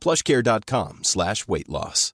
plushcare.com 0.00 1.00
slash 1.04 1.46
weight 1.46 1.68
loss. 1.68 2.12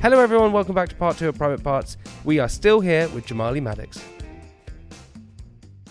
Hello, 0.00 0.18
everyone. 0.18 0.52
Welcome 0.52 0.74
back 0.74 0.88
to 0.88 0.96
part 0.96 1.16
two 1.16 1.28
of 1.28 1.38
Private 1.38 1.62
Parts. 1.62 1.96
We 2.24 2.40
are 2.40 2.48
still 2.48 2.80
here 2.80 3.08
with 3.10 3.26
Jamali 3.26 3.62
Maddix. 3.62 4.02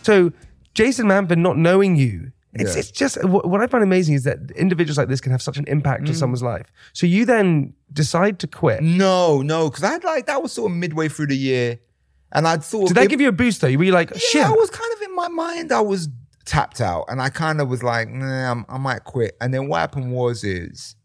So, 0.04 0.34
Jason 0.74 1.06
Manford 1.08 1.38
not 1.38 1.58
knowing 1.58 1.96
you, 1.96 2.32
it's, 2.54 2.74
Yeah. 2.74 2.80
it's 2.80 2.92
just 2.92 3.24
what 3.24 3.48
what 3.48 3.62
I 3.62 3.68
find 3.68 3.84
amazing 3.84 4.16
is 4.16 4.26
that 4.26 4.40
individuals 4.58 4.98
like 4.98 5.08
this 5.08 5.22
can 5.22 5.32
have 5.32 5.42
such 5.42 5.58
an 5.58 5.64
impact 5.68 6.04
Mm. 6.04 6.10
on 6.10 6.16
someone's 6.16 6.44
life. 6.44 6.72
So, 6.92 7.06
you 7.08 7.26
then 7.26 7.74
decide 7.94 8.40
to 8.40 8.48
quit. 8.48 8.84
No, 8.84 9.42
no, 9.42 9.70
because 9.70 9.84
I 9.86 9.92
had 9.94 10.04
like 10.04 10.26
that 10.26 10.44
was 10.44 10.52
sort 10.52 10.72
of 10.72 10.78
midway 10.78 11.08
through 11.08 11.28
the 11.28 11.38
year, 11.38 11.80
and 12.34 12.46
I'd 12.48 12.66
sort 12.66 12.84
of 12.84 12.88
Did 12.90 12.98
that 13.04 13.10
give 13.10 13.22
you 13.22 13.30
a 13.30 13.34
boost 13.34 13.62
though? 13.62 13.74
Were 13.78 13.84
you 13.86 13.94
like, 13.94 14.12
Yeah, 14.12 14.18
shit? 14.20 14.46
I 14.46 14.52
was 14.52 14.70
kind 14.70 14.92
of 14.94 15.02
in 15.04 15.16
my 15.16 15.30
mind. 15.30 15.72
I 15.72 15.80
was 15.82 16.10
tapped 16.46 16.82
out, 16.82 17.06
and 17.08 17.22
I 17.22 17.30
kind 17.30 17.62
of 17.62 17.70
was 17.70 17.84
like, 17.84 18.10
nah, 18.10 18.52
I'm, 18.52 18.66
I 18.70 18.78
might 18.78 19.04
quit. 19.04 19.36
And 19.42 19.54
then 19.54 19.68
what 19.68 19.80
happened 19.80 20.12
was, 20.12 20.44
is 20.44 20.96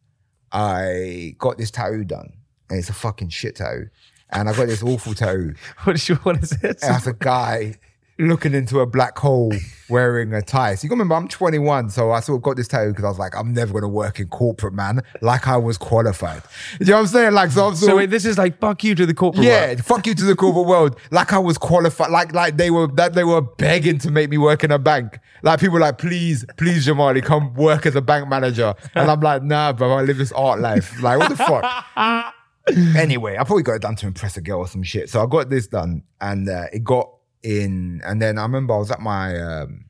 I 0.52 1.34
got 1.38 1.58
this 1.58 1.70
tattoo 1.70 2.04
done, 2.04 2.32
and 2.70 2.78
it's 2.78 2.90
a 2.90 2.94
fucking 2.94 3.28
shit 3.30 3.56
tattoo, 3.56 3.88
and 4.30 4.48
I 4.48 4.56
got 4.56 4.66
this 4.66 4.82
awful 4.82 5.14
tattoo. 5.14 5.54
What 5.84 5.96
is, 5.96 6.08
your, 6.08 6.18
what 6.18 6.42
is 6.42 6.52
it? 6.62 6.82
As 6.82 7.06
a 7.06 7.12
guy 7.12 7.76
looking 8.18 8.54
into 8.54 8.80
a 8.80 8.86
black 8.86 9.18
hole 9.18 9.52
wearing 9.90 10.32
a 10.32 10.40
tie. 10.40 10.74
So 10.74 10.84
you 10.84 10.88
got 10.88 10.94
to 10.94 11.00
remember, 11.00 11.14
I'm 11.16 11.28
21, 11.28 11.90
so 11.90 12.12
I 12.12 12.20
sort 12.20 12.38
of 12.38 12.42
got 12.42 12.56
this 12.56 12.66
tattoo 12.66 12.90
because 12.90 13.04
I 13.04 13.08
was 13.08 13.18
like, 13.18 13.36
I'm 13.36 13.52
never 13.52 13.72
going 13.72 13.82
to 13.82 13.88
work 13.88 14.18
in 14.18 14.28
corporate, 14.28 14.72
man. 14.72 15.02
Like 15.20 15.46
I 15.46 15.56
was 15.58 15.76
qualified. 15.76 16.42
You 16.80 16.86
know 16.86 16.92
what 16.94 16.98
I'm 17.00 17.06
saying? 17.08 17.32
Like, 17.34 17.50
so 17.50 17.66
I'm 17.68 17.74
sort 17.74 17.86
So, 17.88 17.92
of- 17.92 17.98
wait, 17.98 18.10
this 18.10 18.24
is 18.24 18.38
like, 18.38 18.58
fuck 18.58 18.82
you 18.84 18.94
to 18.94 19.04
the 19.04 19.12
corporate 19.14 19.44
yeah, 19.44 19.66
world. 19.66 19.84
fuck 19.84 20.06
you 20.06 20.14
to 20.14 20.24
the 20.24 20.34
corporate 20.34 20.66
world. 20.66 20.98
Like 21.10 21.32
I 21.34 21.38
was 21.38 21.58
qualified. 21.58 22.10
Like 22.10 22.32
like 22.32 22.56
they 22.56 22.70
were 22.70 22.86
that 22.94 23.12
they 23.14 23.24
were 23.24 23.42
begging 23.42 23.98
to 23.98 24.10
make 24.10 24.30
me 24.30 24.38
work 24.38 24.64
in 24.64 24.70
a 24.70 24.78
bank. 24.78 25.18
Like 25.42 25.60
people 25.60 25.74
were 25.74 25.80
like, 25.80 25.98
please, 25.98 26.44
please, 26.56 26.86
Jamali, 26.86 27.22
come 27.22 27.52
work 27.54 27.84
as 27.86 27.94
a 27.96 28.00
bank 28.02 28.28
manager. 28.28 28.74
And 28.94 29.10
I'm 29.10 29.20
like, 29.20 29.42
nah, 29.42 29.72
bro, 29.74 29.92
I 29.92 30.02
live 30.02 30.16
this 30.16 30.32
art 30.32 30.60
life. 30.60 31.00
Like 31.02 31.18
what 31.18 31.28
the 31.28 31.36
fuck. 31.36 32.34
anyway, 32.96 33.36
I 33.38 33.44
probably 33.44 33.62
got 33.62 33.74
it 33.74 33.82
done 33.82 33.96
to 33.96 34.06
impress 34.06 34.36
a 34.36 34.40
girl 34.40 34.60
or 34.60 34.68
some 34.68 34.82
shit. 34.82 35.10
So 35.10 35.22
I 35.22 35.26
got 35.26 35.50
this 35.50 35.66
done, 35.66 36.02
and 36.20 36.48
uh, 36.48 36.64
it 36.72 36.82
got 36.82 37.10
in. 37.46 38.02
And 38.04 38.20
then 38.20 38.38
I 38.38 38.42
remember 38.42 38.74
I 38.74 38.78
was 38.78 38.90
at 38.90 39.00
my, 39.00 39.38
um, 39.40 39.86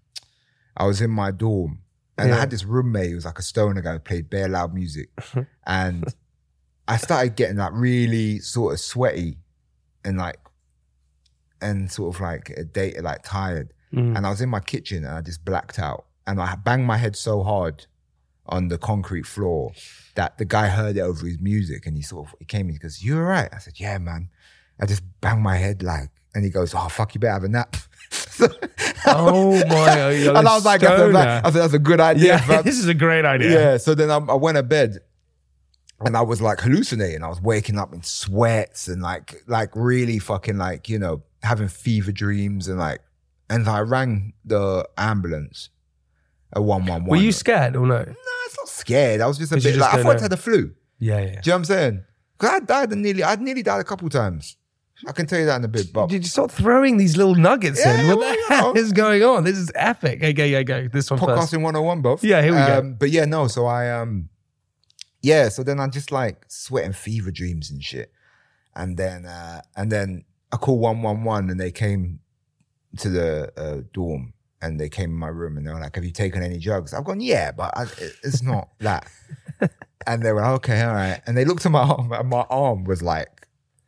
I 0.77 0.87
was 0.87 1.01
in 1.01 1.11
my 1.11 1.31
dorm, 1.31 1.81
and 2.19 2.33
I 2.33 2.39
had 2.39 2.51
this 2.51 2.65
roommate 2.65 3.11
who 3.11 3.17
was 3.17 3.25
like 3.25 3.39
a 3.39 3.43
stoner 3.43 3.83
guy 3.83 3.95
who 3.95 3.99
played 3.99 4.31
bare 4.31 4.49
loud 4.49 4.75
music, 4.75 5.11
and 5.67 6.05
I 6.89 6.97
started 6.97 7.37
getting 7.37 7.57
like 7.57 7.73
really 7.75 8.39
sort 8.39 8.75
of 8.75 8.81
sweaty 8.81 9.39
and 10.05 10.19
like 10.19 10.39
and 11.61 11.91
sort 11.91 12.15
of 12.15 12.21
like 12.21 12.51
a 12.51 12.65
date 12.65 13.03
like 13.03 13.23
tired. 13.23 13.73
Mm. 13.93 14.17
And 14.17 14.27
I 14.27 14.31
was 14.31 14.41
in 14.41 14.49
my 14.49 14.61
kitchen 14.61 15.05
and 15.05 15.15
I 15.15 15.21
just 15.21 15.45
blacked 15.45 15.79
out. 15.79 16.07
And 16.27 16.41
I 16.41 16.57
banged 16.57 16.87
my 16.87 16.97
head 16.97 17.17
so 17.17 17.43
hard 17.43 17.87
on 18.47 18.69
the 18.69 18.79
concrete 18.79 19.27
floor 19.27 19.73
that 20.15 20.39
the 20.39 20.45
guy 20.45 20.69
heard 20.69 20.97
it 20.97 21.01
over 21.01 21.27
his 21.27 21.41
music 21.41 21.87
and 21.87 21.97
he 21.97 22.03
sort 22.03 22.29
of 22.29 22.35
he 22.39 22.45
came 22.45 22.69
in 22.69 22.75
he 22.75 22.79
goes, 22.79 23.03
You 23.03 23.17
all 23.17 23.25
right? 23.25 23.49
I 23.53 23.59
said, 23.59 23.75
Yeah, 23.79 23.99
man. 23.99 24.29
I 24.81 24.87
just 24.87 25.03
banged 25.21 25.43
my 25.43 25.57
head 25.57 25.83
like 25.83 26.11
and 26.37 26.45
he 26.45 26.51
goes, 26.51 26.75
Oh 26.75 26.89
fuck, 26.89 27.15
you 27.15 27.21
better 27.21 27.33
have 27.33 27.45
a 27.45 27.49
nap. 27.49 27.77
Oh 29.09 29.53
my! 29.69 30.01
Oh, 30.03 30.11
you're 30.11 30.37
and 30.37 30.49
I 30.49 30.55
was 30.55 30.65
like, 30.65 30.83
I 30.83 30.89
said, 30.89 30.97
stoner. 30.97 31.19
I 31.19 31.43
said, 31.45 31.63
that's 31.63 31.75
a 31.75 31.79
good 31.79 32.01
idea. 32.01 32.27
yeah, 32.27 32.39
fam." 32.39 32.63
this 32.65 32.77
is 32.79 32.89
a 32.89 32.95
great 32.95 33.25
idea. 33.25 33.51
Yeah. 33.53 33.77
So 33.77 33.95
then 33.95 34.11
I, 34.11 34.17
I 34.17 34.35
went 34.35 34.57
to 34.57 34.65
bed 34.65 34.99
and 36.01 36.17
I 36.17 36.23
was 36.23 36.43
like 36.43 36.61
hallucinating. 36.61 37.23
I 37.23 37.29
was 37.29 37.41
waking 37.41 37.79
up 37.79 37.93
in 37.95 38.03
sweats 38.03 38.89
and 38.89 39.01
like, 39.03 39.43
like 39.47 39.71
really 39.75 40.19
fucking 40.19 40.59
like, 40.59 40.89
you 40.89 40.99
know, 40.99 41.23
having 41.43 41.69
fever 41.69 42.13
dreams 42.13 42.69
and 42.69 42.79
like, 42.79 43.01
and 43.49 43.69
I 43.69 43.81
rang 43.81 44.33
the 44.45 44.89
ambulance 44.99 45.71
at 46.55 46.63
111. 46.63 47.09
Were 47.09 47.17
you 47.17 47.33
scared 47.33 47.77
or 47.77 47.87
no? 47.87 47.99
No, 47.99 48.03
it's 48.03 48.57
not 48.57 48.69
scared. 48.69 49.21
I 49.21 49.27
was 49.27 49.39
just 49.39 49.53
a 49.53 49.57
bit 49.57 49.63
just 49.63 49.79
like, 49.79 49.95
I 49.95 50.03
thought 50.03 50.19
I 50.19 50.23
had 50.23 50.33
the 50.33 50.37
flu. 50.37 50.75
Yeah, 50.99 51.21
yeah. 51.21 51.27
Do 51.27 51.31
you 51.31 51.35
know 51.35 51.41
what 51.41 51.55
I'm 51.55 51.65
saying? 51.65 52.05
Because 52.39 52.51
I 52.55 52.61
died 52.61 52.91
nearly, 52.91 53.23
I'd 53.23 53.41
nearly 53.41 53.63
died 53.63 53.81
a 53.81 53.85
couple 53.85 54.09
times. 54.09 54.57
I 55.07 55.13
can 55.13 55.27
tell 55.27 55.39
you 55.39 55.47
that 55.47 55.57
in 55.57 55.65
a 55.65 55.69
bit, 55.69 55.93
but 55.93 56.09
Did 56.09 56.23
you 56.25 56.29
start 56.29 56.51
throwing 56.51 56.97
these 56.97 57.17
little 57.17 57.35
nuggets 57.35 57.81
Yeah, 57.85 58.01
in? 58.01 58.07
What 58.07 58.19
well, 58.19 58.33
the 58.49 58.55
hell 58.55 58.75
know. 58.75 58.81
is 58.81 58.93
going 58.93 59.23
on? 59.23 59.45
This 59.45 59.59
is 59.59 59.71
epic. 59.75 60.23
Okay, 60.23 60.49
yeah, 60.51 60.63
go. 60.63 60.89
This 60.89 61.11
one 61.11 61.21
first. 61.21 61.53
podcasting 61.53 61.63
101, 61.63 62.01
both. 62.03 62.25
Yeah, 62.25 62.41
here 62.43 62.53
we 62.53 62.59
go. 62.59 62.79
um, 62.79 62.95
But 62.95 63.11
yeah, 63.11 63.25
no, 63.27 63.47
so 63.49 63.67
I 63.67 63.91
um 63.91 64.29
yeah, 65.23 65.49
so 65.49 65.63
then 65.63 65.81
I 65.81 65.89
just 65.89 66.13
like 66.13 66.45
sweating 66.49 66.93
fever 66.93 67.31
dreams 67.31 67.71
and 67.71 67.83
shit. 67.83 68.11
And 68.75 68.97
then 68.97 69.27
uh 69.27 69.61
and 69.77 69.93
then 69.93 70.25
I 70.53 70.57
called 70.57 70.81
111 70.81 71.51
and 71.51 71.61
they 71.61 71.73
came 71.73 72.21
to 72.99 73.09
the 73.11 73.53
uh, 73.59 73.83
dorm 73.93 74.33
and 74.63 74.81
they 74.81 74.89
came 74.89 75.11
in 75.11 75.17
my 75.17 75.29
room 75.29 75.59
and 75.59 75.67
they 75.67 75.73
were 75.73 75.81
like, 75.81 75.95
Have 75.97 76.05
you 76.05 76.11
taken 76.13 76.43
any 76.43 76.59
drugs? 76.59 76.95
I've 76.95 77.05
gone, 77.05 77.21
Yeah, 77.21 77.51
but 77.53 77.77
I, 77.77 77.83
it- 77.83 78.17
it's 78.23 78.43
not 78.43 78.69
that. 78.81 79.07
and 80.07 80.23
they 80.23 80.33
were 80.33 80.41
like, 80.41 80.55
Okay, 80.57 80.81
all 80.83 80.95
right. 80.95 81.21
And 81.27 81.37
they 81.37 81.45
looked 81.45 81.67
at 81.67 81.73
my 81.73 81.83
arm 81.83 82.13
and 82.13 82.29
my 82.31 82.47
arm 82.49 82.85
was 82.85 83.03
like 83.03 83.29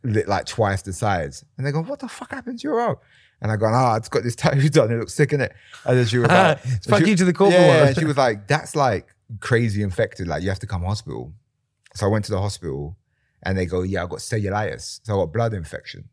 like 0.04 0.47
twice 0.47 0.82
the 0.82 0.92
size. 0.92 1.44
And 1.56 1.66
they 1.66 1.72
go, 1.72 1.82
What 1.82 1.98
the 2.00 2.09
fuck 2.09 2.31
happened 2.32 2.59
to 2.60 2.69
your 2.69 2.81
arm? 2.81 2.97
And 3.41 3.53
I 3.53 3.56
go, 3.56 3.66
ah, 3.66 3.94
it's 3.97 4.09
got 4.09 4.25
this 4.25 4.34
tattoo 4.34 4.69
done. 4.70 4.91
It 4.91 4.97
looks 4.98 5.14
sick 5.14 5.32
in 5.32 5.41
it. 5.41 5.53
And 5.84 5.97
then 5.97 6.06
she 6.06 6.19
was 6.19 6.28
like, 6.28 6.59
Fuck 6.88 7.06
you 7.06 7.14
to 7.16 7.25
the 7.25 7.32
corporate 7.32 7.60
yeah, 7.60 7.86
and 7.86 7.97
she 7.97 8.04
was 8.04 8.16
like, 8.16 8.48
that's 8.48 8.75
like 8.75 9.14
crazy 9.41 9.83
infected. 9.83 10.27
Like 10.27 10.42
you 10.42 10.48
have 10.48 10.59
to 10.60 10.66
come 10.66 10.83
hospital. 10.83 11.33
So 11.95 12.06
I 12.06 12.09
went 12.10 12.24
to 12.27 12.33
the 12.33 12.41
hospital 12.41 12.97
and 13.45 13.56
they 13.56 13.65
go, 13.66 13.83
yeah, 13.83 14.03
I 14.03 14.06
got 14.06 14.18
cellulitis. 14.18 15.00
So 15.04 15.15
I 15.15 15.16
got 15.24 15.33
blood 15.33 15.54
infection. 15.54 16.09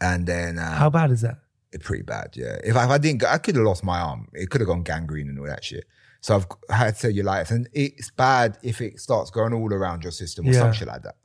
And 0.00 0.26
then 0.26 0.58
uh, 0.58 0.74
How 0.76 0.90
bad 0.90 1.10
is 1.10 1.20
that? 1.22 1.38
pretty 1.80 2.02
bad, 2.02 2.30
yeah. 2.34 2.58
If 2.62 2.76
I, 2.76 2.84
if 2.84 2.90
I 2.90 2.98
didn't, 2.98 3.20
go, 3.20 3.26
I 3.28 3.38
could 3.38 3.56
have 3.56 3.64
lost 3.64 3.82
my 3.82 3.98
arm. 3.98 4.28
It 4.34 4.50
could 4.50 4.60
have 4.60 4.68
gone 4.68 4.82
gangrene 4.82 5.28
and 5.28 5.38
all 5.38 5.46
that 5.46 5.64
shit. 5.64 5.84
So 6.20 6.36
I've 6.36 6.46
had 6.76 6.94
cellulitis, 6.94 7.50
and 7.50 7.68
it's 7.72 8.10
bad 8.10 8.58
if 8.62 8.80
it 8.80 9.00
starts 9.00 9.30
going 9.30 9.52
all 9.54 9.72
around 9.72 10.02
your 10.04 10.12
system 10.12 10.46
or 10.46 10.52
Yeah. 10.52 10.60
some 10.60 10.72
shit 10.72 10.86
like 10.88 11.02
that. 11.02 11.16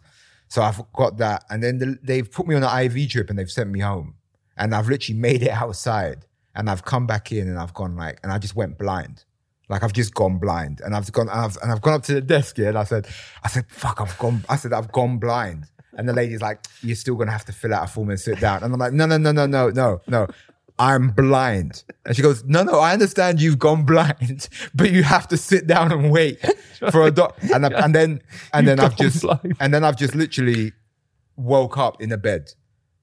So 0.48 0.62
I've 0.62 0.82
got 0.94 1.18
that, 1.18 1.44
and 1.50 1.62
then 1.62 1.78
the, 1.78 2.00
they've 2.02 2.30
put 2.30 2.48
me 2.48 2.56
on 2.56 2.64
an 2.64 2.86
IV 2.86 3.10
drip 3.10 3.30
and 3.30 3.38
they've 3.38 3.52
sent 3.52 3.70
me 3.70 3.80
home, 3.80 4.16
and 4.56 4.74
I've 4.74 4.88
literally 4.88 5.20
made 5.20 5.44
it 5.44 5.50
outside, 5.50 6.26
and 6.56 6.70
I've 6.70 6.86
come 6.86 7.06
back 7.06 7.32
in 7.32 7.48
and 7.48 7.60
I've 7.60 7.74
gone 7.74 7.96
like, 7.96 8.20
and 8.24 8.32
I 8.32 8.38
just 8.38 8.56
went 8.56 8.78
blind. 8.78 9.26
Like 9.70 9.84
I've 9.84 9.94
just 9.94 10.14
gone 10.14 10.38
blind, 10.38 10.82
and 10.82 10.96
I've 10.96 11.12
gone, 11.12 11.28
and 11.28 11.40
I've, 11.40 11.58
and 11.62 11.72
I've 11.72 11.82
gone 11.82 11.96
up 11.96 12.04
to 12.04 12.14
the 12.14 12.22
desk 12.22 12.56
here, 12.56 12.70
and 12.70 12.78
I 12.78 12.86
said, 12.86 13.08
I 13.44 13.50
said, 13.50 13.66
fuck, 13.70 14.00
I've 14.00 14.18
gone, 14.18 14.46
I 14.48 14.56
said, 14.56 14.72
I've 14.72 14.92
gone 14.94 15.18
blind, 15.18 15.66
and 15.98 16.08
the 16.08 16.14
lady's 16.14 16.42
like, 16.42 16.66
you're 16.82 16.96
still 16.96 17.16
gonna 17.16 17.32
have 17.32 17.46
to 17.46 17.52
fill 17.52 17.74
out 17.74 17.84
a 17.84 17.88
form 17.88 18.10
and 18.10 18.20
sit 18.20 18.40
down, 18.40 18.64
and 18.64 18.74
I'm 18.74 18.80
like, 18.80 18.94
no, 18.94 19.06
no, 19.06 19.18
no, 19.18 19.34
no, 19.34 19.46
no, 19.46 19.70
no, 19.70 20.02
no. 20.08 20.28
I'm 20.80 21.10
blind. 21.10 21.84
And 22.06 22.16
she 22.16 22.22
goes, 22.22 22.44
no, 22.44 22.64
no, 22.64 22.80
I 22.80 22.94
understand 22.94 23.42
you've 23.42 23.60
gone 23.60 23.84
blind, 23.84 24.48
but 24.76 24.92
you 24.92 25.04
have 25.04 25.28
to 25.30 25.38
sit 25.38 25.68
down 25.68 25.92
and 25.92 26.12
wait 26.12 26.40
for 26.92 27.04
a 27.04 27.12
doc. 27.12 27.38
And, 27.54 27.66
and 27.66 27.96
then, 27.96 28.22
and 28.54 28.68
then 28.68 28.80
I've 28.80 28.96
just, 28.96 29.22
blind. 29.24 29.56
and 29.60 29.74
then 29.74 29.84
I've 29.84 29.98
just 29.98 30.16
literally 30.16 30.74
woke 31.36 31.78
up 31.78 32.02
in 32.02 32.12
a 32.12 32.18
bed. 32.18 32.52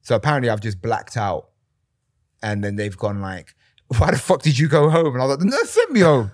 So 0.02 0.14
apparently 0.14 0.50
I've 0.50 0.60
just 0.60 0.80
blacked 0.80 1.16
out. 1.16 1.48
And 2.42 2.62
then 2.62 2.76
they've 2.76 2.96
gone 2.96 3.20
like, 3.20 3.54
why 3.88 4.10
the 4.10 4.18
fuck 4.18 4.42
did 4.42 4.58
you 4.58 4.68
go 4.68 4.90
home? 4.90 5.14
And 5.14 5.22
I 5.22 5.26
was 5.26 5.30
like, 5.30 5.38
the 5.40 5.46
nurse 5.46 5.70
sent 5.70 5.90
me 5.90 6.00
home. 6.00 6.30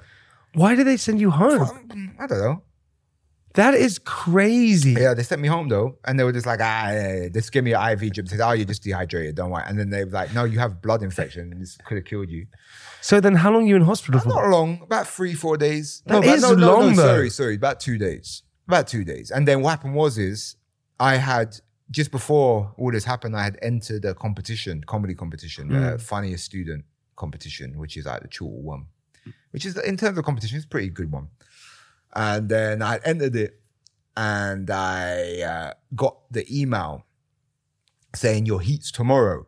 Why 0.54 0.74
did 0.74 0.86
they 0.86 0.96
send 0.96 1.20
you 1.20 1.30
home? 1.30 2.14
I 2.18 2.26
don't 2.26 2.38
know. 2.40 2.62
That 3.54 3.74
is 3.74 3.98
crazy. 3.98 4.92
Yeah, 4.92 5.14
they 5.14 5.24
sent 5.24 5.40
me 5.40 5.48
home 5.48 5.68
though, 5.68 5.98
and 6.04 6.18
they 6.18 6.24
were 6.24 6.32
just 6.32 6.46
like, 6.46 6.60
ah, 6.62 6.90
yeah, 6.90 7.14
yeah. 7.22 7.28
just 7.28 7.50
give 7.50 7.64
me 7.64 7.72
an 7.72 7.92
IV 7.92 8.12
drip. 8.12 8.26
They 8.28 8.36
said, 8.36 8.48
oh, 8.48 8.52
you're 8.52 8.64
just 8.64 8.82
dehydrated, 8.84 9.34
don't 9.34 9.50
worry. 9.50 9.64
And 9.66 9.78
then 9.78 9.90
they 9.90 10.04
were 10.04 10.10
like, 10.12 10.32
no, 10.32 10.44
you 10.44 10.58
have 10.60 10.80
blood 10.80 11.02
infection, 11.02 11.50
and 11.52 11.60
this 11.60 11.76
could 11.84 11.96
have 11.96 12.04
killed 12.04 12.30
you. 12.30 12.46
So 13.00 13.20
then, 13.20 13.34
how 13.34 13.50
long 13.50 13.64
are 13.64 13.66
you 13.66 13.76
in 13.76 13.82
hospital 13.82 14.20
for? 14.20 14.28
Not 14.28 14.48
long, 14.50 14.80
about 14.82 15.08
three, 15.08 15.34
four 15.34 15.56
days. 15.56 16.02
That 16.06 16.22
but 16.22 16.26
is 16.26 16.42
no, 16.42 16.54
no, 16.54 16.66
long, 16.66 16.90
no, 16.90 16.96
though. 16.96 17.14
Sorry, 17.14 17.30
sorry, 17.30 17.54
about 17.56 17.80
two 17.80 17.98
days. 17.98 18.42
About 18.68 18.86
two 18.86 19.04
days. 19.04 19.30
And 19.32 19.48
then 19.48 19.62
what 19.62 19.70
happened 19.70 19.94
was 19.94 20.16
is 20.16 20.56
I 21.00 21.16
had 21.16 21.56
just 21.90 22.12
before 22.12 22.72
all 22.78 22.92
this 22.92 23.04
happened, 23.04 23.36
I 23.36 23.42
had 23.42 23.58
entered 23.62 24.04
a 24.04 24.14
competition, 24.14 24.84
comedy 24.86 25.14
competition, 25.14 25.74
uh, 25.74 25.94
Mm. 25.96 26.00
funniest 26.00 26.44
student 26.44 26.84
competition, 27.16 27.76
which 27.78 27.96
is 27.96 28.06
like 28.06 28.22
the 28.22 28.28
Chortle 28.28 28.62
one, 28.62 28.86
which 29.50 29.66
is 29.66 29.76
in 29.78 29.96
terms 29.96 30.16
of 30.18 30.24
competition, 30.24 30.56
it's 30.56 30.66
a 30.66 30.68
pretty 30.68 30.88
good 30.88 31.10
one. 31.10 31.28
And 32.14 32.48
then 32.48 32.82
I 32.82 32.98
entered 33.04 33.36
it, 33.36 33.60
and 34.16 34.70
I 34.70 35.40
uh, 35.42 35.74
got 35.94 36.16
the 36.30 36.44
email 36.50 37.04
saying 38.14 38.46
your 38.46 38.60
heat's 38.60 38.90
tomorrow, 38.90 39.46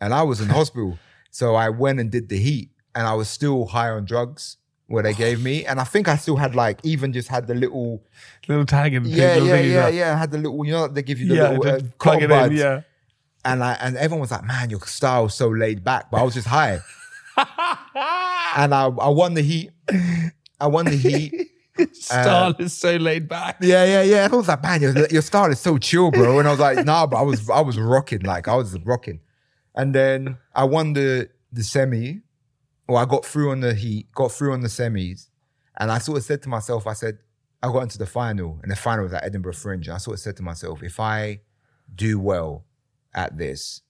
and 0.00 0.14
I 0.14 0.22
was 0.22 0.40
in 0.40 0.48
hospital, 0.60 0.98
so 1.30 1.54
I 1.54 1.68
went 1.68 2.00
and 2.00 2.10
did 2.10 2.28
the 2.28 2.38
heat, 2.38 2.70
and 2.94 3.06
I 3.06 3.14
was 3.14 3.28
still 3.28 3.66
high 3.66 3.90
on 3.90 4.04
drugs. 4.04 4.56
What 4.86 5.04
they 5.04 5.14
gave 5.14 5.42
me, 5.42 5.64
and 5.64 5.80
I 5.80 5.84
think 5.84 6.08
I 6.08 6.16
still 6.16 6.36
had 6.36 6.54
like 6.54 6.78
even 6.82 7.12
just 7.14 7.28
had 7.28 7.46
the 7.46 7.54
little 7.54 8.02
Little 8.48 8.66
tag 8.66 8.92
and 8.92 9.06
yeah 9.06 9.36
yeah 9.36 9.58
yeah 9.60 9.88
yeah 9.88 10.14
I 10.14 10.18
had 10.18 10.30
the 10.30 10.36
little 10.38 10.64
you 10.66 10.72
know 10.72 10.86
they 10.88 11.02
give 11.02 11.18
you 11.18 11.28
the 11.28 11.34
yeah. 11.36 11.48
little 11.50 11.66
uh, 11.66 11.78
just 11.80 11.98
plug 11.98 12.22
it 12.22 12.28
buds. 12.28 12.52
in. 12.52 12.58
Yeah. 12.58 12.82
and 13.44 13.64
I 13.64 13.72
and 13.80 13.96
everyone 13.96 14.20
was 14.20 14.30
like 14.30 14.44
man 14.44 14.68
your 14.68 14.80
style's 14.80 15.34
so 15.34 15.48
laid 15.48 15.82
back 15.82 16.10
but 16.10 16.18
I 16.18 16.22
was 16.22 16.34
just 16.34 16.46
high 16.46 16.80
and 18.56 18.74
I 18.74 18.84
I 18.84 19.08
won 19.08 19.32
the 19.32 19.40
heat 19.40 19.70
I 20.60 20.66
won 20.66 20.84
the 20.84 20.96
heat 20.96 21.32
Style 21.92 22.50
uh, 22.50 22.54
is 22.58 22.72
so 22.72 22.96
laid 22.96 23.28
back. 23.28 23.56
Yeah, 23.60 23.84
yeah, 23.84 24.02
yeah. 24.02 24.28
I 24.30 24.34
was 24.34 24.48
like, 24.48 24.62
man, 24.62 24.80
your, 24.80 25.06
your 25.08 25.22
style 25.22 25.50
is 25.50 25.58
so 25.58 25.76
chill, 25.78 26.10
bro. 26.10 26.38
And 26.38 26.46
I 26.46 26.52
was 26.52 26.60
like, 26.60 26.84
nah, 26.84 27.06
but 27.06 27.16
I 27.16 27.22
was 27.22 27.50
I 27.50 27.60
was 27.60 27.78
rocking, 27.78 28.20
like 28.20 28.46
I 28.46 28.54
was 28.54 28.78
rocking. 28.84 29.20
And 29.74 29.94
then 29.94 30.38
I 30.54 30.64
won 30.64 30.92
the 30.92 31.30
the 31.52 31.64
semi, 31.64 32.22
or 32.86 32.98
I 32.98 33.04
got 33.04 33.24
through 33.24 33.50
on 33.50 33.60
the 33.60 33.74
heat, 33.74 34.12
got 34.12 34.30
through 34.30 34.52
on 34.52 34.60
the 34.60 34.68
semis, 34.68 35.28
and 35.78 35.90
I 35.90 35.98
sort 35.98 36.18
of 36.18 36.24
said 36.24 36.42
to 36.42 36.48
myself, 36.48 36.86
I 36.86 36.92
said, 36.92 37.18
I 37.62 37.68
got 37.68 37.82
into 37.82 37.98
the 37.98 38.06
final, 38.06 38.60
and 38.62 38.70
the 38.70 38.76
final 38.76 39.04
was 39.04 39.12
at 39.12 39.24
Edinburgh 39.24 39.54
Fringe, 39.54 39.86
and 39.86 39.94
I 39.94 39.98
sort 39.98 40.14
of 40.14 40.20
said 40.20 40.36
to 40.36 40.42
myself, 40.42 40.82
if 40.82 41.00
I 41.00 41.40
do 41.94 42.20
well 42.20 42.66
at 43.14 43.36
this, 43.36 43.80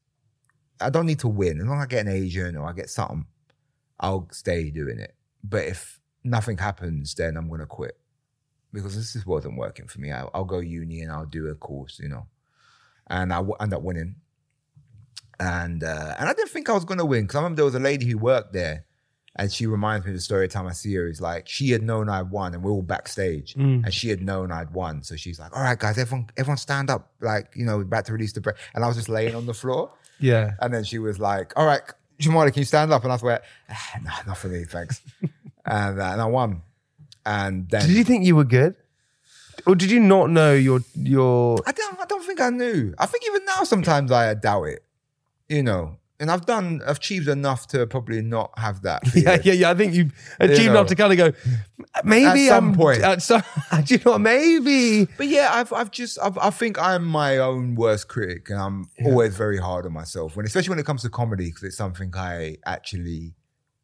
I 0.81 0.91
don't 0.91 1.07
need 1.07 1.21
to 1.21 1.29
win. 1.29 1.61
As 1.61 1.67
long 1.67 1.79
as 1.79 1.85
I 1.85 1.87
get 1.87 2.07
an 2.07 2.13
agent 2.13 2.57
or 2.57 2.67
I 2.67 2.73
get 2.73 2.89
something, 2.89 3.27
I'll 3.99 4.29
stay 4.31 4.71
doing 4.71 4.99
it. 4.99 5.15
But 5.43 5.65
if 5.65 6.01
nothing 6.25 6.59
happens, 6.59 7.15
then 7.15 7.37
I'm 7.37 7.49
gonna 7.49 7.67
quit 7.67 7.97
because 8.73 8.97
this 8.97 9.13
just 9.13 9.27
wasn't 9.27 9.57
working 9.57 9.87
for 9.87 10.01
me. 10.01 10.11
I, 10.11 10.25
I'll 10.35 10.45
go 10.45 10.59
uni 10.59 11.01
and 11.03 11.13
I'll 11.13 11.27
do 11.27 11.47
a 11.49 11.55
course, 11.55 12.01
you 12.03 12.09
know, 12.09 12.27
and 13.07 13.33
I 13.33 13.37
w- 13.37 13.55
end 13.61 13.73
up 13.73 13.83
winning. 13.83 14.17
And 15.41 15.83
uh, 15.83 16.15
and 16.19 16.29
I 16.29 16.33
didn't 16.33 16.51
think 16.51 16.69
I 16.71 16.73
was 16.73 16.85
gonna 16.85 17.05
win 17.05 17.23
because 17.25 17.37
I 17.37 17.39
remember 17.41 17.57
there 17.57 17.65
was 17.65 17.75
a 17.75 17.81
lady 17.81 18.07
who 18.07 18.17
worked 18.19 18.53
there, 18.53 18.85
and 19.35 19.53
she 19.53 19.67
reminds 19.67 20.07
me 20.07 20.13
of 20.13 20.17
the 20.17 20.21
story. 20.21 20.43
Every 20.45 20.49
time 20.49 20.69
I 20.69 20.73
see 20.73 20.95
her, 20.95 21.09
is 21.09 21.21
like 21.21 21.49
she 21.49 21.71
had 21.71 21.83
known 21.83 22.09
I'd 22.09 22.31
won, 22.31 22.55
and 22.55 22.63
we're 22.63 22.71
all 22.71 22.83
backstage, 22.83 23.57
and 23.57 23.93
she 23.93 24.09
had 24.11 24.23
known 24.23 24.53
I'd 24.53 24.71
won. 24.71 25.03
So 25.03 25.17
she's 25.17 25.41
like, 25.41 25.55
"All 25.57 25.63
right, 25.63 25.77
guys, 25.79 25.99
everyone, 25.99 26.31
everyone, 26.37 26.57
stand 26.57 26.89
up!" 26.89 27.13
Like 27.21 27.51
you 27.57 27.65
know, 27.65 27.81
about 27.81 28.05
to 28.07 28.13
release 28.13 28.33
the 28.33 28.41
break, 28.41 28.55
and 28.75 28.85
I 28.85 28.87
was 28.87 28.97
just 28.97 29.09
laying 29.09 29.35
on 29.35 29.47
the 29.47 29.55
floor. 29.55 29.91
Yeah. 30.21 30.53
And 30.61 30.73
then 30.73 30.85
she 30.85 30.99
was 31.01 31.19
like, 31.19 31.53
"All 31.57 31.67
right, 31.67 31.83
Jamali, 32.21 32.53
can 32.53 32.61
you 32.61 32.65
stand 32.65 32.93
up?" 32.93 33.03
And 33.03 33.11
I 33.11 33.17
was 33.17 33.23
like, 33.25 33.43
ah, 33.71 33.91
"Nah, 34.03 34.13
not 34.29 34.39
for 34.39 34.47
me, 34.49 34.65
thanks." 34.65 35.01
and, 35.65 36.01
uh, 36.01 36.05
and 36.05 36.21
I 36.21 36.27
won. 36.27 36.63
And 37.27 37.69
then 37.71 37.87
Did 37.87 37.97
you 37.97 38.05
think 38.05 38.25
you 38.25 38.37
were 38.37 38.45
good, 38.45 38.77
or 39.67 39.75
did 39.75 39.91
you 39.91 40.01
not 40.01 40.31
know 40.31 40.55
your 40.55 40.81
your? 40.95 41.59
I 41.67 41.73
don't. 41.73 41.99
I 41.99 42.05
don't 42.05 42.25
think 42.25 42.41
I 42.41 42.51
knew. 42.51 42.95
I 42.99 43.07
think 43.07 43.25
even 43.27 43.45
now, 43.47 43.65
sometimes 43.65 44.13
I 44.13 44.35
doubt 44.35 44.65
it. 44.65 44.85
You 45.49 45.63
know, 45.63 45.97
and 46.21 46.31
I've 46.31 46.47
done, 46.47 46.81
I've 46.87 46.97
achieved 46.97 47.29
enough 47.29 47.67
to 47.69 47.87
probably 47.87 48.23
not 48.23 48.57
have 48.59 48.83
that. 48.83 49.03
Yeah, 49.15 49.37
feeling. 49.37 49.41
yeah, 49.45 49.53
yeah. 49.53 49.71
I 49.71 49.75
think 49.75 49.95
you've 49.95 50.13
achieved 50.39 50.67
know. 50.67 50.71
enough 50.73 50.87
to 50.89 50.95
kind 50.95 51.13
of 51.13 51.19
go. 51.19 51.33
Maybe 52.05 52.49
At 52.49 52.57
some 52.57 52.69
I'm, 52.71 52.75
point. 52.75 53.03
At 53.03 53.23
some, 53.23 53.43
do 53.85 53.95
you 53.95 54.01
know 54.05 54.13
what? 54.13 54.21
Maybe. 54.21 55.05
But 55.05 55.27
yeah, 55.29 55.51
I've, 55.53 55.73
I've 55.73 55.91
just, 55.91 56.19
I've, 56.23 56.39
I 56.39 56.51
think 56.51 56.81
I'm 56.81 57.05
my 57.05 57.39
own 57.39 57.75
worst 57.75 58.09
critic, 58.09 58.49
and 58.51 58.59
I'm 58.59 58.91
always 59.05 59.37
very 59.37 59.59
hard 59.59 59.87
on 59.87 59.93
myself. 59.93 60.37
When, 60.37 60.47
especially 60.47 60.71
when 60.71 60.79
it 60.79 60.87
comes 60.87 61.03
to 61.03 61.11
comedy, 61.11 61.47
because 61.47 61.65
it's 61.65 61.77
something 61.77 62.13
I 62.17 62.57
actually 62.65 63.35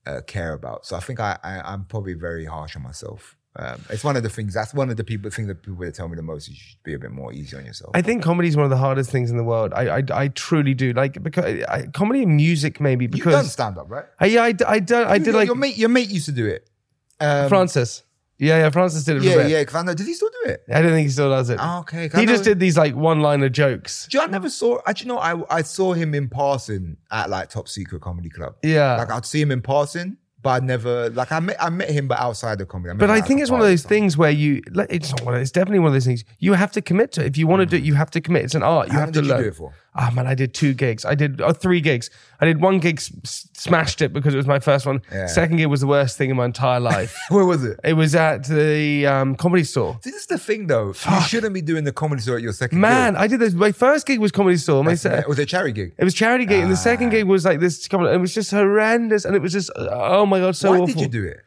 uh, 0.06 0.20
care 0.26 0.52
about. 0.52 0.87
So 0.87 0.97
I 0.97 1.00
think 1.00 1.20
I, 1.20 1.38
I, 1.43 1.61
I'm 1.61 1.85
probably 1.85 2.14
very 2.14 2.44
harsh 2.44 2.76
on 2.76 2.82
myself. 2.82 3.37
Um, 3.56 3.85
it's 3.91 4.05
one 4.05 4.17
of 4.17 4.23
the 4.23 4.29
things. 4.29 4.55
That's 4.55 4.73
one 4.73 4.91
of 4.91 4.97
the 4.97 5.02
people 5.02 5.29
things 5.31 5.49
that 5.49 5.62
people 5.62 5.85
that 5.85 5.94
tell 5.94 6.08
me 6.08 6.14
the 6.14 6.23
most. 6.23 6.44
Is 6.44 6.50
you 6.50 6.55
should 6.55 6.82
be 6.85 6.94
a 6.94 6.99
bit 6.99 7.11
more 7.11 7.32
easy 7.32 7.56
on 7.56 7.67
yourself. 7.67 7.91
I 7.94 8.00
think 8.00 8.23
comedy 8.23 8.49
is 8.49 8.56
one 8.56 8.64
of 8.64 8.70
the 8.70 8.76
hardest 8.76 9.11
things 9.11 9.31
in 9.31 9.37
the 9.37 9.44
world. 9.44 9.73
I 9.75 9.99
I, 9.99 10.02
I 10.12 10.29
truly 10.29 10.73
do 10.73 10.93
like 10.93 11.20
because 11.20 11.64
I, 11.64 11.87
comedy 11.87 12.23
and 12.23 12.37
music 12.37 12.81
maybe 12.81 13.06
You've 13.06 13.12
because 13.12 13.35
done 13.35 13.44
stand 13.47 13.79
up, 13.79 13.91
right? 13.91 14.05
I, 14.20 14.26
yeah 14.26 14.43
I, 14.44 14.55
I 14.69 14.79
done 14.79 15.06
I 15.08 15.19
did 15.19 15.29
your, 15.29 15.35
like 15.35 15.47
your 15.47 15.56
mate. 15.56 15.76
Your 15.76 15.88
mate 15.88 16.11
used 16.11 16.26
to 16.26 16.32
do 16.32 16.46
it. 16.46 16.70
Um, 17.19 17.49
Francis. 17.49 18.05
Yeah, 18.40 18.58
yeah. 18.58 18.70
Francis 18.70 19.04
did 19.04 19.19
it. 19.19 19.20
For 19.20 19.26
a 19.26 19.31
Yeah, 19.31 19.37
bit. 19.42 19.50
yeah. 19.50 19.60
Because 19.60 19.75
I 19.76 19.82
know. 19.82 19.94
Did 19.94 20.06
he 20.06 20.14
still 20.14 20.31
do 20.44 20.50
it? 20.50 20.64
I 20.72 20.81
don't 20.82 20.92
think 20.92 21.06
he 21.06 21.12
still 21.12 21.31
does 21.31 21.50
it. 21.50 21.58
Oh, 21.62 21.81
okay. 21.81 22.08
'Cause 22.08 22.19
I 22.19 22.20
He 22.22 22.26
just 22.26 22.42
did 22.44 22.58
these 22.58 22.76
like 22.78 22.94
one-liner 22.96 23.48
jokes. 23.50 24.06
Do 24.10 24.16
you 24.19 24.22
know, 24.22 24.28
I 24.28 24.31
never 24.31 24.48
saw. 24.50 24.78
Actually, 24.87 25.08
no. 25.08 25.19
I 25.19 25.58
I 25.58 25.62
saw 25.62 25.92
him 25.92 26.14
in 26.14 26.28
passing 26.28 26.96
at 27.12 27.31
like 27.31 27.50
Top 27.50 27.69
Secret 27.69 28.00
Comedy 28.02 28.31
Club. 28.31 28.54
Yeah. 28.62 28.96
Like 28.96 29.10
I'd 29.12 29.26
see 29.26 29.40
him 29.42 29.50
in 29.50 29.60
passing, 29.62 30.16
but 30.42 30.62
I 30.62 30.64
never 30.64 31.10
like 31.10 31.31
I 31.32 31.40
met 31.40 31.56
I 31.62 31.69
met 31.70 31.90
him, 31.90 32.08
but 32.08 32.19
outside 32.19 32.58
the 32.58 32.66
comedy. 32.66 32.88
met 32.94 32.98
But 32.98 33.10
him 33.10 33.16
I 33.16 33.19
at, 33.19 33.26
think 33.28 33.40
it's 33.42 33.50
one 33.50 33.60
of 33.60 33.64
party 33.64 33.69
or 33.69 33.72
those 33.75 33.82
something. 33.82 34.02
things 34.04 34.16
where 34.16 34.31
you, 34.31 34.62
like, 34.72 34.88
it's 34.90 35.10
not 35.10 35.22
one 35.22 35.34
of, 35.34 35.40
it's 35.43 35.50
definitely 35.50 35.81
one 35.81 35.88
of 35.88 35.93
those 35.94 36.06
things 36.06 36.25
you 36.38 36.54
have 36.54 36.72
to 36.72 36.81
commit 36.81 37.12
to. 37.12 37.25
If 37.25 37.36
you 37.36 37.46
want 37.46 37.60
to 37.60 37.64
hmm. 37.66 37.70
do 37.70 37.76
it, 37.76 37.82
you 37.82 37.94
have 37.94 38.10
to 38.12 38.20
commit. 38.22 38.44
It's 38.44 38.54
an 38.54 38.62
art. 38.62 38.86
You 38.88 38.94
How 38.94 39.00
have 39.00 39.08
long 39.08 39.12
to 39.14 39.20
did 39.20 39.26
you 39.26 39.32
learn. 39.34 39.43
do 39.43 39.48
it 39.48 39.54
for? 39.56 39.75
Ah 39.94 40.10
man, 40.14 40.26
I 40.28 40.34
did 40.37 40.54
two 40.54 40.72
gigs. 40.72 41.04
I 41.04 41.16
did 41.16 41.40
oh, 41.40 41.52
three 41.52 41.81
gigs. 41.81 42.10
I 42.40 42.44
did 42.46 42.60
one 42.60 42.78
gig, 42.78 42.98
s- 43.00 43.48
smashed 43.54 44.00
it 44.00 44.12
because 44.12 44.32
it 44.34 44.37
was 44.37 44.46
my 44.46 44.60
first 44.60 44.87
one. 44.87 45.02
Yeah. 45.10 45.26
Second 45.26 45.56
gig 45.56 45.66
was 45.66 45.81
the 45.81 45.88
worst 45.88 46.16
thing 46.16 46.31
in 46.31 46.37
my 46.37 46.44
entire 46.44 46.78
life. 46.78 47.16
Where 47.31 47.44
was 47.44 47.64
it? 47.64 47.81
it 47.82 47.94
was 47.94 48.14
at 48.14 48.44
the 48.46 49.06
um, 49.06 49.34
comedy 49.34 49.64
store. 49.64 49.98
This 50.05 50.15
is 50.15 50.26
the 50.26 50.38
thing 50.38 50.69
though. 50.69 50.94
You 51.10 51.20
shouldn't 51.22 51.55
be 51.55 51.60
doing 51.60 51.82
the 51.82 51.93
comedy 51.93 52.22
store 52.22 52.36
at 52.36 52.43
your 52.43 52.53
second. 52.53 52.81
Man, 52.81 53.15
gig. 53.15 53.22
I 53.22 53.26
did 53.26 53.41
this. 53.41 53.53
My 53.53 53.72
first 53.72 54.06
gig 54.06 54.20
was 54.20 54.31
comedy 54.31 54.58
store. 54.58 54.84
My 54.84 54.94
se- 54.94 55.19
it 55.19 55.29
was 55.29 55.41
a 55.41 55.46
charity 55.46 55.72
gig. 55.72 55.94
it 55.98 56.05
was 56.05 56.15
charity 56.15 56.46
gig, 56.46 56.62
and 56.62 56.70
the 56.70 56.76
second 56.76 57.10
gig 57.10 57.24
was 57.24 57.44
like 57.44 57.58
this. 57.58 57.88
Comedy, 57.88 58.15
it 58.15 58.19
was 58.19 58.32
just 58.32 58.53
horrendous, 58.53 59.24
and 59.24 59.34
it 59.34 59.43
was 59.43 59.53
just 59.53 59.70
oh 59.76 60.24
my 60.24 60.38
god, 60.38 60.55
so 60.55 60.70
Why 60.70 60.76
awful. 60.79 60.86
did 60.86 61.00
you 61.00 61.08
do 61.08 61.24
it? 61.24 61.41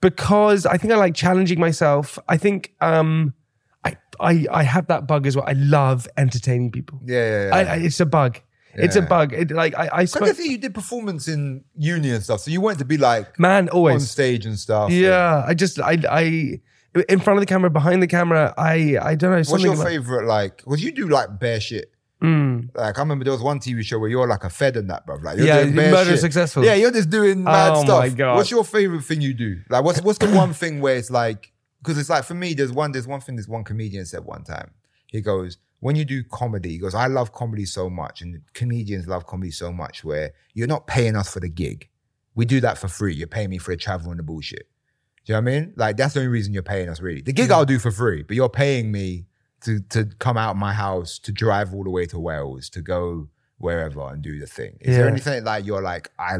because 0.00 0.66
I 0.66 0.76
think 0.78 0.92
I 0.92 0.96
like 0.96 1.14
challenging 1.14 1.60
myself. 1.60 2.18
I 2.28 2.36
think 2.36 2.72
um, 2.80 3.34
I, 4.20 4.30
I 4.32 4.46
I 4.60 4.62
have 4.62 4.86
that 4.88 5.06
bug 5.06 5.26
as 5.26 5.36
well. 5.36 5.44
I 5.48 5.52
love 5.54 6.06
entertaining 6.16 6.70
people. 6.70 7.00
Yeah, 7.04 7.16
yeah, 7.16 7.46
yeah. 7.48 7.54
I, 7.56 7.60
I, 7.60 7.76
it's 7.76 8.00
a 8.00 8.06
bug. 8.06 8.38
It's 8.74 8.94
a 8.96 9.02
bug. 9.02 9.32
It, 9.32 9.50
like 9.50 9.74
I, 9.76 9.86
I 9.86 9.90
I 9.92 10.04
spoke, 10.04 10.26
guess 10.26 10.38
you 10.38 10.56
did 10.56 10.74
performance 10.74 11.26
in 11.26 11.64
uni 11.76 12.10
and 12.10 12.22
stuff, 12.22 12.40
so 12.40 12.50
you 12.52 12.60
wanted 12.60 12.78
to 12.78 12.84
be 12.84 12.96
like 12.98 13.38
man, 13.38 13.68
always 13.68 13.94
on 13.94 14.00
stage 14.00 14.46
and 14.46 14.56
stuff. 14.58 14.90
Yeah, 14.92 15.42
I 15.46 15.54
just 15.54 15.80
I 15.80 15.98
I 16.08 16.60
in 17.08 17.18
front 17.20 17.38
of 17.38 17.42
the 17.42 17.46
camera, 17.46 17.68
behind 17.70 18.00
the 18.02 18.06
camera. 18.06 18.54
I 18.56 18.96
I 19.02 19.14
don't 19.16 19.32
know. 19.32 19.38
What's 19.50 19.62
your 19.64 19.74
about- 19.74 19.86
favorite 19.86 20.26
like? 20.26 20.58
Because 20.58 20.82
you 20.84 20.92
do 20.92 21.08
like 21.08 21.38
bare 21.40 21.60
shit. 21.60 21.90
Hmm. 22.22 22.60
Like 22.74 22.98
I 22.98 23.00
remember 23.00 23.24
there 23.24 23.32
was 23.32 23.42
one 23.42 23.60
TV 23.60 23.82
show 23.82 23.98
where 23.98 24.10
you're 24.10 24.28
like 24.28 24.44
a 24.44 24.50
fed 24.50 24.76
and 24.76 24.88
that, 24.90 25.06
bro. 25.06 25.16
Like 25.16 25.38
you're 25.38 25.46
Yeah, 25.46 25.62
doing 25.62 25.74
bare 25.74 25.90
Murder 25.90 26.10
shit. 26.10 26.20
Successful. 26.20 26.64
Yeah, 26.64 26.74
you're 26.74 26.90
just 26.92 27.08
doing 27.10 27.42
mad 27.44 27.72
Oh 27.74 27.82
stuff. 27.82 27.98
my 28.00 28.08
God. 28.10 28.36
What's 28.36 28.50
your 28.50 28.62
favorite 28.64 29.02
thing 29.04 29.20
you 29.22 29.32
do? 29.34 29.62
Like 29.70 29.84
what's 29.84 30.02
what's 30.02 30.18
the 30.18 30.28
one 30.30 30.52
thing 30.52 30.80
where 30.80 30.96
it's 30.96 31.10
like 31.10 31.50
because 31.82 31.98
it's 31.98 32.10
like 32.10 32.24
for 32.24 32.34
me, 32.34 32.54
there's 32.54 32.72
one 32.72 32.92
there's 32.92 33.06
one 33.06 33.20
thing 33.20 33.36
this 33.36 33.48
one 33.48 33.64
comedian 33.64 34.04
said 34.06 34.24
one 34.24 34.44
time. 34.44 34.70
He 35.06 35.20
goes, 35.20 35.58
when 35.80 35.96
you 35.96 36.04
do 36.04 36.22
comedy, 36.24 36.70
he 36.70 36.78
goes, 36.78 36.94
I 36.94 37.06
love 37.06 37.32
comedy 37.32 37.64
so 37.64 37.90
much, 37.90 38.20
and 38.22 38.40
comedians 38.54 39.08
love 39.08 39.26
comedy 39.26 39.50
so 39.50 39.72
much 39.72 40.04
where 40.04 40.32
you're 40.54 40.66
not 40.68 40.86
paying 40.86 41.16
us 41.16 41.32
for 41.32 41.40
the 41.40 41.48
gig. 41.48 41.88
We 42.34 42.44
do 42.44 42.60
that 42.60 42.78
for 42.78 42.86
free. 42.88 43.14
You're 43.14 43.26
paying 43.26 43.50
me 43.50 43.58
for 43.58 43.72
the 43.72 43.76
travel 43.76 44.10
and 44.10 44.18
the 44.18 44.22
bullshit. 44.22 44.68
Do 45.24 45.32
you 45.32 45.34
know 45.34 45.40
what 45.44 45.50
I 45.52 45.60
mean? 45.60 45.72
Like 45.76 45.96
that's 45.96 46.14
the 46.14 46.20
only 46.20 46.30
reason 46.30 46.52
you're 46.54 46.62
paying 46.62 46.88
us 46.88 47.00
really. 47.00 47.22
The 47.22 47.32
gig 47.32 47.50
I'll 47.50 47.64
do 47.64 47.78
for 47.78 47.90
free, 47.90 48.22
but 48.22 48.36
you're 48.36 48.48
paying 48.48 48.92
me 48.92 49.26
to 49.62 49.80
to 49.90 50.04
come 50.18 50.36
out 50.36 50.52
of 50.52 50.56
my 50.56 50.72
house, 50.72 51.18
to 51.20 51.32
drive 51.32 51.74
all 51.74 51.84
the 51.84 51.90
way 51.90 52.06
to 52.06 52.18
Wales, 52.18 52.70
to 52.70 52.80
go 52.80 53.28
wherever 53.58 54.00
and 54.08 54.22
do 54.22 54.38
the 54.38 54.46
thing. 54.46 54.78
Is 54.80 54.96
there 54.96 55.08
anything 55.08 55.44
like 55.44 55.66
you're 55.66 55.82
like, 55.82 56.10
I 56.18 56.36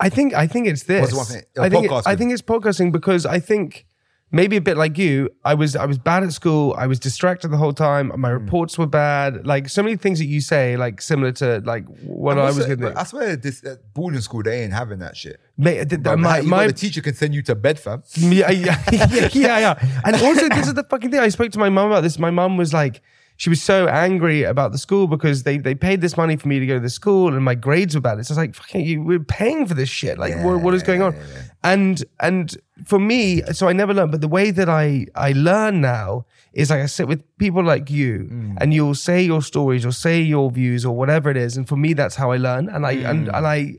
I 0.00 0.08
think 0.08 0.34
I 0.34 0.46
think 0.46 0.66
it's 0.66 0.84
this. 0.84 1.00
What's 1.00 1.12
the 1.12 1.16
one 1.18 1.26
thing- 1.26 1.64
I 1.64 1.68
think 1.68 1.90
podcasting. 1.90 2.02
I 2.06 2.16
think 2.16 2.32
it's 2.32 2.42
podcasting 2.42 2.92
because 2.92 3.26
I 3.26 3.38
think 3.40 3.86
maybe 4.30 4.56
a 4.56 4.60
bit 4.60 4.76
like 4.76 4.98
you, 4.98 5.30
I 5.44 5.54
was 5.54 5.74
I 5.76 5.86
was 5.86 5.98
bad 5.98 6.22
at 6.22 6.32
school. 6.32 6.74
I 6.78 6.86
was 6.86 6.98
distracted 6.98 7.48
the 7.48 7.56
whole 7.56 7.72
time. 7.72 8.12
My 8.16 8.30
Hmm. 8.30 8.44
reports 8.44 8.76
were 8.78 8.86
bad. 8.86 9.46
Like 9.46 9.68
so 9.68 9.82
many 9.82 9.96
things 9.96 10.18
that 10.18 10.26
you 10.26 10.40
say, 10.40 10.76
like 10.76 11.00
similar 11.00 11.32
to 11.32 11.60
like 11.64 11.86
what 12.02 12.38
I 12.38 12.46
was 12.46 12.66
going 12.66 12.80
to. 12.80 12.98
I 12.98 13.04
swear, 13.04 13.36
this 13.36 13.64
uh, 13.64 13.76
boarding 13.94 14.20
school 14.20 14.42
they 14.42 14.62
ain't 14.62 14.72
having 14.72 14.98
that 15.00 15.16
shit. 15.16 15.40
Mate, 15.56 15.88
the- 15.88 15.96
the- 15.96 15.98
But 15.98 16.18
my, 16.18 16.40
my, 16.42 16.66
the 16.66 16.72
teacher 16.72 17.00
can 17.00 17.14
send 17.14 17.34
you 17.34 17.42
to 17.42 17.54
bed, 17.54 17.78
fam. 17.78 18.02
yeah, 18.16 18.50
yeah, 18.50 18.82
yeah, 18.92 19.28
yeah, 19.32 19.58
yeah. 19.58 20.00
And 20.04 20.14
also, 20.16 20.48
this 20.48 20.66
is 20.68 20.74
the 20.74 20.84
fucking 20.84 21.10
thing. 21.10 21.20
I 21.20 21.28
spoke 21.30 21.50
to 21.52 21.58
my 21.58 21.68
mum 21.68 21.86
about 21.90 22.02
this. 22.02 22.18
My 22.18 22.30
mum 22.30 22.56
was 22.56 22.72
like, 22.72 23.02
she 23.40 23.48
was 23.48 23.62
so 23.62 23.86
angry 23.86 24.42
about 24.42 24.72
the 24.72 24.78
school 24.78 25.06
because 25.06 25.44
they 25.44 25.56
they 25.58 25.74
paid 25.74 26.00
this 26.00 26.16
money 26.16 26.36
for 26.36 26.48
me 26.48 26.58
to 26.58 26.66
go 26.66 26.74
to 26.74 26.80
the 26.80 26.90
school 26.90 27.34
and 27.34 27.42
my 27.44 27.54
grades 27.54 27.94
were 27.94 28.00
bad. 28.02 28.18
It's 28.18 28.28
just 28.28 28.36
like, 28.44 28.54
fucking, 28.54 28.84
you, 28.84 29.00
we're 29.00 29.20
paying 29.40 29.64
for 29.64 29.74
this 29.74 29.88
shit. 29.88 30.18
Like, 30.18 30.34
what, 30.44 30.60
what 30.60 30.74
is 30.74 30.82
going 30.82 31.02
on? 31.02 31.14
And 31.62 32.04
and 32.20 32.56
for 32.84 32.98
me, 32.98 33.42
so 33.58 33.68
I 33.68 33.72
never 33.72 33.94
learned. 33.94 34.10
But 34.12 34.20
the 34.20 34.28
way 34.38 34.50
that 34.50 34.68
I 34.68 35.06
I 35.14 35.32
learn 35.32 35.80
now 35.80 36.26
is 36.52 36.68
like 36.70 36.80
I 36.80 36.86
sit 36.86 37.06
with 37.08 37.22
people 37.38 37.62
like 37.62 37.90
you, 37.90 38.28
Mm. 38.30 38.56
and 38.60 38.74
you'll 38.74 38.96
say 39.08 39.22
your 39.22 39.42
stories, 39.42 39.82
you'll 39.84 39.92
say 40.08 40.20
your 40.20 40.50
views 40.50 40.84
or 40.84 40.94
whatever 40.96 41.30
it 41.30 41.36
is. 41.36 41.56
And 41.56 41.66
for 41.68 41.76
me, 41.76 41.94
that's 41.94 42.16
how 42.16 42.32
I 42.32 42.38
learn. 42.38 42.68
And 42.68 42.84
I 42.84 42.92
and, 43.10 43.28
and 43.28 43.46
I 43.46 43.74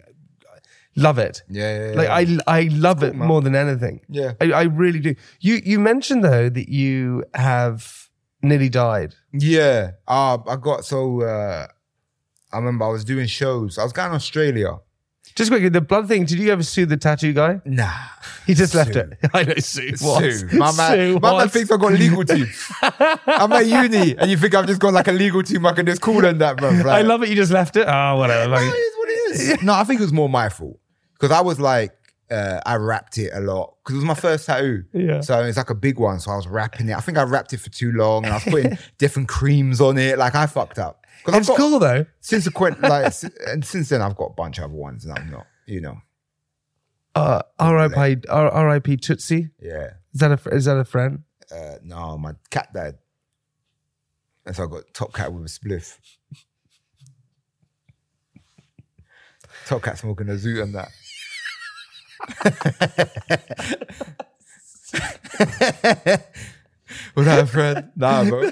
love 0.95 1.17
it. 1.19 1.43
Mm. 1.49 1.55
Yeah, 1.55 1.71
yeah, 1.89 1.93
Like 1.95 2.07
yeah. 2.07 2.39
I 2.47 2.59
I 2.59 2.61
love 2.71 3.03
it 3.03 3.13
more 3.15 3.41
than 3.41 3.55
anything. 3.55 4.01
Yeah. 4.09 4.33
I, 4.41 4.51
I 4.51 4.63
really 4.63 4.99
do. 4.99 5.15
You 5.41 5.59
you 5.65 5.79
mentioned 5.79 6.23
though 6.23 6.49
that 6.49 6.69
you 6.69 7.23
have 7.33 8.08
nearly 8.41 8.69
died. 8.69 9.15
Yeah. 9.33 9.91
Uh, 10.07 10.37
I 10.47 10.55
got 10.55 10.85
so 10.85 11.21
uh, 11.21 11.67
I 12.51 12.57
remember 12.57 12.85
I 12.85 12.89
was 12.89 13.03
doing 13.03 13.27
shows. 13.27 13.77
I 13.77 13.83
was 13.83 13.93
going 13.93 14.09
to 14.09 14.15
Australia. 14.15 14.77
Just 15.35 15.51
quickly, 15.51 15.69
the 15.69 15.79
blood 15.81 16.07
thing. 16.07 16.25
Did 16.25 16.39
you 16.39 16.51
ever 16.51 16.63
sue 16.63 16.85
the 16.85 16.97
tattoo 16.97 17.33
guy? 17.33 17.61
Nah. 17.65 17.91
He 18.47 18.55
just 18.55 18.73
left 18.73 18.93
Sue. 18.93 19.01
it. 19.01 19.19
I 19.33 19.43
know 19.43 19.53
Sue. 19.59 19.91
What? 20.01 20.23
Sue. 20.23 20.47
My 20.57 20.71
man, 20.75 20.91
Sue 20.91 21.19
my 21.19 21.29
man 21.29 21.33
what? 21.33 21.51
thinks 21.51 21.69
I've 21.71 21.79
got 21.79 21.93
legal 21.93 22.23
team. 22.25 22.47
I'm 22.81 23.53
at 23.53 23.67
uni, 23.67 24.17
and 24.17 24.31
you 24.31 24.37
think 24.37 24.55
I've 24.55 24.65
just 24.65 24.81
got 24.81 24.91
like 24.91 25.07
a 25.07 25.11
legal 25.11 25.43
team 25.43 25.67
I 25.67 25.73
can 25.73 25.85
just 25.85 26.01
call 26.01 26.19
them 26.19 26.39
that, 26.39 26.57
bro. 26.57 26.69
I 26.89 27.03
love 27.03 27.21
it. 27.21 27.29
You 27.29 27.35
just 27.35 27.51
left 27.51 27.75
it. 27.75 27.85
Oh, 27.87 28.15
whatever. 28.17 28.45
No, 28.49 28.55
Like, 28.55 28.63
it 28.63 28.69
is 28.75 28.97
what 28.97 29.09
it 29.09 29.11
is. 29.59 29.63
No, 29.63 29.73
I 29.73 29.83
think 29.83 29.99
it 29.99 30.03
was 30.03 30.11
more 30.13 30.27
my 30.27 30.49
fault 30.49 30.79
because 31.13 31.29
I 31.29 31.41
was 31.41 31.59
like, 31.59 31.91
uh, 32.31 32.59
I 32.65 32.75
wrapped 32.75 33.17
it 33.17 33.31
a 33.33 33.39
lot 33.39 33.75
because 33.83 33.95
it 33.95 33.97
was 33.99 34.05
my 34.05 34.13
first 34.13 34.45
tattoo. 34.45 34.83
Yeah. 34.93 35.21
So 35.21 35.43
it's 35.43 35.57
like 35.57 35.69
a 35.69 35.75
big 35.75 35.99
one. 35.99 36.19
So 36.19 36.31
I 36.31 36.35
was 36.35 36.47
wrapping 36.47 36.89
it. 36.89 36.95
I 36.95 36.99
think 36.99 37.17
I 37.17 37.23
wrapped 37.23 37.53
it 37.53 37.59
for 37.59 37.69
too 37.69 37.91
long, 37.91 38.25
and 38.25 38.33
I 38.33 38.37
was 38.37 38.43
putting 38.43 38.77
different 38.97 39.27
creams 39.29 39.81
on 39.81 39.97
it. 39.97 40.17
Like 40.17 40.35
I 40.35 40.45
fucked 40.45 40.79
up. 40.79 41.05
It's 41.27 41.47
got- 41.47 41.57
cool 41.57 41.79
though. 41.79 42.05
Since 42.21 42.45
the 42.45 42.51
quen- 42.51 42.79
like, 42.81 43.13
and 43.47 43.65
since 43.65 43.89
then 43.89 44.01
I've 44.01 44.15
got 44.15 44.25
a 44.31 44.33
bunch 44.33 44.57
of 44.57 44.65
other 44.65 44.73
ones, 44.73 45.05
and 45.05 45.17
I'm 45.17 45.29
not, 45.29 45.47
you 45.65 45.81
know, 45.81 45.97
Uh, 47.15 47.41
R.I.P. 47.59 48.21
R.I.P. 48.29 48.97
Tootsie. 48.97 49.49
yeah. 49.61 49.91
Is 50.13 50.19
that 50.21 50.31
a 50.45 50.49
is 50.49 50.65
that 50.65 50.77
a 50.77 50.85
friend? 50.85 51.23
Uh, 51.51 51.75
no, 51.83 52.17
my 52.17 52.33
cat 52.49 52.71
died, 52.73 52.95
and 54.45 54.55
so 54.55 54.63
I 54.63 54.67
got 54.67 54.83
top 54.93 55.13
cat 55.13 55.33
with 55.33 55.43
a 55.45 55.49
spliff. 55.49 55.97
top 59.67 59.81
cat 59.83 59.97
smoking 59.97 60.29
a 60.29 60.33
zoot 60.33 60.63
and 60.63 60.73
that. 60.75 60.89
That 67.15 67.39
a 67.39 67.45
friend? 67.45 67.91
Nah, 67.95 68.23
bro. 68.25 68.49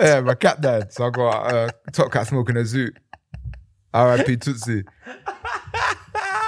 Yeah, 0.00 0.20
my 0.20 0.34
cat 0.34 0.60
died, 0.60 0.92
so 0.92 1.04
I 1.06 1.10
got 1.10 1.52
uh, 1.54 1.68
top 1.92 2.10
cat 2.10 2.26
smoking 2.26 2.56
a 2.56 2.60
zoot. 2.60 2.96
R.I.P. 3.92 4.36
Tootsie. 4.38 4.82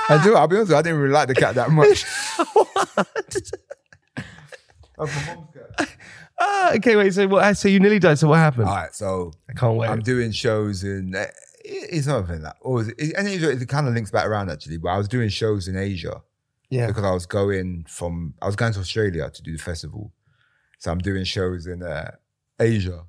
I 0.09 0.21
do. 0.23 0.35
I'll 0.35 0.49
be 0.49 0.57
honest. 0.57 0.69
with 0.69 0.71
you, 0.71 0.77
I 0.77 0.83
didn't 0.83 0.99
really 0.99 1.15
like 1.15 1.29
the 1.29 1.35
cat 1.35 1.55
that 1.55 1.71
much. 1.71 2.05
Oh, 4.99 5.05
mom's 5.05 5.49
cat. 5.53 5.91
Ah, 6.41 6.73
okay, 6.77 6.97
wait. 6.97 7.13
So 7.13 7.29
what? 7.29 7.55
So 7.59 7.69
you 7.69 7.81
nearly 7.81 7.99
died. 7.99 8.19
So 8.19 8.29
what 8.29 8.39
happened? 8.39 8.67
All 8.67 8.75
right, 8.75 8.95
so 8.95 9.33
I 9.49 9.53
can't 9.53 9.77
wait. 9.77 9.91
I'm 9.91 10.01
doing 10.01 10.33
shows 10.33 10.85
in. 10.85 11.15
It's 11.69 12.07
not 12.07 12.25
even 12.25 12.43
that. 12.43 12.57
Or 12.61 12.83
is 12.83 12.89
it, 12.89 13.15
and 13.17 13.29
it, 13.29 13.43
it 13.43 13.69
kind 13.69 13.89
of 13.89 13.95
links 13.95 14.11
back 14.11 14.27
around 14.27 14.51
actually. 14.51 14.79
But 14.79 14.91
I 14.91 14.99
was 14.99 15.09
doing 15.09 15.29
shows 15.29 15.69
in 15.69 15.77
Asia 15.77 16.23
yeah. 16.71 16.87
because 16.87 17.05
I 17.05 17.13
was 17.13 17.27
going 17.27 17.87
from. 17.89 18.35
I 18.41 18.47
was 18.47 18.57
going 18.57 18.73
to 18.73 18.81
Australia 18.81 19.31
to 19.31 19.43
do 19.43 19.53
the 19.53 19.63
festival, 19.63 20.13
so 20.79 20.91
I'm 20.91 20.99
doing 20.99 21.25
shows 21.25 21.67
in 21.67 21.83
uh, 21.83 22.13
Asia. 22.61 23.05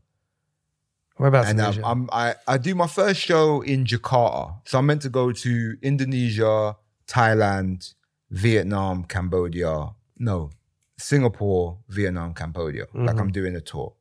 Whereabouts 1.18 1.50
and 1.50 1.60
in 1.60 1.66
Asia? 1.66 1.82
I'm, 1.84 2.10
I 2.12 2.36
I 2.48 2.58
do 2.58 2.76
my 2.76 2.88
first 2.88 3.20
show 3.20 3.62
in 3.62 3.86
Jakarta. 3.86 4.60
So 4.66 4.80
I'm 4.80 4.86
meant 4.86 5.02
to 5.04 5.10
go 5.10 5.32
to 5.32 5.78
Indonesia, 5.82 6.76
Thailand, 7.08 7.94
Vietnam, 8.30 9.04
Cambodia. 9.04 9.90
No, 10.20 10.50
Singapore, 10.98 11.78
Vietnam, 11.90 12.34
Cambodia. 12.34 12.86
Like 12.94 13.20
I'm 13.20 13.32
doing 13.32 13.56
a 13.56 13.62
tour. 13.62 13.94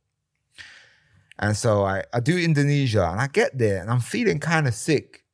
And 1.38 1.56
so 1.56 1.84
I, 1.84 2.02
I 2.14 2.20
do 2.20 2.36
Indonesia 2.38 3.06
and 3.10 3.20
I 3.20 3.26
get 3.26 3.58
there 3.58 3.80
and 3.82 3.90
I'm 3.90 4.00
feeling 4.00 4.38
kind 4.40 4.66
of 4.66 4.74
sick, 4.74 5.24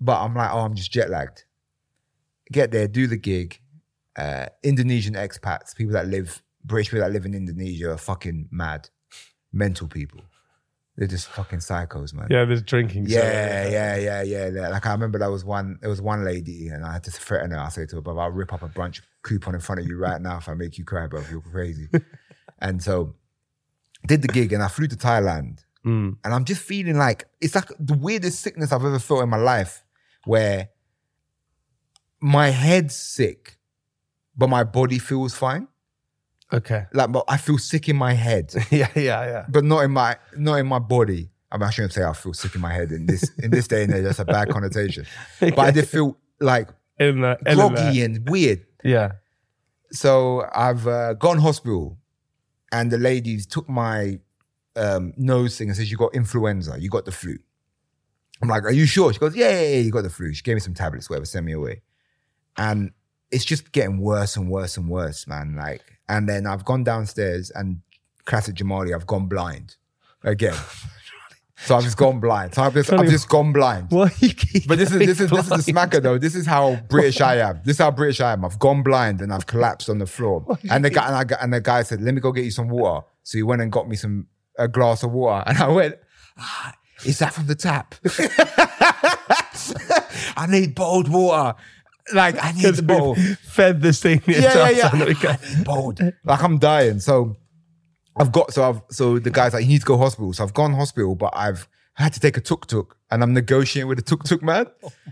but 0.00 0.20
I'm 0.20 0.34
like, 0.34 0.50
oh, 0.52 0.60
I'm 0.60 0.74
just 0.74 0.90
jet 0.90 1.08
lagged. 1.10 1.44
Get 2.50 2.72
there, 2.72 2.88
do 2.88 3.06
the 3.06 3.16
gig. 3.16 3.60
Uh, 4.16 4.46
Indonesian 4.64 5.14
expats, 5.14 5.74
people 5.76 5.92
that 5.92 6.08
live, 6.08 6.42
British 6.64 6.90
people 6.90 7.06
that 7.06 7.12
live 7.12 7.24
in 7.26 7.34
Indonesia 7.34 7.92
are 7.92 7.96
fucking 7.96 8.48
mad, 8.50 8.88
mental 9.52 9.86
people. 9.86 10.20
They're 10.96 11.06
just 11.06 11.28
fucking 11.28 11.60
psychos, 11.60 12.12
man. 12.12 12.26
yeah, 12.28 12.44
there's 12.44 12.62
drinking. 12.62 13.06
so- 13.08 13.14
Yeah, 13.16 13.68
yeah, 13.68 13.96
yeah, 13.96 14.22
yeah, 14.22 14.48
yeah. 14.48 14.68
Like 14.68 14.84
I 14.84 14.92
remember 14.92 15.18
there 15.20 15.30
was 15.30 15.44
one, 15.44 15.78
there 15.80 15.88
was 15.88 16.02
one 16.02 16.24
lady, 16.24 16.68
and 16.68 16.84
I 16.84 16.94
had 16.94 17.04
to 17.04 17.10
threaten 17.12 17.52
her. 17.52 17.58
I 17.58 17.68
said 17.70 17.88
to 17.90 17.96
her, 17.96 18.02
"But 18.02 18.18
I'll 18.18 18.30
rip 18.30 18.52
up 18.52 18.62
a 18.62 18.68
brunch 18.68 19.00
coupon 19.22 19.54
in 19.54 19.60
front 19.60 19.80
of 19.80 19.86
you 19.86 19.96
right 19.96 20.20
now 20.20 20.36
if 20.38 20.48
I 20.48 20.54
make 20.54 20.76
you 20.76 20.84
cry, 20.84 21.06
bro. 21.06 21.22
You're 21.30 21.40
crazy." 21.40 21.88
and 22.58 22.82
so, 22.82 23.14
did 24.06 24.22
the 24.22 24.28
gig, 24.28 24.52
and 24.52 24.62
I 24.62 24.68
flew 24.68 24.86
to 24.88 24.96
Thailand, 24.96 25.64
Mm. 25.84 26.16
and 26.24 26.34
I'm 26.34 26.44
just 26.44 26.60
feeling 26.62 26.98
like 26.98 27.24
it's 27.40 27.54
like 27.54 27.70
the 27.78 27.94
weirdest 27.94 28.40
sickness 28.40 28.70
I've 28.72 28.84
ever 28.84 28.98
felt 28.98 29.22
in 29.22 29.28
my 29.30 29.38
life, 29.38 29.82
where 30.24 30.68
my 32.20 32.50
head's 32.50 32.94
sick, 32.96 33.58
but 34.36 34.48
my 34.48 34.64
body 34.64 34.98
feels 34.98 35.34
fine. 35.34 35.68
Okay. 36.52 36.84
Like, 36.92 37.12
but 37.12 37.24
I 37.28 37.36
feel 37.36 37.58
sick 37.58 37.88
in 37.88 37.96
my 37.96 38.12
head 38.12 38.52
Yeah, 38.70 38.88
yeah, 38.96 39.24
yeah. 39.24 39.44
but 39.48 39.64
not 39.64 39.80
in 39.84 39.92
my 39.92 40.16
not 40.36 40.56
in 40.56 40.66
my 40.66 40.78
body. 40.80 41.30
I 41.52 41.56
mean, 41.56 41.66
I 41.66 41.70
shouldn't 41.70 41.92
say 41.92 42.04
I 42.04 42.12
feel 42.12 42.32
sick 42.34 42.54
in 42.54 42.60
my 42.60 42.72
head 42.72 42.90
in 42.92 43.06
this 43.06 43.30
in 43.38 43.50
this 43.50 43.66
day 43.68 43.84
and 43.84 43.94
age. 43.94 44.04
That's 44.04 44.18
a 44.18 44.24
bad 44.24 44.50
connotation. 44.50 45.06
But 45.40 45.58
I 45.58 45.70
did 45.70 45.88
feel 45.88 46.16
like 46.40 46.68
In 46.98 47.20
the, 47.22 47.38
in 47.46 47.56
groggy 47.56 47.90
the- 47.92 48.02
and 48.02 48.28
weird. 48.28 48.66
yeah. 48.84 49.12
So 49.92 50.46
I've 50.54 50.86
uh, 50.86 51.14
gone 51.14 51.38
hospital, 51.38 51.98
and 52.72 52.90
the 52.90 52.98
ladies 52.98 53.46
took 53.46 53.68
my 53.68 54.18
um, 54.76 55.12
nose 55.16 55.58
thing 55.58 55.68
and 55.68 55.76
says, 55.76 55.90
"You 55.90 55.96
got 55.96 56.14
influenza. 56.14 56.76
You 56.78 56.90
got 56.90 57.04
the 57.04 57.12
flu." 57.12 57.38
I'm 58.42 58.48
like, 58.48 58.64
"Are 58.64 58.72
you 58.72 58.86
sure?" 58.86 59.12
She 59.12 59.18
goes, 59.18 59.36
"Yeah, 59.36 59.50
yeah, 59.50 59.68
yeah. 59.68 59.80
You 59.80 59.90
got 59.90 60.02
the 60.02 60.10
flu." 60.10 60.32
She 60.32 60.42
gave 60.42 60.54
me 60.54 60.60
some 60.60 60.74
tablets, 60.74 61.08
whatever, 61.10 61.26
sent 61.26 61.46
me 61.46 61.52
away, 61.52 61.82
and 62.56 62.92
it's 63.30 63.44
just 63.44 63.72
getting 63.72 63.98
worse 63.98 64.36
and 64.36 64.50
worse 64.50 64.76
and 64.76 64.88
worse, 64.88 65.26
man. 65.26 65.56
Like, 65.56 65.82
and 66.08 66.28
then 66.28 66.46
I've 66.46 66.64
gone 66.64 66.84
downstairs 66.84 67.50
and 67.50 67.80
classic 68.24 68.54
Jamali, 68.54 68.94
I've 68.94 69.06
gone 69.06 69.26
blind 69.26 69.76
again. 70.22 70.56
so 71.66 71.76
I've 71.76 71.84
just 71.84 71.96
gone 71.96 72.20
blind. 72.20 72.54
So 72.54 72.62
I've 72.62 72.74
just, 72.74 72.92
I've 72.92 73.08
just 73.08 73.28
gone 73.28 73.52
blind. 73.52 73.88
You 73.90 74.08
keep 74.34 74.66
But 74.66 74.78
this 74.78 74.90
is 74.92 74.98
this 74.98 75.20
is 75.20 75.30
this 75.30 75.50
is 75.50 75.66
the 75.66 75.72
smacker 75.72 76.02
though. 76.02 76.18
This 76.18 76.34
is 76.34 76.46
how 76.46 76.76
British 76.88 77.20
I 77.20 77.36
am. 77.36 77.60
This 77.64 77.74
is 77.76 77.78
how 77.80 77.90
British 77.90 78.20
I 78.20 78.32
am. 78.32 78.44
I've 78.44 78.58
gone 78.58 78.82
blind 78.82 79.20
and 79.20 79.32
I've 79.32 79.46
collapsed 79.46 79.88
on 79.90 79.98
the 79.98 80.06
floor. 80.06 80.44
And 80.70 80.84
the 80.84 80.90
guy 80.90 81.06
and, 81.06 81.14
I, 81.16 81.24
got- 81.24 81.42
and 81.42 81.52
the 81.52 81.60
guy 81.60 81.82
said, 81.82 82.00
"Let 82.00 82.14
me 82.14 82.20
go 82.20 82.32
get 82.32 82.44
you 82.44 82.50
some 82.50 82.68
water." 82.68 83.04
So 83.22 83.38
he 83.38 83.42
went 83.42 83.62
and 83.62 83.70
got 83.70 83.88
me 83.88 83.96
some 83.96 84.26
a 84.58 84.68
glass 84.68 85.02
of 85.02 85.12
water, 85.12 85.44
and 85.46 85.58
I 85.58 85.68
went, 85.68 85.96
ah, 86.38 86.74
"Is 87.04 87.18
that 87.20 87.34
from 87.34 87.46
the 87.46 87.54
tap?" 87.54 87.94
I 90.36 90.46
need 90.48 90.74
bottled 90.74 91.08
water. 91.08 91.54
Like 92.12 92.42
I 92.42 92.52
need 92.52 92.74
the 92.74 92.82
bottle. 92.82 93.14
fed 93.14 93.80
this 93.82 94.00
thing. 94.02 94.22
Yeah, 94.26 94.40
yeah, 94.40 94.70
yeah. 94.70 94.88
time 94.88 94.98
that 95.00 95.08
we 95.08 95.14
go. 95.14 95.28
I 95.28 96.02
need. 96.02 96.14
Like 96.24 96.42
I'm 96.42 96.58
dying. 96.58 96.98
So 97.00 97.36
I've 98.20 98.32
got 98.32 98.52
so 98.52 98.68
I've 98.68 98.82
so 98.90 99.18
the 99.18 99.30
guy's 99.30 99.54
like, 99.54 99.62
you 99.62 99.68
need 99.70 99.80
to 99.80 99.86
go 99.86 99.96
hospital. 99.96 100.32
So 100.34 100.44
I've 100.44 100.52
gone 100.52 100.74
hospital, 100.74 101.14
but 101.14 101.32
I've 101.34 101.66
had 101.94 102.12
to 102.12 102.20
take 102.20 102.36
a 102.36 102.40
tuk 102.42 102.66
tuk 102.66 102.98
and 103.10 103.22
I'm 103.22 103.32
negotiating 103.32 103.88
with 103.88 103.96
the 103.96 104.04
tuk 104.04 104.24
tuk 104.24 104.42
man. 104.42 104.66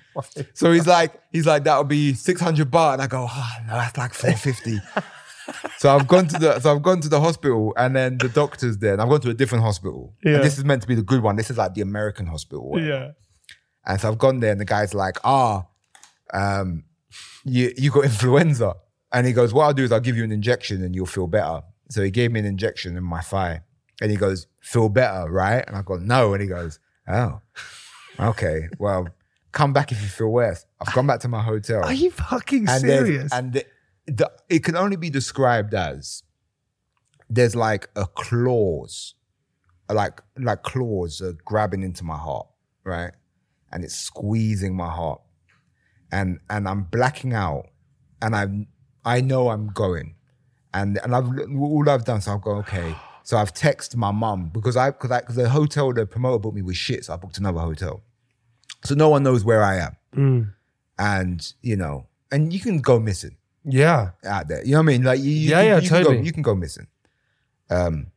so 0.54 0.72
he's 0.72 0.86
like, 0.86 1.18
he's 1.32 1.46
like, 1.46 1.64
that'll 1.64 1.84
be 1.84 2.12
600 2.12 2.70
baht. 2.70 2.94
And 2.94 3.02
I 3.02 3.06
go, 3.06 3.26
oh 3.28 3.52
no, 3.66 3.74
that's 3.74 3.96
like 3.96 4.12
450. 4.12 4.78
so 5.78 5.96
I've 5.96 6.06
gone 6.06 6.28
to 6.28 6.38
the 6.38 6.60
so 6.60 6.70
I've 6.70 6.82
gone 6.82 7.00
to 7.00 7.08
the 7.08 7.18
hospital 7.18 7.72
and 7.78 7.96
then 7.96 8.18
the 8.18 8.28
doctor's 8.28 8.76
there. 8.76 8.92
And 8.92 9.00
I've 9.00 9.08
gone 9.08 9.22
to 9.22 9.30
a 9.30 9.34
different 9.34 9.64
hospital. 9.64 10.14
Yeah. 10.22 10.34
And 10.34 10.44
this 10.44 10.58
is 10.58 10.64
meant 10.66 10.82
to 10.82 10.88
be 10.88 10.94
the 10.94 11.02
good 11.02 11.22
one. 11.22 11.36
This 11.36 11.50
is 11.50 11.56
like 11.56 11.72
the 11.72 11.80
American 11.80 12.26
hospital. 12.26 12.74
Yeah. 12.76 13.12
And 13.86 13.98
so 13.98 14.08
I've 14.08 14.18
gone 14.18 14.40
there 14.40 14.52
and 14.52 14.60
the 14.60 14.66
guy's 14.66 14.92
like, 14.92 15.16
ah, 15.24 15.66
um, 16.34 16.84
you, 17.42 17.72
you 17.78 17.90
got 17.90 18.04
influenza. 18.12 18.74
And 19.10 19.26
he 19.26 19.32
goes, 19.32 19.54
what 19.54 19.64
I'll 19.64 19.72
do 19.72 19.84
is 19.84 19.92
I'll 19.92 20.00
give 20.00 20.18
you 20.18 20.24
an 20.24 20.32
injection 20.32 20.84
and 20.84 20.94
you'll 20.94 21.06
feel 21.06 21.26
better. 21.26 21.62
So 21.88 22.02
he 22.02 22.10
gave 22.10 22.32
me 22.32 22.40
an 22.40 22.46
injection 22.46 22.96
in 22.96 23.04
my 23.04 23.20
thigh. 23.20 23.62
And 24.00 24.10
he 24.10 24.16
goes, 24.16 24.46
feel 24.60 24.88
better, 24.88 25.30
right? 25.30 25.64
And 25.66 25.76
I 25.76 25.82
go, 25.82 25.96
no. 25.96 26.32
And 26.34 26.42
he 26.42 26.48
goes, 26.48 26.78
oh, 27.08 27.40
okay. 28.20 28.68
Well, 28.78 29.08
come 29.52 29.72
back 29.72 29.90
if 29.90 30.00
you 30.02 30.08
feel 30.08 30.28
worse. 30.28 30.64
I've 30.80 30.94
gone 30.94 31.06
back 31.06 31.20
to 31.20 31.28
my 31.28 31.42
hotel. 31.42 31.82
Are 31.84 31.92
you 31.92 32.10
fucking 32.10 32.68
and 32.68 32.80
serious? 32.80 33.32
And 33.32 33.52
the- 33.54 33.66
the, 34.06 34.30
it 34.48 34.64
can 34.64 34.74
only 34.76 34.96
be 34.96 35.10
described 35.10 35.74
as 35.74 36.22
there's 37.28 37.54
like 37.54 37.90
a 37.94 38.06
claws, 38.06 39.14
like 39.92 40.22
like 40.38 40.62
claws 40.62 41.20
are 41.20 41.34
grabbing 41.44 41.82
into 41.82 42.04
my 42.04 42.16
heart, 42.16 42.46
right? 42.84 43.12
And 43.70 43.84
it's 43.84 43.94
squeezing 43.94 44.74
my 44.74 44.88
heart, 44.88 45.20
and 46.10 46.38
and 46.48 46.66
I'm 46.66 46.84
blacking 46.84 47.34
out, 47.34 47.66
and 48.22 48.34
I'm 48.34 48.68
I 49.04 49.20
know 49.20 49.50
I'm 49.50 49.66
going, 49.68 50.14
and 50.74 50.98
and 51.02 51.14
I've 51.14 51.26
all 51.58 51.88
I've 51.88 52.04
done, 52.04 52.20
so 52.20 52.32
I've 52.34 52.42
gone 52.42 52.58
okay. 52.58 52.94
So 53.24 53.36
I've 53.36 53.52
texted 53.52 53.96
my 53.96 54.10
mum 54.10 54.50
because 54.52 54.76
I 54.76 54.90
because 54.90 55.36
the 55.36 55.48
hotel 55.48 55.92
the 55.92 56.06
promoter 56.06 56.38
booked 56.38 56.54
me 56.56 56.62
was 56.62 56.76
shit, 56.76 57.04
so 57.04 57.14
I 57.14 57.16
booked 57.16 57.38
another 57.38 57.60
hotel. 57.60 58.02
So 58.84 58.94
no 58.94 59.08
one 59.08 59.22
knows 59.22 59.44
where 59.44 59.62
I 59.62 59.76
am, 59.76 60.54
and 60.98 61.52
you 61.62 61.76
know, 61.76 62.06
and 62.30 62.52
you 62.52 62.60
can 62.60 62.80
go 62.80 62.98
missing 62.98 63.36
Yeah. 63.64 64.10
out 64.24 64.48
there. 64.48 64.64
You 64.64 64.72
know 64.72 64.78
what 64.78 64.82
I 64.84 64.86
mean? 64.86 65.02
Like 65.04 65.20
you, 65.20 65.30
you, 65.30 65.50
Yeah, 65.50 65.60
you, 65.62 65.68
yeah, 65.68 65.78
you 65.80 65.88
can 65.88 66.02
go, 66.02 66.08
totally. 66.10 66.26
you 66.26 66.32
can 66.32 66.42
go 66.42 66.54
missing. 66.54 66.86
Um, 67.70 68.08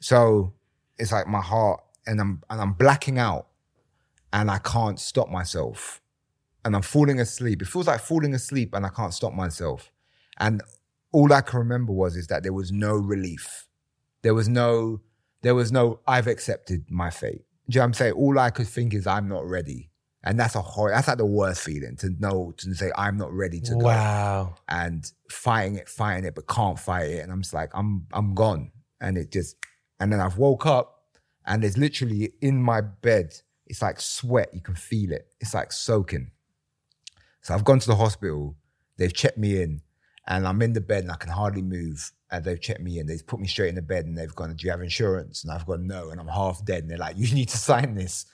so 0.00 0.52
it's 0.98 1.12
like 1.12 1.26
my 1.26 1.40
heart, 1.40 1.80
and 2.06 2.20
I'm 2.20 2.42
and 2.50 2.60
I'm 2.60 2.72
blacking 2.72 3.18
out, 3.18 3.46
and 4.32 4.50
I 4.50 4.58
can't 4.58 4.98
stop 4.98 5.28
myself, 5.28 6.00
and 6.64 6.74
I'm 6.74 6.82
falling 6.82 7.20
asleep. 7.20 7.62
It 7.62 7.68
feels 7.68 7.86
like 7.86 8.00
falling 8.00 8.34
asleep, 8.34 8.74
and 8.74 8.84
I 8.84 8.88
can't 8.88 9.14
stop 9.14 9.32
myself. 9.34 9.90
And 10.38 10.62
all 11.12 11.32
I 11.32 11.40
can 11.40 11.58
remember 11.58 11.92
was 11.92 12.16
is 12.16 12.26
that 12.28 12.42
there 12.42 12.52
was 12.52 12.70
no 12.72 12.94
relief. 12.94 13.66
There 14.22 14.34
was 14.34 14.48
no, 14.48 15.00
there 15.42 15.54
was 15.54 15.72
no. 15.72 16.00
I've 16.06 16.26
accepted 16.26 16.90
my 16.90 17.10
fate. 17.10 17.44
Do 17.68 17.76
you 17.76 17.78
know 17.78 17.82
what 17.82 17.86
I'm 17.86 17.94
saying? 17.94 18.12
All 18.14 18.38
I 18.38 18.50
could 18.50 18.68
think 18.68 18.94
is 18.94 19.06
I'm 19.06 19.28
not 19.28 19.44
ready. 19.46 19.90
And 20.22 20.38
that's 20.38 20.54
a 20.54 20.60
horror. 20.60 20.90
That's 20.92 21.08
like 21.08 21.16
the 21.16 21.24
worst 21.24 21.62
feeling 21.62 21.96
to 22.00 22.10
know 22.18 22.52
to 22.58 22.74
say 22.74 22.92
I'm 22.94 23.16
not 23.16 23.32
ready 23.32 23.58
to 23.60 23.72
go 23.72 23.86
Wow. 23.86 24.54
and 24.68 25.10
fighting 25.30 25.76
it, 25.76 25.88
fighting 25.88 26.24
it, 26.24 26.34
but 26.34 26.46
can't 26.46 26.78
fight 26.78 27.08
it. 27.10 27.20
And 27.20 27.32
I'm 27.32 27.40
just 27.40 27.54
like, 27.54 27.70
I'm 27.72 28.06
I'm 28.12 28.34
gone. 28.34 28.70
And 29.00 29.16
it 29.16 29.32
just 29.32 29.56
and 29.98 30.12
then 30.12 30.20
I've 30.20 30.36
woke 30.36 30.66
up 30.66 31.04
and 31.46 31.62
there's 31.62 31.78
literally 31.78 32.32
in 32.42 32.62
my 32.62 32.82
bed, 32.82 33.32
it's 33.66 33.80
like 33.80 33.98
sweat. 34.00 34.50
You 34.52 34.60
can 34.60 34.74
feel 34.74 35.10
it. 35.12 35.26
It's 35.40 35.54
like 35.54 35.72
soaking. 35.72 36.32
So 37.40 37.54
I've 37.54 37.64
gone 37.64 37.78
to 37.78 37.86
the 37.86 37.96
hospital, 37.96 38.56
they've 38.98 39.14
checked 39.14 39.38
me 39.38 39.62
in, 39.62 39.80
and 40.30 40.46
I'm 40.46 40.62
in 40.62 40.72
the 40.72 40.80
bed 40.80 41.02
and 41.02 41.12
I 41.12 41.16
can 41.16 41.30
hardly 41.30 41.60
move. 41.60 42.12
And 42.30 42.44
they've 42.44 42.60
checked 42.60 42.80
me 42.80 43.00
in. 43.00 43.06
They've 43.06 43.26
put 43.26 43.40
me 43.40 43.48
straight 43.48 43.70
in 43.70 43.74
the 43.74 43.82
bed 43.82 44.06
and 44.06 44.16
they've 44.16 44.34
gone, 44.34 44.54
Do 44.54 44.64
you 44.64 44.70
have 44.70 44.80
insurance? 44.80 45.42
And 45.42 45.52
I've 45.52 45.66
gone, 45.66 45.86
No. 45.88 46.10
And 46.10 46.20
I'm 46.20 46.28
half 46.28 46.64
dead. 46.64 46.84
And 46.84 46.90
they're 46.90 46.98
like, 46.98 47.18
You 47.18 47.34
need 47.34 47.48
to 47.48 47.58
sign 47.58 47.96
this. 47.96 48.26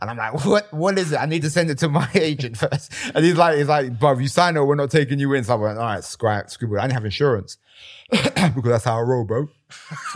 And 0.00 0.10
I'm 0.10 0.16
like, 0.16 0.44
what? 0.44 0.72
What 0.72 0.98
is 0.98 1.12
it? 1.12 1.16
I 1.18 1.26
need 1.26 1.42
to 1.42 1.50
send 1.50 1.70
it 1.70 1.78
to 1.78 1.88
my 1.88 2.08
agent 2.14 2.56
first. 2.56 2.92
And 3.14 3.24
he's 3.24 3.36
like, 3.36 3.58
he's 3.58 3.68
like, 3.68 4.00
bruv, 4.00 4.20
you 4.20 4.26
sign 4.26 4.56
it, 4.56 4.60
we're 4.64 4.74
not 4.74 4.90
taking 4.90 5.20
you 5.20 5.32
in. 5.34 5.44
So 5.44 5.52
I 5.52 5.56
went, 5.56 5.78
all 5.78 5.84
right, 5.84 6.02
scrap, 6.02 6.50
scribble. 6.50 6.78
I 6.78 6.82
didn't 6.82 6.94
have 6.94 7.04
insurance 7.04 7.58
because 8.10 8.62
that's 8.64 8.84
how 8.84 8.98
I 8.98 9.02
roll, 9.02 9.24
bro. 9.24 9.46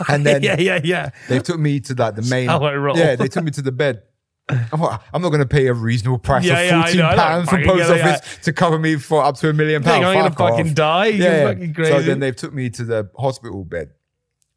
And 0.09 0.25
then 0.25 0.43
yeah, 0.43 0.59
yeah, 0.59 0.81
yeah. 0.83 1.11
they 1.29 1.39
took 1.39 1.57
me 1.57 1.79
to 1.79 1.93
like 1.93 2.15
the 2.15 2.21
main. 2.23 2.49
how 2.49 2.61
I 2.63 2.73
roll. 2.73 2.97
Yeah, 2.97 3.15
they 3.15 3.29
took 3.29 3.45
me 3.45 3.51
to 3.51 3.61
the 3.61 3.71
bed. 3.71 4.01
I'm 4.49 4.79
not, 4.79 5.03
I'm 5.13 5.21
not 5.21 5.29
going 5.29 5.41
to 5.41 5.47
pay 5.47 5.67
a 5.67 5.73
reasonable 5.73 6.19
price 6.19 6.45
Yeah, 6.45 6.61
yeah, 6.61 6.79
of 6.79 6.83
fourteen 6.85 6.99
know, 7.01 7.07
I 7.07 7.15
don't 7.15 7.17
pounds 7.17 7.49
from 7.49 7.63
post 7.63 7.89
office 8.05 8.37
to 8.45 8.53
cover 8.53 8.79
me 8.79 8.95
for 8.95 9.23
up 9.23 9.35
to 9.37 9.49
a 9.49 9.53
million 9.53 9.83
pounds. 9.83 10.05
I'm 10.05 10.15
gonna 10.15 10.35
fucking 10.57 10.73
die? 10.73 11.05
You're 11.07 11.47
fucking 11.53 11.73
So 11.89 12.01
then 12.01 12.19
they 12.21 12.31
took 12.31 12.53
me 12.53 12.69
to 12.69 12.83
the 12.85 13.09
hospital 13.17 13.65
bed, 13.65 13.89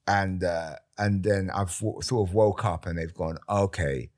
and 0.06 0.44
uh, 0.44 0.76
and 0.96 1.24
then 1.24 1.50
I've 1.50 1.76
w- 1.80 2.00
sort 2.02 2.28
of 2.28 2.34
woke 2.34 2.64
up 2.64 2.86
and 2.86 2.96
they've 2.98 3.12
gone, 3.12 3.38
okay, 3.48 4.10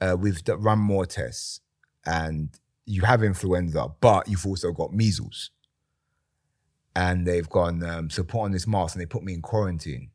uh, 0.00 0.16
we've 0.18 0.42
d- 0.44 0.52
run 0.52 0.78
more 0.78 1.04
tests, 1.06 1.62
and 2.06 2.50
you 2.86 3.02
have 3.02 3.22
influenza, 3.24 3.88
but 4.00 4.28
you've 4.28 4.46
also 4.46 4.70
got 4.72 4.92
measles. 4.92 5.50
And 6.94 7.26
they've 7.26 7.48
gone, 7.48 7.82
um, 7.84 8.10
so 8.10 8.22
put 8.24 8.40
on 8.40 8.50
this 8.52 8.66
mask, 8.66 8.94
and 8.94 9.02
they 9.02 9.06
put 9.06 9.22
me 9.22 9.34
in 9.34 9.42
quarantine. 9.42 10.10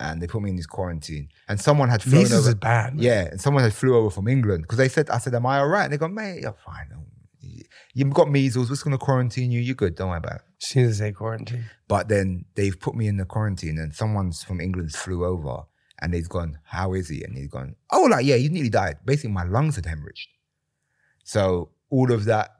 And 0.00 0.22
they 0.22 0.26
put 0.26 0.42
me 0.42 0.50
in 0.50 0.56
this 0.56 0.66
quarantine. 0.66 1.28
And 1.48 1.60
someone 1.60 1.88
had 1.88 2.02
flown 2.02 2.22
Measles 2.22 2.46
over. 2.46 2.50
is 2.50 2.54
bad. 2.54 2.94
man. 2.94 3.02
Yeah, 3.02 3.22
and 3.22 3.40
someone 3.40 3.64
had 3.64 3.72
flew 3.72 3.96
over 3.96 4.10
from 4.10 4.28
England 4.28 4.62
because 4.62 4.78
they 4.78 4.88
said, 4.88 5.10
I 5.10 5.18
said, 5.18 5.34
am 5.34 5.44
I 5.46 5.58
all 5.58 5.68
right? 5.68 5.84
And 5.84 5.92
they 5.92 5.96
go, 5.96 6.08
mate, 6.08 6.40
you're 6.42 6.56
fine. 6.64 6.86
You've 7.94 8.14
got 8.14 8.30
measles. 8.30 8.68
We're 8.68 8.74
just 8.74 8.84
going 8.84 8.96
to 8.96 9.04
quarantine 9.04 9.50
you. 9.50 9.60
You're 9.60 9.74
good. 9.74 9.96
Don't 9.96 10.10
worry 10.10 10.18
about 10.18 10.36
it. 10.36 10.42
She 10.58 10.80
to 10.80 10.94
say 10.94 11.10
quarantine. 11.10 11.64
But 11.88 12.08
then 12.08 12.44
they've 12.54 12.78
put 12.78 12.94
me 12.94 13.08
in 13.08 13.16
the 13.16 13.24
quarantine 13.24 13.78
and 13.78 13.92
someone's 13.94 14.44
from 14.44 14.60
England 14.60 14.92
flew 14.92 15.24
over 15.24 15.62
and 16.00 16.14
they've 16.14 16.28
gone, 16.28 16.58
how 16.64 16.92
is 16.94 17.08
he? 17.08 17.24
And 17.24 17.36
he's 17.36 17.48
gone, 17.48 17.74
oh, 17.90 18.02
like, 18.02 18.24
yeah, 18.24 18.36
he 18.36 18.48
nearly 18.48 18.68
died. 18.68 18.98
Basically, 19.04 19.30
my 19.30 19.44
lungs 19.44 19.76
had 19.76 19.84
hemorrhaged. 19.86 20.28
So 21.24 21.70
all 21.90 22.12
of 22.12 22.24
that 22.26 22.57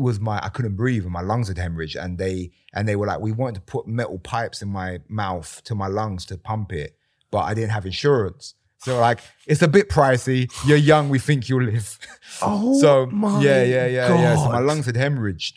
was 0.00 0.20
my, 0.20 0.40
I 0.42 0.48
couldn't 0.48 0.76
breathe 0.76 1.04
and 1.04 1.12
my 1.12 1.20
lungs 1.20 1.48
had 1.48 1.56
hemorrhaged. 1.56 2.02
And 2.02 2.18
they, 2.18 2.52
and 2.74 2.88
they 2.88 2.96
were 2.96 3.06
like, 3.06 3.20
we 3.20 3.32
wanted 3.32 3.56
to 3.56 3.60
put 3.62 3.86
metal 3.86 4.18
pipes 4.18 4.62
in 4.62 4.68
my 4.68 5.00
mouth 5.08 5.62
to 5.64 5.74
my 5.74 5.86
lungs 5.86 6.24
to 6.26 6.38
pump 6.38 6.72
it, 6.72 6.96
but 7.30 7.40
I 7.40 7.54
didn't 7.54 7.70
have 7.70 7.86
insurance. 7.86 8.54
So 8.82 8.98
like, 8.98 9.20
it's 9.46 9.60
a 9.62 9.68
bit 9.68 9.90
pricey. 9.90 10.50
You're 10.66 10.78
young. 10.78 11.10
We 11.10 11.18
think 11.18 11.48
you'll 11.48 11.64
live. 11.64 11.98
Oh 12.42 12.78
so 12.80 13.06
my 13.06 13.42
yeah, 13.42 13.64
yeah, 13.64 13.86
yeah, 13.86 14.14
yeah. 14.14 14.36
So 14.36 14.50
my 14.50 14.60
lungs 14.60 14.86
had 14.86 14.94
hemorrhaged, 14.94 15.54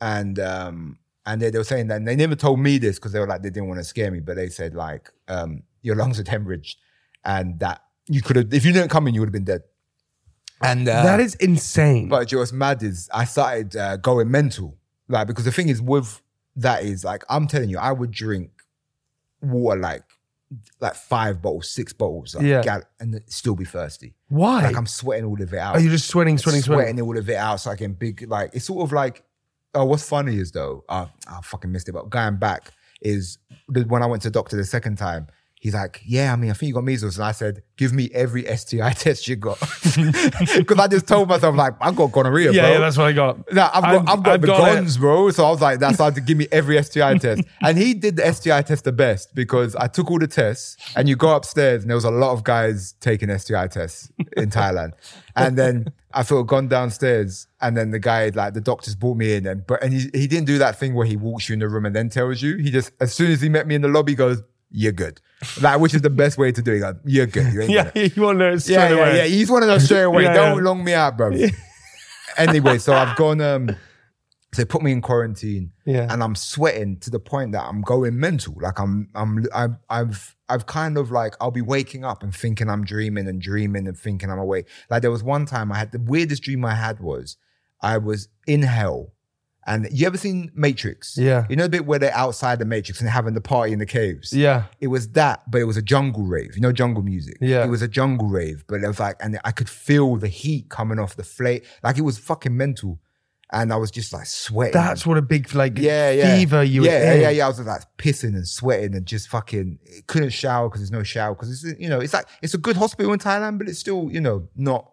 and 0.00 0.38
um, 0.38 0.98
and 1.24 1.40
they, 1.40 1.50
they 1.50 1.56
were 1.56 1.64
saying 1.64 1.88
that 1.88 1.96
and 1.96 2.06
they 2.06 2.14
never 2.14 2.36
told 2.36 2.60
me 2.60 2.76
this 2.78 2.96
because 2.96 3.12
they 3.12 3.18
were 3.18 3.26
like 3.26 3.42
they 3.42 3.48
didn't 3.48 3.68
want 3.68 3.80
to 3.80 3.84
scare 3.84 4.10
me, 4.10 4.20
but 4.20 4.36
they 4.36 4.48
said 4.48 4.74
like 4.74 5.10
um, 5.26 5.62
your 5.80 5.96
lungs 5.96 6.18
had 6.18 6.26
hemorrhaged, 6.26 6.76
and 7.24 7.58
that 7.60 7.80
you 8.06 8.20
could 8.20 8.36
have 8.36 8.52
if 8.52 8.64
you 8.64 8.72
didn't 8.72 8.90
come 8.90 9.08
in, 9.08 9.14
you 9.14 9.20
would 9.20 9.28
have 9.28 9.32
been 9.32 9.44
dead. 9.44 9.62
And 10.62 10.88
uh, 10.88 11.02
that 11.02 11.20
is 11.20 11.34
insane. 11.36 12.08
but 12.08 12.30
you 12.30 12.36
know 12.36 12.42
what's 12.42 12.52
mad 12.52 12.82
is 12.82 13.08
I 13.12 13.24
started 13.24 13.76
uh, 13.76 13.96
going 13.96 14.30
mental, 14.30 14.76
like 15.08 15.26
because 15.26 15.44
the 15.44 15.52
thing 15.52 15.68
is 15.68 15.80
with 15.82 16.20
that 16.56 16.84
is 16.84 17.04
like 17.04 17.24
I'm 17.28 17.46
telling 17.46 17.68
you, 17.70 17.78
I 17.78 17.92
would 17.92 18.10
drink 18.10 18.50
water 19.40 19.80
like 19.80 20.02
like 20.80 20.94
five 20.94 21.40
bottles, 21.40 21.70
six 21.70 21.92
bottles, 21.94 22.34
like, 22.34 22.44
Yeah. 22.44 22.62
gal- 22.62 22.82
and 23.00 23.18
still 23.26 23.54
be 23.54 23.64
thirsty. 23.64 24.14
Why? 24.28 24.62
Like 24.64 24.76
I'm 24.76 24.86
sweating 24.86 25.24
all 25.24 25.40
of 25.40 25.52
it 25.52 25.58
out 25.58 25.76
Are 25.76 25.80
you 25.80 25.88
just 25.90 26.08
sweating, 26.08 26.36
sweating, 26.36 26.60
sweating 26.60 26.96
sweating? 26.96 27.00
all 27.00 27.16
of 27.16 27.28
it 27.30 27.36
out 27.36 27.60
so 27.60 27.70
I 27.70 27.76
can 27.76 27.94
big 27.94 28.28
like 28.28 28.50
it's 28.52 28.66
sort 28.66 28.84
of 28.86 28.92
like 28.92 29.22
oh 29.74 29.86
what's 29.86 30.06
funny 30.06 30.36
is 30.36 30.52
though 30.52 30.84
uh, 30.90 31.06
I 31.26 31.40
fucking 31.42 31.72
missed 31.72 31.88
it 31.88 31.92
but 31.92 32.10
going 32.10 32.36
back 32.36 32.70
is 33.00 33.38
the, 33.68 33.82
when 33.84 34.02
I 34.02 34.06
went 34.06 34.20
to 34.22 34.28
the 34.28 34.32
doctor 34.32 34.56
the 34.56 34.64
second 34.64 34.96
time 34.98 35.26
he's 35.62 35.74
like 35.74 36.00
yeah 36.04 36.32
I 36.32 36.36
mean 36.36 36.50
I 36.50 36.54
think 36.54 36.68
you 36.68 36.74
got 36.74 36.82
measles 36.82 37.16
and 37.18 37.24
I 37.24 37.30
said 37.30 37.62
give 37.76 37.92
me 37.92 38.10
every 38.12 38.42
STI 38.56 38.90
test 39.04 39.28
you 39.28 39.36
got 39.36 39.60
because 39.96 40.78
I 40.78 40.88
just 40.88 41.06
told 41.06 41.28
myself 41.28 41.54
like 41.54 41.74
I've 41.80 41.94
got 41.94 42.10
gonorrhea 42.10 42.50
yeah, 42.52 42.62
bro 42.62 42.72
yeah, 42.72 42.78
that's 42.80 42.96
what 42.98 43.06
I 43.06 43.12
got. 43.12 43.52
no, 43.52 43.70
I've 43.72 43.82
got, 43.82 43.94
I'm- 43.94 44.04
I've 44.08 44.22
got 44.22 44.40
the 44.40 44.46
guns, 44.48 44.98
bro. 44.98 45.30
So 45.30 45.44
I 45.46 45.50
was 45.50 45.60
like, 45.60 45.78
that's 45.78 45.98
how 45.98 46.10
to 46.10 46.20
give 46.20 46.36
me 46.36 46.48
every 46.50 46.82
STI 46.82 47.16
test. 47.24 47.42
And 47.60 47.78
he 47.78 47.94
did 47.94 48.16
the 48.16 48.32
STI 48.32 48.62
test 48.62 48.84
the 48.84 48.92
best 48.92 49.34
because 49.34 49.74
I 49.76 49.86
took 49.86 50.10
all 50.10 50.18
the 50.18 50.26
tests 50.26 50.76
and 50.96 51.08
you 51.08 51.14
go 51.16 51.34
upstairs 51.36 51.82
and 51.82 51.90
there 51.90 51.96
was 51.96 52.04
a 52.04 52.10
lot 52.10 52.32
of 52.32 52.42
guys 52.44 52.94
taking 53.00 53.36
STI 53.38 53.68
tests 53.68 54.10
in 54.36 54.50
Thailand. 54.50 54.92
And 55.36 55.56
then 55.56 55.92
I 56.12 56.22
sort 56.22 56.40
of 56.42 56.46
gone 56.48 56.68
downstairs 56.68 57.46
and 57.60 57.76
then 57.76 57.90
the 57.90 57.98
guy, 57.98 58.30
like 58.34 58.54
the 58.54 58.60
doctors 58.60 58.94
brought 58.94 59.16
me 59.16 59.34
in 59.34 59.46
and, 59.46 59.66
but, 59.66 59.82
and 59.82 59.92
he, 59.92 60.10
he 60.12 60.26
didn't 60.26 60.46
do 60.46 60.58
that 60.58 60.78
thing 60.78 60.94
where 60.94 61.06
he 61.06 61.16
walks 61.16 61.48
you 61.48 61.52
in 61.54 61.60
the 61.60 61.68
room 61.68 61.86
and 61.86 61.94
then 61.96 62.08
tells 62.08 62.42
you. 62.42 62.56
He 62.56 62.70
just, 62.70 62.92
as 63.00 63.14
soon 63.14 63.30
as 63.30 63.40
he 63.40 63.48
met 63.48 63.66
me 63.66 63.74
in 63.74 63.82
the 63.82 63.88
lobby, 63.88 64.14
goes, 64.14 64.42
you're 64.72 64.92
good. 64.92 65.20
Like, 65.60 65.80
which 65.80 65.94
is 65.94 66.02
the 66.02 66.10
best 66.10 66.38
way 66.38 66.50
to 66.52 66.62
do 66.62 66.72
it. 66.72 66.80
Goes, 66.80 66.94
you're 67.04 67.26
good. 67.26 67.52
You 67.52 67.62
Yeah, 67.62 67.90
it." 67.94 68.16
you 68.16 68.22
want 68.22 68.38
to 68.38 68.50
know 68.50 68.56
straight 68.58 68.74
yeah, 68.74 68.88
yeah, 68.90 68.94
away. 68.96 69.16
yeah. 69.18 69.24
He's 69.24 69.50
one 69.50 69.62
of 69.62 69.68
those 69.68 69.84
straight 69.84 70.02
away. 70.02 70.24
Yeah, 70.24 70.34
Don't 70.34 70.58
yeah. 70.58 70.62
long 70.64 70.82
me 70.84 70.92
out, 70.94 71.16
bro. 71.16 71.32
anyway, 72.36 72.78
so 72.78 72.92
I've 72.92 73.16
gone. 73.16 73.40
Um, 73.40 73.68
so 74.54 74.60
they 74.60 74.66
put 74.66 74.82
me 74.82 74.92
in 74.92 75.00
quarantine, 75.00 75.72
Yeah. 75.86 76.08
and 76.12 76.22
I'm 76.22 76.34
sweating 76.34 76.98
to 77.00 77.10
the 77.10 77.18
point 77.18 77.52
that 77.52 77.62
I'm 77.62 77.80
going 77.80 78.20
mental. 78.20 78.54
Like 78.60 78.78
I'm, 78.78 79.08
I'm, 79.14 79.46
I'm, 79.54 79.78
I've, 79.88 80.36
I've 80.50 80.66
kind 80.66 80.98
of 80.98 81.10
like 81.10 81.34
I'll 81.40 81.50
be 81.50 81.62
waking 81.62 82.04
up 82.04 82.22
and 82.22 82.34
thinking 82.34 82.68
I'm 82.68 82.84
dreaming 82.84 83.26
and 83.28 83.40
dreaming 83.40 83.86
and 83.88 83.96
thinking 83.96 84.30
I'm 84.30 84.38
awake. 84.38 84.68
Like 84.90 85.00
there 85.00 85.10
was 85.10 85.22
one 85.22 85.46
time 85.46 85.72
I 85.72 85.78
had 85.78 85.92
the 85.92 85.98
weirdest 86.00 86.42
dream 86.42 86.66
I 86.66 86.74
had 86.74 87.00
was 87.00 87.38
I 87.80 87.96
was 87.96 88.28
in 88.46 88.62
hell. 88.62 89.14
And 89.64 89.88
you 89.92 90.06
ever 90.06 90.16
seen 90.16 90.50
Matrix? 90.54 91.16
Yeah. 91.16 91.46
You 91.48 91.54
know 91.54 91.64
the 91.64 91.68
bit 91.68 91.86
where 91.86 91.98
they're 91.98 92.14
outside 92.16 92.58
the 92.58 92.64
Matrix 92.64 93.00
and 93.00 93.08
having 93.08 93.34
the 93.34 93.40
party 93.40 93.72
in 93.72 93.78
the 93.78 93.86
caves? 93.86 94.32
Yeah. 94.32 94.64
It 94.80 94.88
was 94.88 95.08
that, 95.10 95.48
but 95.50 95.60
it 95.60 95.64
was 95.64 95.76
a 95.76 95.82
jungle 95.82 96.24
rave. 96.24 96.56
You 96.56 96.62
know, 96.62 96.72
jungle 96.72 97.02
music. 97.02 97.38
Yeah. 97.40 97.64
It 97.64 97.68
was 97.68 97.80
a 97.80 97.88
jungle 97.88 98.26
rave, 98.28 98.64
but 98.66 98.82
it 98.82 98.88
was 98.88 98.98
like, 98.98 99.16
and 99.20 99.38
I 99.44 99.52
could 99.52 99.68
feel 99.68 100.16
the 100.16 100.28
heat 100.28 100.68
coming 100.68 100.98
off 100.98 101.14
the 101.14 101.22
flame. 101.22 101.60
Like 101.82 101.96
it 101.96 102.02
was 102.02 102.18
fucking 102.18 102.56
mental. 102.56 102.98
And 103.54 103.70
I 103.70 103.76
was 103.76 103.90
just 103.90 104.14
like 104.14 104.26
sweating. 104.26 104.72
That's 104.72 105.06
what 105.06 105.18
a 105.18 105.22
big 105.22 105.54
like 105.54 105.78
yeah, 105.78 106.10
yeah. 106.10 106.36
fever 106.36 106.64
you 106.64 106.84
yeah, 106.84 106.90
were 106.90 106.96
yeah, 106.96 107.14
yeah, 107.14 107.30
yeah. 107.30 107.44
I 107.44 107.48
was 107.48 107.60
like 107.60 107.82
pissing 107.98 108.34
and 108.34 108.48
sweating 108.48 108.94
and 108.94 109.04
just 109.04 109.28
fucking 109.28 109.78
couldn't 110.06 110.30
shower 110.30 110.68
because 110.70 110.80
there's 110.80 110.90
no 110.90 111.02
shower 111.02 111.34
because 111.34 111.62
it's 111.62 111.78
you 111.78 111.90
know 111.90 112.00
it's 112.00 112.14
like 112.14 112.26
it's 112.40 112.54
a 112.54 112.58
good 112.58 112.76
hospital 112.76 113.12
in 113.12 113.18
Thailand, 113.18 113.58
but 113.58 113.68
it's 113.68 113.78
still 113.78 114.08
you 114.10 114.22
know 114.22 114.48
not 114.56 114.90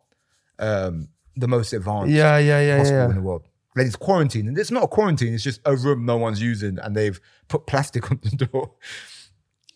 um 0.59 1.07
the 1.37 1.47
most 1.47 1.71
advanced 1.71 2.11
Yeah, 2.11 2.37
yeah, 2.37 2.59
yeah, 2.59 2.77
hospital 2.79 3.03
yeah. 3.03 3.09
in 3.09 3.15
the 3.15 3.21
world. 3.21 3.47
Like 3.75 3.85
it's 3.87 3.95
quarantine, 3.95 4.47
and 4.47 4.57
it's 4.57 4.71
not 4.71 4.83
a 4.83 4.87
quarantine. 4.87 5.33
It's 5.33 5.43
just 5.43 5.61
a 5.65 5.75
room 5.75 6.05
no 6.05 6.17
one's 6.17 6.41
using, 6.41 6.79
and 6.79 6.95
they've 6.95 7.19
put 7.47 7.67
plastic 7.67 8.09
on 8.11 8.19
the 8.23 8.45
door. 8.45 8.73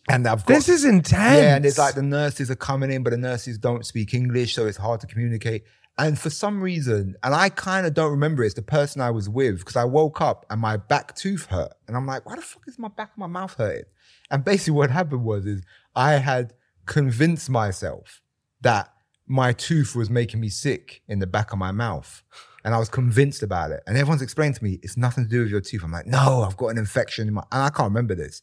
And 0.10 0.27
I've 0.27 0.45
got 0.45 0.56
This 0.56 0.67
is 0.67 0.84
intense. 0.84 1.38
yeah, 1.38 1.56
and 1.56 1.65
it's 1.65 1.77
like 1.77 1.95
the 1.95 2.01
nurses 2.01 2.51
are 2.51 2.56
coming 2.56 2.91
in, 2.91 3.03
but 3.03 3.12
the 3.12 3.17
nurses 3.17 3.58
don't 3.58 3.86
speak 3.86 4.13
English, 4.13 4.53
so 4.56 4.65
it's 4.65 4.77
hard 4.77 4.99
to 5.01 5.08
communicate. 5.08 5.63
And 5.97 6.17
for 6.17 6.32
some 6.32 6.62
reason, 6.62 7.15
and 7.23 7.36
I 7.36 7.49
kind 7.49 7.86
of 7.86 7.93
don't 7.93 8.10
remember 8.12 8.43
it, 8.43 8.47
it's 8.47 8.56
the 8.56 8.63
person 8.63 8.99
I 8.99 9.12
was 9.12 9.29
with 9.29 9.60
because 9.60 9.75
I 9.75 9.84
woke 9.86 10.21
up 10.21 10.45
and 10.49 10.60
my 10.60 10.75
back 10.75 11.15
tooth 11.15 11.45
hurt. 11.45 11.73
And 11.88 11.95
I'm 11.95 12.08
like, 12.08 12.25
why 12.25 12.36
the 12.36 12.41
fuck 12.41 12.63
is 12.67 12.79
my 12.79 12.88
back 12.88 13.12
of 13.12 13.17
my 13.19 13.27
mouth 13.27 13.53
hurting? 13.53 13.84
And 14.32 14.43
basically 14.43 14.73
what 14.73 14.89
happened 14.89 15.23
was 15.23 15.45
is 15.45 15.62
I 15.95 16.13
had 16.13 16.53
convinced 16.88 17.47
myself 17.49 18.21
that 18.62 18.91
my 19.27 19.53
tooth 19.53 19.95
was 19.95 20.10
making 20.10 20.39
me 20.39 20.49
sick 20.49 21.03
in 21.08 21.19
the 21.19 21.27
back 21.27 21.53
of 21.53 21.60
my 21.60 21.71
mouth. 21.71 22.23
And 22.63 22.73
I 22.73 22.80
was 22.80 22.89
convinced 22.89 23.43
about 23.43 23.71
it. 23.71 23.82
And 23.88 23.97
everyone's 23.97 24.21
explained 24.21 24.56
to 24.56 24.63
me, 24.63 24.80
it's 24.82 24.95
nothing 24.95 25.26
to 25.26 25.30
do 25.30 25.41
with 25.41 25.49
your 25.49 25.62
tooth. 25.62 25.84
I'm 25.84 25.91
like, 25.91 26.08
no, 26.08 26.43
I've 26.47 26.58
got 26.58 26.67
an 26.67 26.78
infection 26.78 27.28
in 27.28 27.34
my, 27.34 27.43
and 27.52 27.63
I 27.63 27.69
can't 27.69 27.89
remember 27.89 28.15
this. 28.15 28.41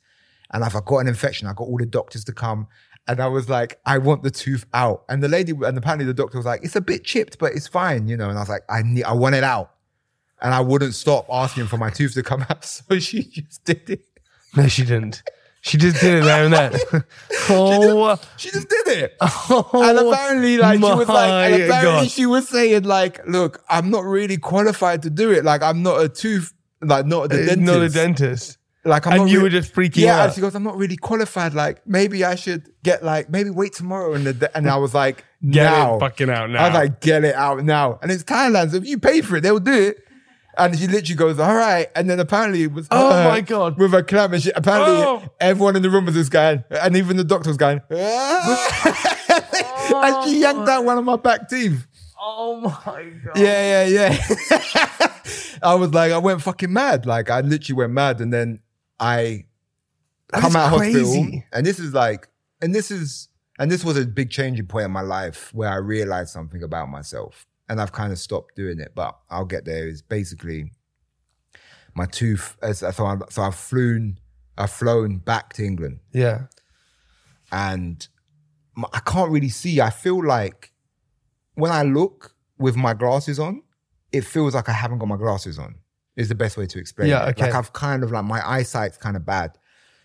And 0.52 0.64
if 0.64 0.74
I 0.76 0.80
got 0.84 0.98
an 0.98 1.08
infection, 1.08 1.46
I 1.46 1.52
got 1.52 1.64
all 1.64 1.78
the 1.78 1.86
doctors 1.86 2.24
to 2.24 2.32
come. 2.32 2.66
And 3.08 3.20
I 3.20 3.28
was 3.28 3.48
like, 3.48 3.80
I 3.86 3.98
want 3.98 4.22
the 4.22 4.30
tooth 4.30 4.66
out. 4.74 5.04
And 5.08 5.22
the 5.22 5.28
lady, 5.28 5.52
and 5.52 5.76
apparently 5.78 6.04
the 6.04 6.14
doctor 6.14 6.38
was 6.38 6.46
like, 6.46 6.62
it's 6.62 6.76
a 6.76 6.80
bit 6.80 7.04
chipped, 7.04 7.38
but 7.38 7.52
it's 7.54 7.66
fine, 7.66 8.08
you 8.08 8.16
know. 8.16 8.28
And 8.28 8.36
I 8.36 8.42
was 8.42 8.48
like, 8.48 8.62
I 8.68 8.82
need, 8.82 9.04
I 9.04 9.12
want 9.14 9.34
it 9.34 9.44
out. 9.44 9.72
And 10.42 10.54
I 10.54 10.60
wouldn't 10.60 10.94
stop 10.94 11.26
asking 11.30 11.66
for 11.66 11.76
my 11.76 11.90
tooth 11.90 12.14
to 12.14 12.22
come 12.22 12.42
out. 12.42 12.64
So 12.88 12.98
she 12.98 13.22
just 13.24 13.64
did 13.64 13.88
it. 13.88 14.04
No, 14.56 14.68
she 14.68 14.84
didn't. 14.84 15.22
She 15.62 15.76
just 15.76 16.00
did 16.00 16.24
it 16.24 16.26
and 16.26 16.52
then. 16.54 16.72
oh, 17.50 18.18
She 18.36 18.50
just 18.50 18.68
did 18.68 18.88
it. 18.88 19.16
Oh, 19.20 19.68
and 19.74 19.98
apparently, 19.98 20.56
like, 20.56 20.78
she 20.78 20.82
was 20.84 21.08
like, 21.08 21.30
and 21.52 21.62
apparently 21.64 22.04
God. 22.06 22.10
she 22.10 22.26
was 22.26 22.48
saying, 22.48 22.84
like, 22.84 23.26
look, 23.26 23.62
I'm 23.68 23.90
not 23.90 24.04
really 24.04 24.38
qualified 24.38 25.02
to 25.02 25.10
do 25.10 25.30
it. 25.30 25.44
Like, 25.44 25.62
I'm 25.62 25.82
not 25.82 26.00
a 26.00 26.08
tooth, 26.08 26.52
like, 26.80 27.04
not 27.06 27.30
a 27.30 27.34
Uh, 27.34 27.46
dentist. 27.46 27.58
not 27.60 27.82
a 27.82 27.88
dentist. 27.90 28.56
Like, 28.86 29.06
I'm 29.06 29.12
And 29.12 29.22
not 29.24 29.30
you 29.30 29.42
were 29.42 29.50
just 29.50 29.74
freaking 29.74 29.96
yeah, 29.96 30.20
out. 30.22 30.26
Yeah, 30.28 30.32
she 30.32 30.40
goes, 30.40 30.54
I'm 30.54 30.62
not 30.62 30.78
really 30.78 30.96
qualified. 30.96 31.52
Like, 31.52 31.86
maybe 31.86 32.24
I 32.24 32.34
should 32.36 32.70
get, 32.82 33.04
like, 33.04 33.28
maybe 33.28 33.50
wait 33.50 33.74
tomorrow. 33.74 34.14
And, 34.14 34.24
the, 34.26 34.56
and 34.56 34.68
I 34.70 34.76
was 34.78 34.94
like, 34.94 35.24
Get 35.46 35.64
now. 35.64 35.96
it 35.96 36.00
fucking 36.00 36.30
out 36.30 36.48
now. 36.50 36.64
I 36.64 36.68
was 36.68 36.74
like, 36.74 37.00
get 37.02 37.24
it 37.24 37.34
out 37.34 37.62
now. 37.64 37.98
And 38.02 38.10
it's 38.10 38.24
Thailand. 38.24 38.70
So 38.70 38.76
if 38.78 38.86
you 38.86 38.98
pay 38.98 39.20
for 39.20 39.36
it, 39.36 39.42
they'll 39.42 39.58
do 39.60 39.72
it. 39.72 39.98
And 40.58 40.76
she 40.78 40.86
literally 40.88 41.14
goes, 41.16 41.38
all 41.38 41.54
right. 41.54 41.88
And 41.94 42.10
then 42.10 42.18
apparently 42.20 42.64
it 42.64 42.72
was 42.72 42.88
Oh 42.90 43.12
her 43.12 43.28
my 43.28 43.40
God. 43.40 43.78
with 43.78 43.94
a 43.94 44.02
clamp. 44.02 44.32
And 44.32 44.42
she, 44.42 44.50
apparently 44.50 44.94
Oh. 45.04 45.22
everyone 45.40 45.76
in 45.76 45.82
the 45.82 45.90
room 45.90 46.06
was 46.06 46.14
just 46.14 46.30
going, 46.30 46.64
and 46.70 46.96
even 46.96 47.16
the 47.16 47.24
doctor 47.24 47.48
was 47.50 47.56
going, 47.56 47.80
and 47.90 47.98
she 49.90 49.94
oh 49.94 50.24
yanked 50.26 50.68
out 50.68 50.84
one 50.84 50.98
of 50.98 51.04
my 51.04 51.16
back 51.16 51.48
teeth. 51.48 51.86
oh 52.20 52.60
my 52.60 52.70
God. 53.24 53.36
Yeah, 53.38 53.84
yeah, 53.86 54.18
yeah. 54.18 55.16
I 55.62 55.74
was 55.74 55.92
like, 55.92 56.12
I 56.12 56.18
went 56.18 56.42
fucking 56.42 56.72
mad. 56.72 57.06
Like 57.06 57.30
I 57.30 57.40
literally 57.40 57.76
went 57.78 57.92
mad. 57.92 58.20
And 58.20 58.32
then 58.32 58.60
I 58.98 59.44
That 60.32 60.40
come 60.40 60.50
is 60.50 60.56
out 60.56 60.64
of 60.66 60.70
hospital. 60.80 60.92
crazy. 61.12 61.44
And 61.52 61.64
this 61.66 61.78
is 61.78 61.92
like, 61.94 62.28
and 62.62 62.74
this 62.74 62.90
is, 62.90 63.28
and 63.58 63.70
this 63.70 63.84
was 63.84 63.96
a 63.98 64.06
big 64.06 64.30
changing 64.30 64.66
point 64.66 64.86
in 64.86 64.90
my 64.90 65.02
life 65.02 65.52
where 65.54 65.68
I 65.70 65.76
realized 65.76 66.30
something 66.30 66.62
about 66.62 66.88
myself. 66.88 67.46
And 67.70 67.80
I've 67.80 67.92
kind 67.92 68.12
of 68.12 68.18
stopped 68.18 68.56
doing 68.56 68.80
it, 68.80 68.92
but 68.94 69.16
I'll 69.30 69.44
get 69.46 69.64
there. 69.64 69.86
Is 69.88 70.02
basically 70.02 70.72
my 71.94 72.04
two. 72.04 72.36
as- 72.62 72.80
So, 72.80 73.06
I, 73.06 73.16
so 73.30 73.42
I've 73.42 73.54
flown, 73.54 74.18
I've 74.58 74.70
flown 74.72 75.18
back 75.18 75.52
to 75.54 75.64
England, 75.64 76.00
Yeah. 76.12 76.46
and 77.52 78.06
I 78.92 79.00
can't 79.00 79.30
really 79.30 79.48
see. 79.48 79.80
I 79.80 79.90
feel 79.90 80.24
like 80.24 80.72
when 81.54 81.72
I 81.72 81.82
look 81.82 82.34
with 82.58 82.76
my 82.76 82.92
glasses 82.94 83.38
on, 83.38 83.62
it 84.12 84.22
feels 84.24 84.54
like 84.54 84.68
I 84.68 84.72
haven't 84.72 84.98
got 84.98 85.06
my 85.08 85.16
glasses 85.16 85.58
on. 85.58 85.76
Is 86.16 86.28
the 86.28 86.34
best 86.34 86.56
way 86.56 86.66
to 86.66 86.78
explain 86.78 87.08
Yeah, 87.08 87.26
it. 87.26 87.30
okay. 87.30 87.44
Like 87.46 87.54
I've 87.54 87.72
kind 87.72 88.02
of 88.02 88.10
like 88.10 88.24
my 88.24 88.46
eyesight's 88.46 88.98
kind 88.98 89.16
of 89.16 89.24
bad. 89.24 89.56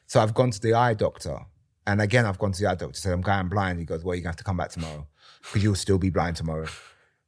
So 0.07 0.21
I've 0.21 0.33
gone 0.33 0.51
to 0.51 0.61
the 0.61 0.73
eye 0.75 0.93
doctor. 0.93 1.39
And 1.87 2.01
again, 2.01 2.25
I've 2.25 2.37
gone 2.39 2.51
to 2.51 2.61
the 2.61 2.69
eye 2.69 2.75
doctor, 2.75 2.99
said, 2.99 3.11
I'm 3.13 3.21
going 3.21 3.49
blind. 3.49 3.79
He 3.79 3.85
goes, 3.85 4.03
Well, 4.03 4.15
you're 4.15 4.21
gonna 4.21 4.29
have 4.31 4.35
to 4.37 4.43
come 4.43 4.57
back 4.57 4.69
tomorrow. 4.69 5.07
Because 5.41 5.63
you'll 5.63 5.75
still 5.75 5.97
be 5.97 6.09
blind 6.09 6.35
tomorrow. 6.37 6.67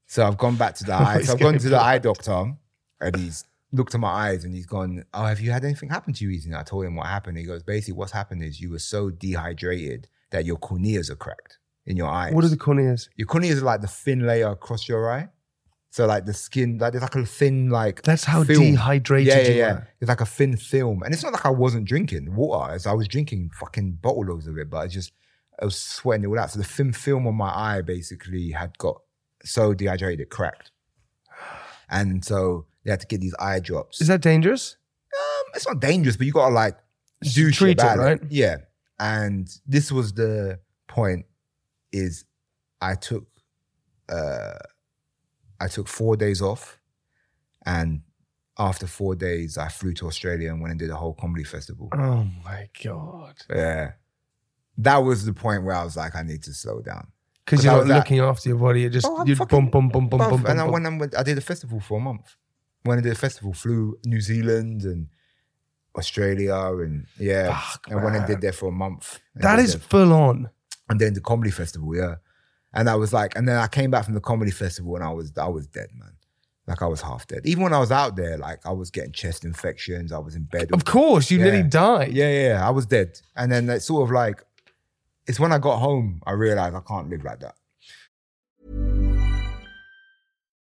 So 0.07 0.25
I've 0.25 0.37
gone 0.37 0.55
back 0.55 0.75
to 0.75 0.83
the 0.83 0.93
eye. 0.95 1.21
So 1.21 1.33
I've 1.33 1.39
gone 1.39 1.57
to 1.57 1.69
the 1.69 1.79
eye 1.79 1.99
doctor 1.99 2.53
and 2.99 3.15
he's 3.15 3.45
looked 3.71 3.93
at 3.93 3.99
my 3.99 4.09
eyes 4.09 4.43
and 4.43 4.53
he's 4.53 4.65
gone, 4.65 5.03
Oh, 5.13 5.25
have 5.25 5.39
you 5.39 5.51
had 5.51 5.63
anything 5.63 5.89
happen 5.89 6.13
to 6.13 6.23
you 6.23 6.29
recently? 6.29 6.57
I 6.57 6.63
told 6.63 6.85
him 6.85 6.95
what 6.95 7.07
happened. 7.07 7.37
He 7.37 7.43
goes, 7.43 7.63
Basically, 7.63 7.93
what's 7.93 8.11
happened 8.11 8.43
is 8.43 8.59
you 8.59 8.71
were 8.71 8.79
so 8.79 9.09
dehydrated 9.09 10.07
that 10.31 10.45
your 10.45 10.57
corneas 10.57 11.09
are 11.09 11.15
cracked 11.15 11.59
in 11.85 11.97
your 11.97 12.09
eyes. 12.09 12.33
What 12.33 12.43
are 12.43 12.49
the 12.49 12.57
corneas? 12.57 13.09
Your 13.15 13.27
corneas 13.27 13.61
are 13.61 13.65
like 13.65 13.81
the 13.81 13.87
thin 13.87 14.25
layer 14.25 14.49
across 14.49 14.87
your 14.87 15.11
eye. 15.11 15.29
So 15.89 16.05
like 16.05 16.25
the 16.25 16.33
skin, 16.33 16.77
like 16.77 16.91
there's 16.91 17.01
like 17.01 17.15
a 17.15 17.25
thin 17.25 17.69
like. 17.69 18.03
That's 18.03 18.25
how 18.25 18.43
film. 18.43 18.59
dehydrated 18.59 19.33
yeah, 19.33 19.39
yeah, 19.39 19.49
you 19.49 19.57
yeah. 19.57 19.71
are. 19.71 19.87
It's 19.99 20.09
like 20.09 20.21
a 20.21 20.25
thin 20.25 20.57
film, 20.57 21.01
and 21.01 21.13
it's 21.13 21.23
not 21.23 21.33
like 21.33 21.45
I 21.45 21.49
wasn't 21.49 21.85
drinking 21.85 22.35
water. 22.35 22.73
As 22.73 22.85
I 22.85 22.93
was 22.93 23.07
drinking 23.07 23.51
fucking 23.53 23.93
bottle 23.93 24.25
loads 24.25 24.47
of 24.47 24.57
it, 24.57 24.69
but 24.69 24.77
I 24.77 24.87
just 24.87 25.13
I 25.59 25.65
was 25.65 25.77
sweating 25.77 26.25
it 26.25 26.27
all 26.27 26.39
out. 26.39 26.51
So 26.51 26.59
the 26.59 26.65
thin 26.65 26.93
film 26.93 27.25
on 27.25 27.35
my 27.35 27.49
eye 27.49 27.81
basically 27.81 28.51
had 28.51 28.77
got 28.77 29.01
so 29.47 29.73
dehydrated 29.73 30.21
it 30.21 30.29
cracked, 30.29 30.71
and 31.89 32.23
so 32.23 32.65
they 32.83 32.91
had 32.91 33.01
to 33.01 33.07
get 33.07 33.21
these 33.21 33.35
eye 33.39 33.59
drops. 33.59 34.01
Is 34.01 34.07
that 34.07 34.21
dangerous? 34.21 34.77
Um, 35.17 35.51
it's 35.55 35.67
not 35.67 35.79
dangerous, 35.79 36.15
but 36.17 36.25
you 36.25 36.33
gotta 36.33 36.53
like 36.53 36.77
do 37.21 37.47
shit 37.47 37.53
treat 37.53 37.71
it, 37.71 37.81
about 37.81 37.97
right? 37.97 38.21
Yeah. 38.29 38.57
And 38.99 39.49
this 39.65 39.91
was 39.91 40.13
the 40.13 40.59
point 40.87 41.25
is 41.91 42.25
I 42.81 42.95
took 42.95 43.27
uh 44.09 44.57
I 45.59 45.67
took 45.67 45.87
four 45.87 46.15
days 46.15 46.41
off 46.41 46.79
and 47.65 48.01
after 48.57 48.87
four 48.87 49.15
days 49.15 49.57
I 49.57 49.69
flew 49.69 49.93
to 49.93 50.07
Australia 50.07 50.49
and 50.49 50.61
went 50.61 50.71
and 50.71 50.79
did 50.79 50.89
a 50.89 50.95
whole 50.95 51.13
comedy 51.13 51.43
festival. 51.43 51.89
Oh 51.93 52.27
my 52.43 52.69
God. 52.83 53.35
Yeah. 53.49 53.91
That 54.77 54.97
was 54.97 55.25
the 55.25 55.33
point 55.33 55.63
where 55.63 55.75
I 55.75 55.83
was 55.83 55.97
like, 55.97 56.15
I 56.15 56.23
need 56.23 56.43
to 56.43 56.53
slow 56.53 56.81
down. 56.81 57.07
Because 57.47 57.59
'Cause 57.59 57.63
you're 57.65 57.73
not 57.85 57.89
at- 57.91 57.97
looking 57.99 58.19
after 58.19 58.49
your 58.49 58.57
body. 58.57 58.83
It 58.83 58.89
just, 58.89 59.05
Oh, 59.09 59.23
you 59.25 59.33
fucking- 59.37 59.57
bum, 59.57 59.69
bum, 59.69 59.87
bum, 59.89 60.09
bum, 60.09 60.19
Bruv, 60.19 60.29
bum, 60.31 60.41
bum. 60.43 60.51
and 60.51 60.59
I 60.59 60.65
and 60.89 60.99
went, 60.99 61.17
I 61.17 61.23
did 61.23 61.37
a 61.37 61.41
festival 61.41 61.79
for 61.79 61.97
a 61.97 62.01
month. 62.01 62.35
When 62.83 62.97
I 62.97 63.01
did 63.01 63.13
a 63.13 63.15
festival, 63.15 63.53
flew 63.53 63.97
New 64.05 64.19
Zealand 64.19 64.83
and 64.83 65.07
Australia 65.97 66.55
and 66.83 67.05
yeah, 67.17 67.57
Fuck, 67.59 67.87
and 67.89 68.03
went 68.03 68.15
and 68.17 68.27
did 68.27 68.41
there 68.41 68.51
for 68.51 68.67
a 68.67 68.71
month. 68.71 69.19
That 69.35 69.59
is 69.59 69.75
full 69.75 70.11
on. 70.13 70.49
and 70.89 70.99
then 71.01 71.13
the 71.13 71.21
comedy 71.21 71.51
festival, 71.51 71.95
yeah. 71.95 72.15
And 72.73 72.89
I 72.89 72.95
was 72.95 73.11
like, 73.13 73.35
and 73.37 73.47
then 73.47 73.57
I 73.57 73.67
came 73.67 73.91
back 73.91 74.05
from 74.05 74.13
the 74.13 74.21
comedy 74.21 74.51
festival 74.51 74.95
and 74.95 75.03
I 75.03 75.09
was 75.11 75.31
I 75.37 75.47
was 75.47 75.67
dead, 75.67 75.87
man. 75.93 76.11
Like 76.67 76.81
I 76.81 76.85
was 76.87 77.01
half 77.01 77.25
dead. 77.27 77.41
Even 77.45 77.63
when 77.63 77.73
I 77.73 77.79
was 77.79 77.91
out 77.91 78.15
there, 78.17 78.37
like 78.37 78.59
I 78.65 78.71
was 78.73 78.91
getting 78.91 79.11
chest 79.13 79.43
infections. 79.45 80.11
I 80.11 80.17
was 80.19 80.35
in 80.35 80.43
bed. 80.43 80.69
Of 80.73 80.83
course, 80.85 81.31
you 81.31 81.37
Yeah. 81.39 81.43
nearly 81.45 81.63
died. 81.63 82.11
Yeah, 82.13 82.29
yeah, 82.29 82.47
yeah. 82.49 82.67
I 82.67 82.71
was 82.71 82.85
dead. 82.85 83.19
And 83.35 83.51
then 83.51 83.69
it's 83.69 83.85
sort 83.85 84.03
of 84.03 84.11
like, 84.13 84.43
it's 85.27 85.39
when 85.39 85.51
I 85.51 85.59
got 85.59 85.77
home 85.77 86.21
I 86.25 86.31
realized 86.31 86.75
I 86.75 86.81
can't 86.81 87.09
live 87.09 87.23
like 87.23 87.39
that. 87.41 87.55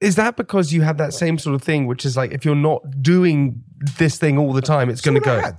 Is 0.00 0.16
that 0.16 0.36
because 0.36 0.72
you 0.72 0.82
have 0.82 0.98
that 0.98 1.14
same 1.14 1.38
sort 1.38 1.54
of 1.54 1.62
thing, 1.62 1.86
which 1.86 2.04
is 2.04 2.16
like 2.16 2.32
if 2.32 2.44
you're 2.44 2.54
not 2.54 2.82
doing 3.02 3.62
this 3.98 4.18
thing 4.18 4.36
all 4.38 4.52
the 4.52 4.60
time, 4.60 4.90
it's 4.90 5.00
going 5.00 5.14
to 5.14 5.20
That's 5.20 5.30
all 5.40 5.44
I 5.44 5.50
go? 5.50 5.56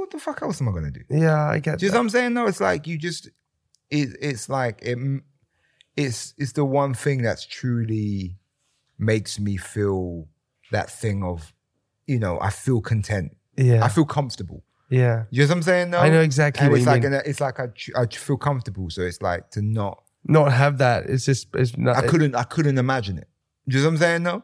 what 0.00 0.10
the 0.10 0.18
fuck 0.18 0.42
else 0.42 0.60
am 0.60 0.68
I 0.68 0.72
gonna 0.72 0.90
do? 0.90 1.00
Yeah, 1.10 1.42
I 1.48 1.58
get 1.58 1.78
Do 1.78 1.86
you 1.86 1.92
know 1.92 1.98
what 1.98 2.02
I'm 2.04 2.10
saying? 2.10 2.34
No, 2.34 2.46
it's 2.46 2.60
like 2.60 2.86
you 2.86 2.98
just 2.98 3.28
it, 3.90 4.10
it's 4.20 4.48
like 4.48 4.80
it, 4.82 4.98
it's 5.96 6.34
it's 6.38 6.52
the 6.52 6.64
one 6.64 6.94
thing 6.94 7.22
that's 7.22 7.46
truly 7.46 8.36
makes 8.98 9.38
me 9.38 9.56
feel 9.56 10.26
that 10.70 10.90
thing 10.90 11.22
of 11.22 11.52
you 12.06 12.18
know 12.18 12.38
I 12.40 12.50
feel 12.50 12.80
content. 12.80 13.36
Yeah. 13.56 13.84
I 13.84 13.88
feel 13.88 14.04
comfortable. 14.04 14.62
Yeah. 14.90 15.24
You 15.30 15.42
know 15.42 15.48
what 15.48 15.56
I'm 15.56 15.62
saying? 15.62 15.90
No, 15.90 15.98
I 15.98 16.10
know 16.10 16.20
exactly 16.20 16.62
And 16.64 16.70
what 16.70 16.76
it's 16.78 16.86
you 16.86 16.92
like 16.92 17.02
mean. 17.02 17.14
an- 17.14 17.22
it's 17.24 17.40
like 17.40 17.58
I, 17.58 17.68
I 17.96 18.06
feel 18.06 18.36
comfortable, 18.36 18.90
so 18.90 19.02
it's 19.02 19.22
like 19.22 19.50
to 19.52 19.62
not. 19.62 20.02
Not 20.28 20.52
have 20.52 20.78
that. 20.78 21.06
It's 21.06 21.24
just, 21.24 21.48
it's 21.54 21.76
not. 21.76 21.96
I 21.96 22.06
couldn't 22.06 22.34
I 22.34 22.42
couldn't 22.42 22.78
imagine 22.78 23.16
it. 23.18 23.28
Do 23.68 23.76
you 23.76 23.82
know 23.82 23.88
what 23.88 23.92
I'm 23.94 23.98
saying? 23.98 24.22
No, 24.22 24.42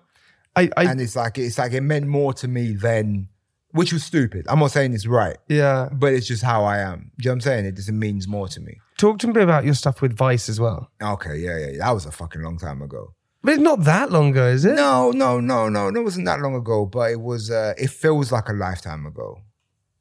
I, 0.56 0.70
I, 0.76 0.84
and 0.90 1.00
it's 1.00 1.16
like 1.16 1.38
it's 1.38 1.58
like 1.58 1.72
it 1.72 1.80
meant 1.82 2.06
more 2.06 2.32
to 2.34 2.48
me 2.48 2.72
than 2.74 3.28
which 3.72 3.92
was 3.92 4.04
stupid. 4.04 4.46
I'm 4.48 4.58
not 4.58 4.70
saying 4.70 4.92
it's 4.92 5.06
right, 5.06 5.38
yeah. 5.48 5.88
but 5.92 6.12
it's 6.12 6.26
just 6.26 6.42
how 6.42 6.64
I 6.64 6.78
am. 6.78 7.10
Do 7.18 7.24
you 7.24 7.28
know 7.28 7.32
what 7.32 7.34
I'm 7.36 7.40
saying? 7.40 7.64
It 7.66 7.76
just 7.76 7.90
means 7.90 8.28
more 8.28 8.48
to 8.48 8.60
me. 8.60 8.78
Talk 8.98 9.18
to 9.20 9.28
me 9.28 9.40
about 9.40 9.64
your 9.64 9.74
stuff 9.74 10.02
with 10.02 10.14
Vice 10.16 10.48
as 10.48 10.60
well. 10.60 10.90
Okay, 11.02 11.36
yeah, 11.38 11.56
yeah, 11.58 11.78
that 11.78 11.90
was 11.92 12.04
a 12.04 12.10
fucking 12.12 12.42
long 12.42 12.58
time 12.58 12.82
ago. 12.82 13.14
But 13.42 13.54
it's 13.54 13.62
not 13.62 13.82
that 13.84 14.12
long 14.12 14.30
ago, 14.30 14.46
is 14.48 14.64
it? 14.64 14.74
No, 14.74 15.10
no, 15.10 15.40
no, 15.40 15.68
no, 15.68 15.90
no, 15.90 16.00
it 16.00 16.04
wasn't 16.04 16.26
that 16.26 16.40
long 16.40 16.54
ago, 16.54 16.86
but 16.86 17.10
it 17.10 17.20
was. 17.20 17.50
Uh, 17.50 17.72
it 17.78 17.90
feels 17.90 18.30
like 18.30 18.48
a 18.48 18.52
lifetime 18.52 19.06
ago. 19.06 19.38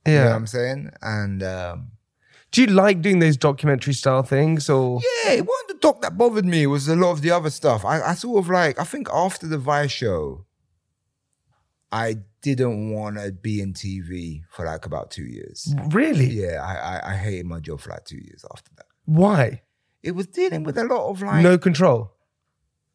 You 0.05 0.13
know 0.13 0.19
Yeah. 0.19 0.25
what 0.27 0.36
I'm 0.36 0.47
saying? 0.47 0.91
And 1.01 1.41
um, 1.43 1.91
Do 2.51 2.61
you 2.61 2.67
like 2.67 3.01
doing 3.01 3.19
those 3.19 3.37
documentary 3.37 3.93
style 3.93 4.23
things 4.23 4.69
or? 4.69 4.99
yeah, 5.23 5.31
it 5.31 5.45
wasn't 5.45 5.67
the 5.69 5.77
doc 5.79 6.01
that 6.01 6.17
bothered 6.17 6.45
me. 6.45 6.63
It 6.63 6.67
was 6.67 6.87
a 6.87 6.95
lot 6.95 7.11
of 7.11 7.21
the 7.21 7.31
other 7.31 7.49
stuff. 7.49 7.85
I, 7.85 8.01
I 8.01 8.13
sort 8.13 8.39
of 8.43 8.49
like. 8.49 8.79
I 8.79 8.83
think 8.83 9.07
after 9.13 9.47
the 9.47 9.57
Vice 9.57 9.91
show, 9.91 10.45
I 11.91 12.17
didn't 12.41 12.91
want 12.91 13.17
to 13.17 13.31
be 13.31 13.61
in 13.61 13.73
TV 13.73 14.43
for 14.49 14.65
like 14.65 14.85
about 14.85 15.11
two 15.11 15.23
years. 15.23 15.73
Really? 15.91 16.25
Yeah, 16.25 16.61
I, 16.63 16.97
I 16.97 17.13
I 17.13 17.15
hated 17.15 17.45
my 17.45 17.59
job 17.59 17.79
for 17.79 17.91
like 17.91 18.05
two 18.05 18.17
years 18.17 18.43
after 18.51 18.71
that. 18.77 18.85
Why? 19.05 19.61
It 20.03 20.11
was 20.11 20.27
dealing 20.27 20.63
with 20.63 20.77
a 20.77 20.83
lot 20.83 21.09
of 21.09 21.21
like. 21.21 21.43
no 21.43 21.57
control. 21.57 22.11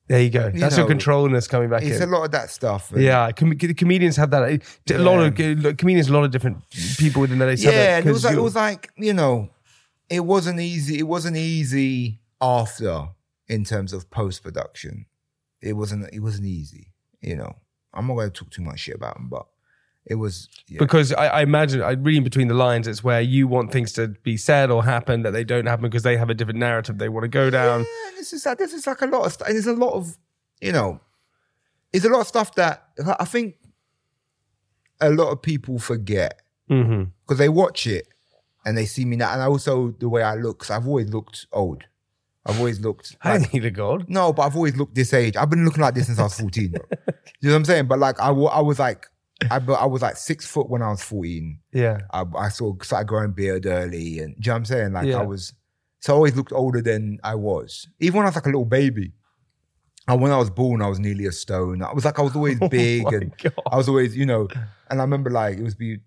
There 0.08 0.20
you 0.22 0.30
go. 0.30 0.46
You 0.54 0.60
That's 0.60 0.76
your 0.76 0.84
know, 0.84 0.90
controlness 0.90 1.48
coming 1.48 1.68
back 1.68 1.82
It's 1.82 2.00
in. 2.00 2.08
a 2.08 2.12
lot 2.12 2.24
of 2.24 2.30
that 2.30 2.50
stuff. 2.50 2.92
and- 2.92 3.02
Yeah, 3.02 3.32
com- 3.32 3.56
comedians 3.58 4.16
have 4.16 4.30
that. 4.30 4.62
A 4.90 4.98
lot 4.98 5.18
of 5.20 5.34
comedians, 5.76 6.08
a 6.08 6.12
lot 6.12 6.24
of 6.24 6.30
different 6.30 6.58
people 6.96 7.20
within 7.22 7.38
that. 7.40 7.58
Yeah, 7.58 7.98
and 7.98 8.06
it 8.06 8.12
was 8.12 8.24
like 8.24 8.36
it 8.36 8.40
was 8.40 8.54
like 8.54 8.90
you 8.96 9.12
know, 9.12 9.50
it 10.08 10.20
wasn't 10.20 10.60
easy. 10.60 10.98
It 10.98 11.08
wasn't 11.08 11.36
easy 11.36 12.20
after 12.40 13.08
in 13.48 13.64
terms 13.64 13.92
of 13.92 14.08
post 14.10 14.42
production. 14.42 15.06
It 15.60 15.72
wasn't. 15.72 16.08
It 16.12 16.20
wasn't 16.20 16.46
easy. 16.46 16.92
You 17.20 17.34
know, 17.36 17.56
I'm 17.92 18.06
not 18.06 18.14
going 18.14 18.30
to 18.30 18.38
talk 18.44 18.50
too 18.50 18.62
much 18.62 18.80
shit 18.80 18.94
about 18.94 19.14
them, 19.16 19.28
but 19.28 19.46
it 20.06 20.14
was. 20.14 20.48
Yeah. 20.68 20.78
because 20.78 21.12
I, 21.12 21.26
I 21.26 21.42
imagine 21.42 21.82
I 21.82 21.92
reading 21.92 22.24
between 22.24 22.48
the 22.48 22.54
lines, 22.54 22.86
it's 22.86 23.02
where 23.02 23.20
you 23.20 23.48
want 23.48 23.72
things 23.72 23.92
to 23.94 24.08
be 24.08 24.36
said 24.36 24.70
or 24.70 24.84
happen 24.84 25.22
that 25.22 25.32
they 25.32 25.44
don't 25.44 25.66
happen 25.66 25.84
because 25.84 26.04
they 26.04 26.16
have 26.16 26.30
a 26.30 26.34
different 26.34 26.60
narrative 26.60 26.98
they 26.98 27.08
want 27.08 27.24
to 27.24 27.28
go 27.28 27.50
down. 27.50 27.80
Yeah, 27.80 28.10
this 28.16 28.32
is 28.32 28.46
like 28.46 28.58
this 28.58 28.72
is 28.72 28.86
like 28.86 29.02
a 29.02 29.06
lot 29.06 29.26
of 29.26 29.32
stuff, 29.32 29.48
and 29.48 29.56
there's 29.56 29.66
a 29.66 29.72
lot 29.72 29.92
of 29.94 30.16
you 30.60 30.72
know, 30.72 31.00
it's 31.92 32.04
a 32.04 32.08
lot 32.08 32.20
of 32.20 32.26
stuff 32.26 32.54
that 32.54 32.84
I 33.18 33.24
think 33.24 33.56
a 35.00 35.10
lot 35.10 35.30
of 35.30 35.42
people 35.42 35.78
forget 35.78 36.40
mm-hmm. 36.70 37.04
because 37.26 37.38
they 37.38 37.48
watch 37.48 37.86
it 37.86 38.08
and 38.64 38.76
they 38.76 38.86
see 38.86 39.04
me 39.04 39.16
now, 39.16 39.32
and 39.32 39.42
also 39.42 39.90
the 39.98 40.08
way 40.08 40.22
I 40.22 40.34
look. 40.34 40.60
Cause 40.60 40.70
I've 40.70 40.86
always 40.86 41.12
looked 41.12 41.46
old. 41.52 41.84
I've 42.44 42.58
always 42.58 42.80
looked. 42.80 43.16
I 43.22 43.32
like- 43.32 43.42
don't 43.42 43.54
need 43.54 43.64
a 43.64 43.70
god. 43.70 44.06
No, 44.08 44.32
but 44.32 44.42
I've 44.42 44.56
always 44.56 44.76
looked 44.76 44.94
this 44.94 45.12
age. 45.12 45.36
I've 45.36 45.50
been 45.50 45.64
looking 45.64 45.82
like 45.82 45.94
this 45.94 46.06
since 46.06 46.18
I 46.18 46.24
was 46.24 46.34
14. 46.40 46.64
you 46.64 46.70
know 46.70 46.80
what 47.50 47.54
I'm 47.54 47.64
saying? 47.64 47.86
But 47.86 47.98
like, 47.98 48.20
I, 48.20 48.28
I 48.28 48.60
was 48.60 48.78
like, 48.78 49.08
I, 49.50 49.58
but 49.58 49.74
I 49.74 49.86
was 49.86 50.02
like 50.02 50.16
six 50.16 50.46
foot 50.46 50.68
when 50.70 50.82
I 50.82 50.90
was 50.90 51.02
14. 51.02 51.60
Yeah. 51.72 51.98
I, 52.12 52.24
I 52.36 52.48
sort 52.48 52.80
of 52.80 52.86
started 52.86 53.06
growing 53.06 53.32
beard 53.32 53.66
early. 53.66 54.20
And 54.20 54.34
do 54.34 54.40
you 54.40 54.46
know 54.46 54.52
what 54.52 54.56
I'm 54.56 54.64
saying? 54.64 54.92
Like, 54.92 55.06
Yeah. 55.06 55.20
I 55.20 55.24
was, 55.24 55.52
so 56.00 56.14
I 56.14 56.16
always 56.16 56.36
looked 56.36 56.52
older 56.52 56.80
than 56.80 57.18
I 57.22 57.34
was. 57.34 57.88
Even 58.00 58.18
when 58.18 58.26
I 58.26 58.28
was 58.28 58.36
like 58.36 58.46
a 58.46 58.48
little 58.48 58.64
baby. 58.64 59.12
And 60.08 60.20
when 60.20 60.30
I 60.30 60.38
was 60.38 60.50
born, 60.50 60.82
I 60.82 60.88
was 60.88 61.00
nearly 61.00 61.26
a 61.26 61.32
stone. 61.32 61.82
I 61.82 61.92
was 61.92 62.04
like, 62.04 62.18
I 62.18 62.22
was 62.22 62.36
always 62.36 62.58
big. 62.70 63.04
Oh 63.06 63.10
and 63.10 63.36
God. 63.36 63.52
I 63.70 63.76
was 63.76 63.88
always, 63.88 64.16
you 64.16 64.24
know, 64.24 64.48
and 64.88 65.00
I 65.00 65.04
remember 65.04 65.30
like, 65.30 65.58
it 65.58 65.62
was 65.62 65.74
be, 65.74 65.98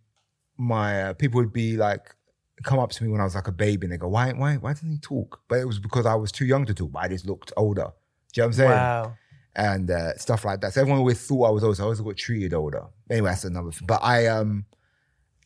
my, 0.57 1.03
uh, 1.03 1.13
people 1.13 1.39
would 1.41 1.53
be 1.53 1.77
like, 1.77 2.15
come 2.63 2.79
up 2.79 2.91
to 2.91 3.03
me 3.03 3.09
when 3.09 3.21
I 3.21 3.25
was 3.25 3.35
like 3.35 3.47
a 3.47 3.51
baby 3.53 3.85
and 3.85 3.93
they 3.93 3.97
go, 3.97 4.07
why, 4.07 4.31
why, 4.31 4.55
why 4.55 4.73
doesn't 4.73 4.89
he 4.89 4.97
talk? 4.97 5.41
But 5.47 5.59
it 5.59 5.65
was 5.65 5.79
because 5.79 6.05
I 6.05 6.15
was 6.15 6.31
too 6.31 6.45
young 6.45 6.65
to 6.65 6.73
talk, 6.73 6.91
but 6.91 6.99
I 7.03 7.07
just 7.09 7.25
looked 7.25 7.53
older. 7.55 7.91
Do 8.33 8.41
you 8.41 8.41
know 8.41 8.43
what 8.43 8.47
I'm 8.47 8.53
saying? 8.53 8.71
Wow. 8.71 9.13
And 9.55 9.89
uh, 9.91 10.15
stuff 10.17 10.45
like 10.45 10.61
that. 10.61 10.73
So 10.73 10.81
everyone 10.81 10.99
always 10.99 11.19
thought 11.25 11.43
I 11.45 11.49
was 11.51 11.63
older. 11.63 11.75
So 11.75 11.83
I 11.83 11.85
always 11.85 11.99
got 11.99 12.15
treated 12.17 12.53
older. 12.53 12.83
Anyway, 13.09 13.29
that's 13.29 13.43
another 13.43 13.71
thing. 13.71 13.87
But 13.87 14.01
I, 14.03 14.27
um, 14.27 14.65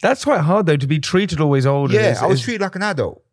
That's 0.02 0.24
quite 0.26 0.42
hard 0.42 0.66
though 0.66 0.78
to 0.78 0.88
be 0.88 1.00
treated 1.00 1.40
always 1.40 1.66
older. 1.66 1.94
yeah, 1.94 2.12
is- 2.12 2.18
I 2.20 2.28
was 2.28 2.40
is- 2.40 2.46
treated 2.46 2.62
like 2.62 2.76
an 2.76 2.84
adult 2.84 3.24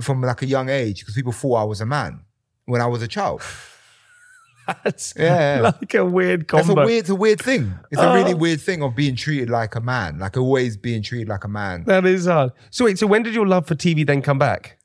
from 0.00 0.22
like 0.22 0.40
a 0.42 0.46
young 0.46 0.68
age 0.70 1.00
because 1.00 1.14
people 1.14 1.32
thought 1.32 1.56
I 1.56 1.64
was 1.64 1.80
a 1.80 1.86
man 1.86 2.20
when 2.66 2.80
I 2.80 2.86
was 2.86 3.02
a 3.02 3.08
child. 3.08 3.42
That's 4.84 5.12
Yeah. 5.16 5.60
like 5.62 5.92
a 5.94 6.04
weird 6.06 6.48
That's 6.48 6.66
combo. 6.66 6.82
a 6.82 6.86
weird, 6.86 7.00
it's 7.00 7.10
a 7.10 7.14
weird 7.14 7.40
thing. 7.42 7.74
It's 7.90 8.00
a 8.00 8.14
really 8.14 8.32
Oh. 8.32 8.36
weird 8.36 8.60
thing 8.62 8.82
of 8.82 8.94
being 8.96 9.14
treated 9.16 9.50
like 9.50 9.74
a 9.74 9.80
man, 9.80 10.18
like 10.20 10.36
always 10.38 10.76
being 10.78 11.02
treated 11.02 11.28
like 11.28 11.44
a 11.44 11.48
man. 11.48 11.84
That 11.84 12.06
is 12.06 12.26
hard. 12.26 12.52
So 12.70 12.86
wait, 12.86 12.98
so 12.98 13.06
when 13.06 13.22
did 13.24 13.34
your 13.34 13.46
love 13.46 13.66
for 13.66 13.74
TV 13.74 14.06
then 14.06 14.22
come 14.22 14.38
back? 14.38 14.78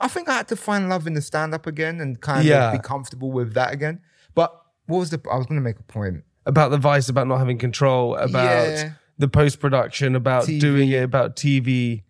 I 0.00 0.08
think 0.08 0.28
I 0.28 0.34
had 0.34 0.48
to 0.48 0.56
find 0.56 0.88
love 0.88 1.06
in 1.06 1.14
the 1.14 1.22
stand 1.22 1.54
up 1.54 1.66
again 1.66 2.00
and 2.00 2.20
kind 2.20 2.44
Yeah. 2.44 2.66
of 2.68 2.72
be 2.72 2.78
comfortable 2.86 3.30
with 3.32 3.54
that 3.54 3.72
again. 3.72 4.00
But 4.34 4.52
what 4.86 4.98
was 4.98 5.10
the? 5.10 5.20
I 5.30 5.36
was 5.36 5.46
going 5.46 5.58
to 5.60 5.64
make 5.64 5.78
a 5.78 5.82
point. 5.84 6.24
About 6.46 6.70
the 6.70 6.78
vice, 6.78 7.08
about 7.08 7.26
not 7.26 7.38
having 7.38 7.58
control, 7.58 8.16
about 8.16 8.68
Yeah. 8.68 8.90
the 9.18 9.28
post 9.28 9.60
production, 9.60 10.14
about 10.14 10.44
TV. 10.44 10.60
doing 10.60 10.90
it, 10.90 11.02
about 11.02 11.36
TV. 11.36 12.02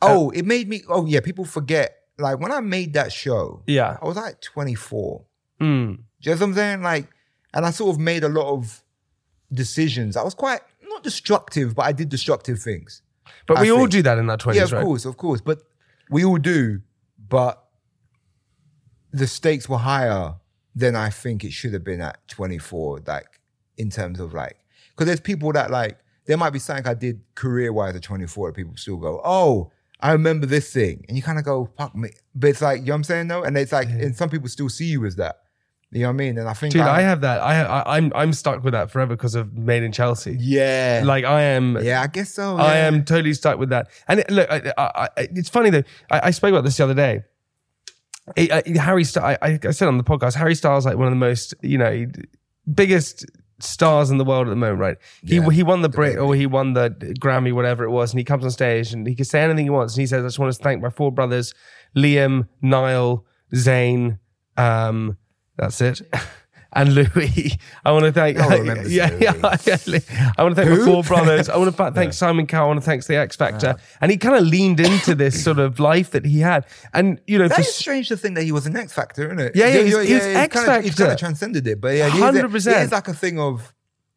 Oh, 0.00 0.30
it 0.30 0.44
made 0.46 0.68
me. 0.68 0.82
Oh 0.88 1.04
yeah, 1.06 1.20
people 1.20 1.44
forget. 1.44 1.96
Like 2.18 2.40
when 2.40 2.52
I 2.52 2.60
made 2.60 2.94
that 2.94 3.12
show, 3.12 3.62
Yeah. 3.66 3.98
I 4.00 4.06
was 4.06 4.16
like 4.16 4.40
24. 4.40 5.24
Mm. 5.60 5.66
Do 5.66 5.70
you 6.30 6.30
know 6.30 6.32
what 6.40 6.42
I'm 6.42 6.54
saying? 6.54 6.82
Like, 6.82 7.08
and 7.52 7.66
I 7.66 7.70
sort 7.70 7.94
of 7.94 8.00
made 8.00 8.24
a 8.24 8.28
lot 8.28 8.52
of 8.52 8.82
decisions. 9.52 10.16
I 10.16 10.22
was 10.22 10.34
quite 10.34 10.60
not 10.88 11.02
destructive, 11.02 11.74
but 11.74 11.84
I 11.84 11.92
did 11.92 12.08
destructive 12.08 12.58
things. 12.60 13.02
But 13.46 13.58
I 13.58 13.62
we 13.62 13.70
all 13.70 13.86
do 13.86 14.02
that 14.02 14.18
in 14.18 14.30
our 14.30 14.36
twenties, 14.36 14.58
yeah, 14.60 14.64
of 14.64 14.72
right? 14.72 14.84
course, 14.84 15.04
of 15.04 15.16
course. 15.16 15.40
But 15.40 15.62
we 16.10 16.24
all 16.24 16.38
do. 16.38 16.80
But 17.28 17.62
the 19.12 19.26
stakes 19.26 19.68
were 19.68 19.78
higher 19.78 20.34
than 20.74 20.94
I 20.94 21.10
think 21.10 21.44
it 21.44 21.52
should 21.52 21.72
have 21.72 21.84
been 21.84 22.00
at 22.00 22.26
24. 22.28 23.02
Like 23.06 23.40
in 23.76 23.90
terms 23.90 24.20
of 24.20 24.34
like, 24.34 24.56
because 24.90 25.06
there's 25.06 25.20
people 25.20 25.52
that 25.52 25.70
like 25.70 25.98
there 26.26 26.36
might 26.36 26.50
be 26.50 26.58
something 26.58 26.86
I 26.86 26.94
did 26.94 27.20
career 27.34 27.72
wise 27.72 27.94
at 27.94 28.02
24 28.02 28.48
that 28.48 28.54
people 28.54 28.76
still 28.76 28.96
go, 28.96 29.20
oh. 29.24 29.72
I 29.98 30.12
remember 30.12 30.44
this 30.44 30.70
thing, 30.74 31.06
and 31.08 31.16
you 31.16 31.22
kind 31.22 31.38
of 31.38 31.46
go, 31.46 31.70
"Fuck 31.78 31.96
me," 31.96 32.10
but 32.34 32.48
it's 32.48 32.60
like 32.60 32.80
you 32.80 32.88
know 32.88 32.92
what 32.92 32.96
I'm 32.96 33.04
saying, 33.04 33.28
no, 33.28 33.44
and 33.44 33.56
it's 33.56 33.72
like, 33.72 33.88
and 33.88 34.14
some 34.14 34.28
people 34.28 34.46
still 34.46 34.68
see 34.68 34.84
you 34.84 35.06
as 35.06 35.16
that. 35.16 35.36
You 35.96 36.02
know 36.02 36.08
what 36.08 36.14
I 36.14 36.16
mean? 36.16 36.38
And 36.38 36.48
I 36.48 36.52
think, 36.52 36.72
Dude, 36.72 36.82
I, 36.82 36.98
I 36.98 37.00
have 37.00 37.22
that. 37.22 37.40
I, 37.40 37.62
I 37.62 37.96
I'm 37.96 38.12
I'm 38.14 38.32
stuck 38.32 38.62
with 38.62 38.72
that 38.74 38.90
forever 38.90 39.16
because 39.16 39.34
of 39.34 39.54
Made 39.54 39.82
in 39.82 39.92
Chelsea. 39.92 40.36
yeah, 40.38 41.02
Like 41.04 41.24
I 41.24 41.40
am. 41.42 41.78
yeah, 41.82 42.02
I 42.02 42.06
guess 42.06 42.32
so. 42.32 42.56
I 42.58 42.76
am 42.76 43.04
totally 43.04 43.34
stuck 43.34 43.58
with 43.58 43.70
that. 43.70 43.88
And 44.06 44.20
it, 44.20 44.30
look, 44.30 44.48
I, 44.50 44.72
I, 44.78 44.82
I, 45.04 45.08
it's 45.16 45.48
funny 45.48 45.70
though. 45.70 45.82
I, 46.10 46.20
I 46.24 46.30
spoke 46.30 46.50
about 46.50 46.64
this 46.64 46.76
the 46.76 46.84
other 46.84 46.94
day. 46.94 47.22
It- 48.36 48.52
I- 48.52 48.78
Harry, 48.80 49.04
St- 49.04 49.24
I, 49.24 49.58
I 49.62 49.70
said 49.70 49.88
on 49.88 49.98
the 49.98 50.04
podcast, 50.04 50.34
Harry 50.34 50.54
Styles 50.54 50.84
like 50.84 50.96
one 50.96 51.06
of 51.06 51.12
the 51.12 51.16
most, 51.16 51.54
you 51.62 51.78
know, 51.78 52.06
biggest 52.72 53.24
stars 53.58 54.10
in 54.10 54.18
the 54.18 54.24
world 54.24 54.46
at 54.48 54.50
the 54.50 54.56
moment, 54.56 54.80
right? 54.80 54.96
He 55.24 55.36
Yeah, 55.36 55.48
he 55.50 55.62
won 55.62 55.80
the 55.82 55.88
Brit 55.88 56.18
or 56.18 56.34
he 56.34 56.46
won 56.46 56.74
the 56.74 56.90
Grammy, 57.20 57.52
whatever 57.52 57.84
it 57.84 57.90
was, 57.90 58.12
and 58.12 58.18
he 58.20 58.24
comes 58.24 58.44
on 58.44 58.50
stage 58.50 58.92
and 58.92 59.06
he 59.06 59.14
can 59.14 59.24
say 59.24 59.40
anything 59.42 59.64
he 59.64 59.70
wants. 59.70 59.94
And 59.94 60.00
he 60.02 60.06
says, 60.06 60.24
"I 60.24 60.26
just 60.26 60.38
want 60.38 60.52
to 60.54 60.62
thank 60.62 60.82
my 60.82 60.90
four 60.90 61.10
brothers, 61.12 61.54
Liam, 61.96 62.48
Niall, 62.60 63.24
Zayn, 63.54 64.18
um, 64.58 65.16
that's 65.56 65.80
it." 65.80 66.02
And 66.76 66.94
Louis, 66.94 67.58
I 67.86 67.92
want 67.92 68.04
to 68.04 68.12
thank. 68.12 68.38
One 68.38 68.66
yeah, 68.90 69.10
yeah, 69.18 69.32
yeah. 69.64 70.32
I 70.36 70.42
want 70.42 70.56
to 70.56 70.62
thank 70.62 70.78
my 70.78 70.84
four 70.84 71.02
brothers. 71.02 71.48
I 71.48 71.56
want 71.56 71.74
to 71.74 71.90
thank 71.92 72.12
Simon 72.12 72.46
Cowell. 72.46 72.64
I 72.64 72.68
want 72.68 72.80
to 72.80 72.84
thank 72.84 73.02
the 73.06 73.16
X 73.16 73.34
Factor. 73.34 73.76
And 74.02 74.10
he 74.10 74.18
kind 74.18 74.34
of 74.36 74.44
leaned 74.44 74.80
into 74.80 75.14
this 75.14 75.42
sort 75.42 75.58
of 75.58 75.80
life 75.80 76.10
that 76.10 76.26
he 76.26 76.40
had. 76.40 76.66
And 76.92 77.18
you 77.26 77.38
know, 77.38 77.48
That 77.48 77.60
is 77.60 77.74
strange 77.74 78.08
to 78.08 78.16
think 78.18 78.34
that 78.34 78.44
he 78.44 78.52
was 78.52 78.66
an 78.66 78.76
X 78.76 78.92
Factor, 78.92 79.24
isn't 79.24 79.38
it? 79.38 79.56
Yeah, 79.56 79.68
yeah, 79.68 79.82
he's- 79.84 80.06
he's 80.06 80.22
kind 80.22 80.36
X 80.36 80.56
of, 80.56 80.84
he's 80.84 80.94
kind 80.96 81.12
of 81.12 81.18
transcended 81.18 81.66
it, 81.66 81.80
but 81.80 81.96
yeah, 81.96 82.10
100%. 82.10 82.54
It 82.54 82.82
is 82.82 82.92
like 82.92 83.08
a 83.08 83.14
thing 83.14 83.38
of, 83.38 83.72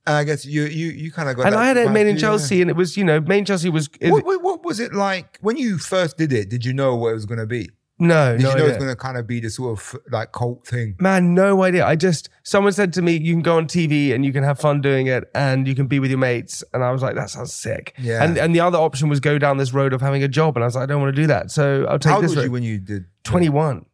and 0.05 0.17
I 0.17 0.25
guess 0.25 0.43
you 0.45 0.63
you 0.63 0.87
you 0.87 1.11
kind 1.13 1.29
of 1.29 1.37
got. 1.37 1.45
and 1.45 1.53
that 1.53 1.59
I 1.59 1.65
had 1.67 1.77
it 1.77 1.91
made 1.91 2.07
in 2.07 2.15
yeah. 2.15 2.21
Chelsea, 2.21 2.61
and 2.61 2.69
it 2.69 2.75
was 2.75 2.97
you 2.97 3.05
know, 3.05 3.21
Made 3.21 3.39
in 3.39 3.45
Chelsea 3.45 3.69
was. 3.69 3.89
What, 4.01 4.25
what, 4.25 4.41
what 4.41 4.65
was 4.65 4.79
it 4.81 4.93
like 4.93 5.37
when 5.39 5.55
you 5.55 5.77
first 5.77 6.17
did 6.17 6.33
it? 6.33 6.49
Did 6.49 6.65
you 6.65 6.73
know 6.73 6.95
what 6.95 7.11
it 7.11 7.13
was 7.13 7.25
going 7.25 7.39
to 7.39 7.45
be? 7.45 7.69
No, 8.01 8.37
Did 8.37 8.43
no 8.43 8.49
you 8.51 8.55
know 8.55 8.61
idea. 8.63 8.67
it's 8.75 8.77
going 8.83 8.89
to 8.89 8.95
kind 8.95 9.17
of 9.17 9.27
be 9.27 9.39
this 9.41 9.55
sort 9.57 9.77
of 9.77 9.99
like 10.09 10.31
cult 10.31 10.65
thing? 10.65 10.95
Man, 10.99 11.33
no 11.33 11.63
idea. 11.63 11.85
I 11.85 11.95
just 11.97 12.29
someone 12.43 12.71
said 12.71 12.93
to 12.93 13.01
me, 13.01 13.17
"You 13.17 13.33
can 13.33 13.41
go 13.41 13.57
on 13.57 13.67
TV 13.67 14.13
and 14.15 14.23
you 14.25 14.31
can 14.31 14.43
have 14.43 14.57
fun 14.59 14.79
doing 14.79 15.07
it, 15.07 15.29
and 15.35 15.67
you 15.67 15.75
can 15.75 15.87
be 15.87 15.99
with 15.99 16.09
your 16.09 16.19
mates." 16.19 16.63
And 16.73 16.83
I 16.83 16.91
was 16.91 17.01
like, 17.01 17.15
"That 17.15 17.29
sounds 17.29 17.53
sick." 17.53 17.93
Yeah. 17.99 18.23
And 18.23 18.37
and 18.37 18.55
the 18.55 18.61
other 18.61 18.77
option 18.77 19.09
was 19.09 19.19
go 19.19 19.37
down 19.37 19.57
this 19.57 19.73
road 19.73 19.91
of 19.93 19.99
having 20.01 20.23
a 20.23 20.27
job, 20.29 20.55
and 20.55 20.63
I 20.63 20.67
was 20.67 20.75
like, 20.75 20.83
"I 20.83 20.85
don't 20.85 21.01
want 21.01 21.13
to 21.15 21.21
do 21.21 21.27
that." 21.27 21.51
So 21.51 21.85
I'll 21.89 21.99
take 21.99 22.09
How 22.11 22.15
old 22.15 22.23
this. 22.23 22.29
was 22.31 22.37
road. 22.37 22.43
you 22.45 22.51
when 22.51 22.63
you 22.63 22.77
did? 22.79 23.05
Twenty 23.23 23.49
one. 23.49 23.85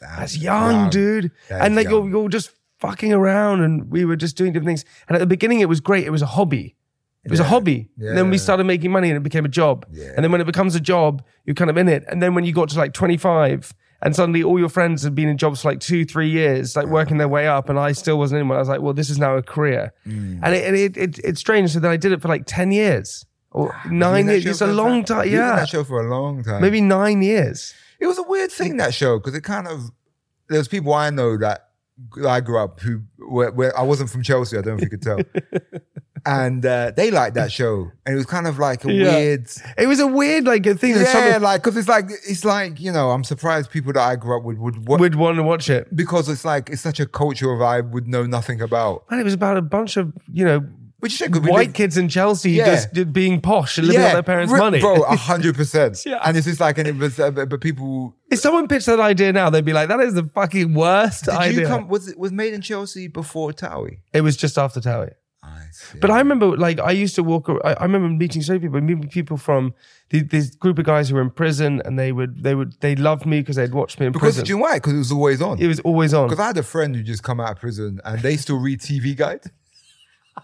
Damn, 0.00 0.08
ah, 0.10 0.16
That's 0.20 0.38
young, 0.38 0.88
dude. 0.90 1.30
That 1.50 1.66
and 1.66 1.76
like 1.76 1.84
young. 1.84 2.10
you're, 2.10 2.22
you're 2.22 2.28
just 2.30 2.52
fucking 2.78 3.12
around, 3.12 3.60
and 3.60 3.90
we 3.90 4.06
were 4.06 4.16
just 4.16 4.36
doing 4.38 4.52
different 4.54 4.68
things. 4.68 4.84
And 5.06 5.14
at 5.16 5.18
the 5.20 5.26
beginning, 5.26 5.60
it 5.60 5.68
was 5.68 5.80
great. 5.80 6.06
It 6.06 6.10
was 6.10 6.22
a 6.22 6.26
hobby. 6.26 6.76
It 7.24 7.30
was 7.30 7.40
a 7.40 7.42
Yeah. 7.42 7.48
hobby. 7.50 7.90
And 7.98 8.16
then 8.16 8.30
we 8.30 8.36
Yeah. 8.36 8.42
started 8.42 8.64
making 8.64 8.90
money, 8.90 9.08
and 9.10 9.16
it 9.16 9.22
became 9.22 9.44
a 9.44 9.48
job. 9.48 9.84
Yeah. 9.92 10.12
And 10.16 10.24
then 10.24 10.32
when 10.32 10.40
it 10.40 10.46
becomes 10.46 10.74
a 10.74 10.80
job, 10.80 11.22
you're 11.44 11.54
kind 11.54 11.70
of 11.70 11.76
in 11.76 11.88
it. 11.88 12.04
And 12.08 12.22
then 12.22 12.34
when 12.34 12.44
you 12.44 12.52
got 12.52 12.68
to 12.70 12.78
like 12.78 12.92
25, 12.94 13.74
and 14.02 14.16
suddenly 14.16 14.42
all 14.42 14.58
your 14.58 14.70
friends 14.70 15.02
had 15.02 15.14
been 15.14 15.28
in 15.28 15.36
jobs 15.36 15.60
for 15.60 15.68
like 15.70 15.80
two, 15.80 16.06
three 16.06 16.30
years, 16.30 16.74
like 16.76 16.86
working 16.86 17.18
their 17.18 17.28
way 17.28 17.46
up, 17.46 17.68
and 17.68 17.78
I 17.78 17.92
still 17.92 18.18
wasn't 18.18 18.40
in 18.40 18.48
one. 18.48 18.56
I 18.56 18.60
was 18.60 18.68
like, 18.70 18.80
well, 18.80 18.94
this 18.94 19.10
is 19.10 19.18
now 19.18 19.36
a 19.36 19.42
career. 19.42 19.92
Mm. 20.06 20.40
And, 20.42 20.54
it, 20.54 20.64
and 20.66 20.76
it, 20.76 20.96
it, 20.96 21.18
it's 21.22 21.40
strange. 21.40 21.72
So 21.72 21.80
then 21.80 21.90
I 21.90 21.98
did 21.98 22.10
it 22.12 22.22
for 22.22 22.28
like 22.28 22.44
10 22.46 22.72
years 22.72 23.26
or 23.50 23.74
nine 23.90 24.26
years. 24.26 24.46
It's 24.46 24.62
a 24.62 24.66
long 24.66 25.04
time. 25.04 25.28
Yeah. 25.28 25.56
that 25.56 25.68
show 25.68 25.84
for 25.84 26.00
a 26.00 26.08
long 26.08 26.42
time. 26.42 26.62
Maybe 26.62 26.80
nine 26.80 27.20
years. 27.20 27.74
It 27.98 28.06
was 28.06 28.16
a 28.16 28.22
weird 28.22 28.50
thing 28.50 28.78
that 28.78 28.94
show 28.94 29.18
because 29.18 29.34
it 29.34 29.42
kind 29.44 29.68
of 29.68 29.90
there 30.48 30.56
was 30.58 30.68
people 30.68 30.94
I 30.94 31.10
know 31.10 31.36
that 31.36 31.66
I 32.26 32.40
grew 32.40 32.58
up 32.58 32.80
who 32.80 33.02
where, 33.18 33.50
where 33.52 33.78
I 33.78 33.82
wasn't 33.82 34.08
from 34.08 34.22
Chelsea. 34.22 34.56
I 34.56 34.62
don't 34.62 34.78
know 34.78 34.78
if 34.78 34.82
you 34.84 34.88
could 34.88 35.02
tell, 35.02 35.18
and 36.26 36.64
uh, 36.64 36.92
they 36.96 37.10
liked 37.10 37.34
that 37.34 37.50
show, 37.52 37.90
and 38.04 38.14
it 38.14 38.16
was 38.16 38.26
kind 38.26 38.46
of 38.46 38.58
like 38.58 38.84
a 38.84 38.92
Yeah. 38.92 39.14
weird. 39.16 39.48
It 39.78 39.86
was 39.86 40.00
a 40.00 40.06
weird, 40.06 40.44
like, 40.44 40.66
a 40.66 40.74
thing 40.74 40.94
Yeah, 40.96 41.04
someone 41.04 41.42
like 41.42 41.62
because 41.62 41.76
it's 41.76 41.88
like 41.88 42.06
it's 42.28 42.44
like 42.44 42.80
you 42.80 42.92
know 42.92 43.10
I'm 43.10 43.24
surprised 43.24 43.70
people 43.70 43.92
that 43.92 44.02
I 44.02 44.16
grew 44.16 44.36
up 44.36 44.44
with 44.44 44.58
would 44.58 44.86
what, 44.88 45.00
would 45.00 45.14
want 45.14 45.36
to 45.36 45.42
watch 45.42 45.70
it. 45.70 45.94
because 45.94 46.28
it's 46.28 46.44
like 46.44 46.70
it's 46.70 46.82
such 46.82 47.00
a 47.00 47.06
culture 47.06 47.52
of 47.52 47.62
I 47.62 47.80
would 47.80 48.06
know 48.08 48.24
nothing 48.26 48.60
about. 48.60 49.04
And 49.10 49.20
it 49.20 49.24
was 49.24 49.34
about 49.34 49.56
a 49.56 49.62
bunch 49.62 49.96
of, 49.96 50.12
you 50.32 50.44
know, 50.44 50.60
Which 51.00 51.20
is 51.20 51.28
good. 51.28 51.46
white 51.46 51.72
kids 51.72 51.96
in 51.96 52.08
Chelsea 52.08 52.50
Yeah. 52.52 52.74
just 52.92 53.12
being 53.12 53.40
posh 53.40 53.78
and 53.78 53.86
living 53.86 54.02
on 54.04 54.12
their 54.12 54.22
parents' 54.22 54.52
ri- 54.52 54.58
money. 54.58 54.80
bro, 54.80 55.02
a 55.08 55.16
hundred 55.16 55.54
percent. 55.56 55.98
Yeah. 56.04 56.18
And 56.22 56.36
it's 56.36 56.46
just 56.46 56.60
like, 56.60 56.76
and 56.76 56.86
it 56.86 56.96
was, 56.96 57.18
uh, 57.18 57.30
but, 57.30 57.48
but 57.48 57.60
people. 57.62 58.14
if 58.30 58.38
someone 58.38 58.68
pitched 58.68 58.86
that 58.86 59.00
idea 59.00 59.32
now, 59.32 59.48
they'd 59.48 59.64
be 59.64 59.72
like, 59.72 59.88
that 59.88 60.00
is 60.00 60.12
the 60.14 60.28
fucking 60.34 60.74
worst 60.74 61.24
Did 61.24 61.34
idea. 61.34 61.60
you 61.62 61.66
come? 61.66 61.88
Was 61.88 62.08
it 62.08 62.18
was 62.18 62.32
made 62.32 62.52
in 62.52 62.60
Chelsea 62.60 63.08
before 63.08 63.52
Towie? 63.52 64.00
it 64.12 64.20
was 64.20 64.36
just 64.36 64.58
after 64.58 64.80
Towie. 64.80 65.12
But 66.00 66.10
I 66.10 66.18
remember, 66.18 66.56
like, 66.56 66.78
I 66.80 66.90
used 66.92 67.14
to 67.16 67.22
walk. 67.22 67.48
I, 67.64 67.72
I 67.74 67.82
remember 67.84 68.08
meeting 68.08 68.42
so 68.42 68.52
many 68.52 68.62
people, 68.66 68.80
meeting 68.80 69.08
people 69.08 69.36
from 69.36 69.74
the, 70.10 70.20
this 70.22 70.54
group 70.54 70.78
of 70.78 70.84
guys 70.84 71.08
who 71.08 71.14
were 71.16 71.22
in 71.22 71.30
prison, 71.30 71.80
and 71.84 71.98
they 71.98 72.12
would, 72.12 72.42
they 72.42 72.54
would, 72.54 72.74
they 72.80 72.94
loved 72.96 73.26
me 73.26 73.40
because 73.40 73.56
they'd 73.56 73.72
watched 73.72 73.98
me 73.98 74.06
in 74.06 74.12
because 74.12 74.34
prison. 74.34 74.44
do 74.44 74.50
you 74.50 74.56
know 74.58 74.62
why? 74.62 74.74
Because 74.76 74.92
it 74.94 74.98
was 74.98 75.12
always 75.12 75.40
on. 75.42 75.58
it 75.58 75.66
was 75.66 75.80
always 75.80 76.12
on. 76.14 76.28
Because 76.28 76.40
I 76.40 76.46
had 76.48 76.58
a 76.58 76.62
friend 76.62 76.94
who 76.94 77.02
just 77.02 77.22
come 77.22 77.40
out 77.40 77.52
of 77.52 77.58
prison 77.60 78.00
and 78.04 78.20
they 78.22 78.36
still 78.36 78.58
read 78.58 78.80
TV 78.80 79.16
Guide. 79.16 79.40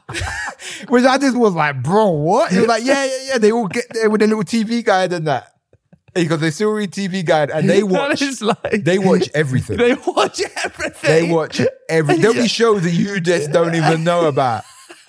Which 0.89 1.05
I 1.05 1.19
just 1.19 1.37
was 1.37 1.55
like, 1.55 1.83
bro, 1.83 2.11
what? 2.11 2.53
He 2.53 2.59
was 2.59 2.67
like, 2.69 2.85
yeah, 2.85 3.05
yeah, 3.05 3.19
yeah. 3.29 3.39
They 3.39 3.53
all 3.53 3.67
get 3.69 3.85
there 3.91 4.11
with 4.11 4.23
a 4.23 4.27
little 4.27 4.45
TV 4.45 4.85
guide 4.85 5.13
and 5.13 5.27
that. 5.27 5.53
Because 6.15 6.41
they 6.41 6.51
still 6.51 6.71
read 6.73 6.93
TV 6.93 7.25
Guide 7.25 7.51
and 7.51 7.69
they 7.69 7.83
watch. 7.83 8.23
like- 8.41 8.85
they 8.85 8.99
watch 8.99 9.29
everything. 9.35 9.77
They 9.79 9.95
watch 9.95 10.41
everything. 10.65 11.11
They 11.11 11.33
watch 11.33 11.61
every. 11.89 12.17
There'll 12.17 12.35
be 12.35 12.49
shows 12.49 12.83
that 12.83 12.93
you 12.93 13.21
just 13.21 13.53
don't 13.53 13.75
even 13.75 14.03
know 14.05 14.27
about. 14.27 14.65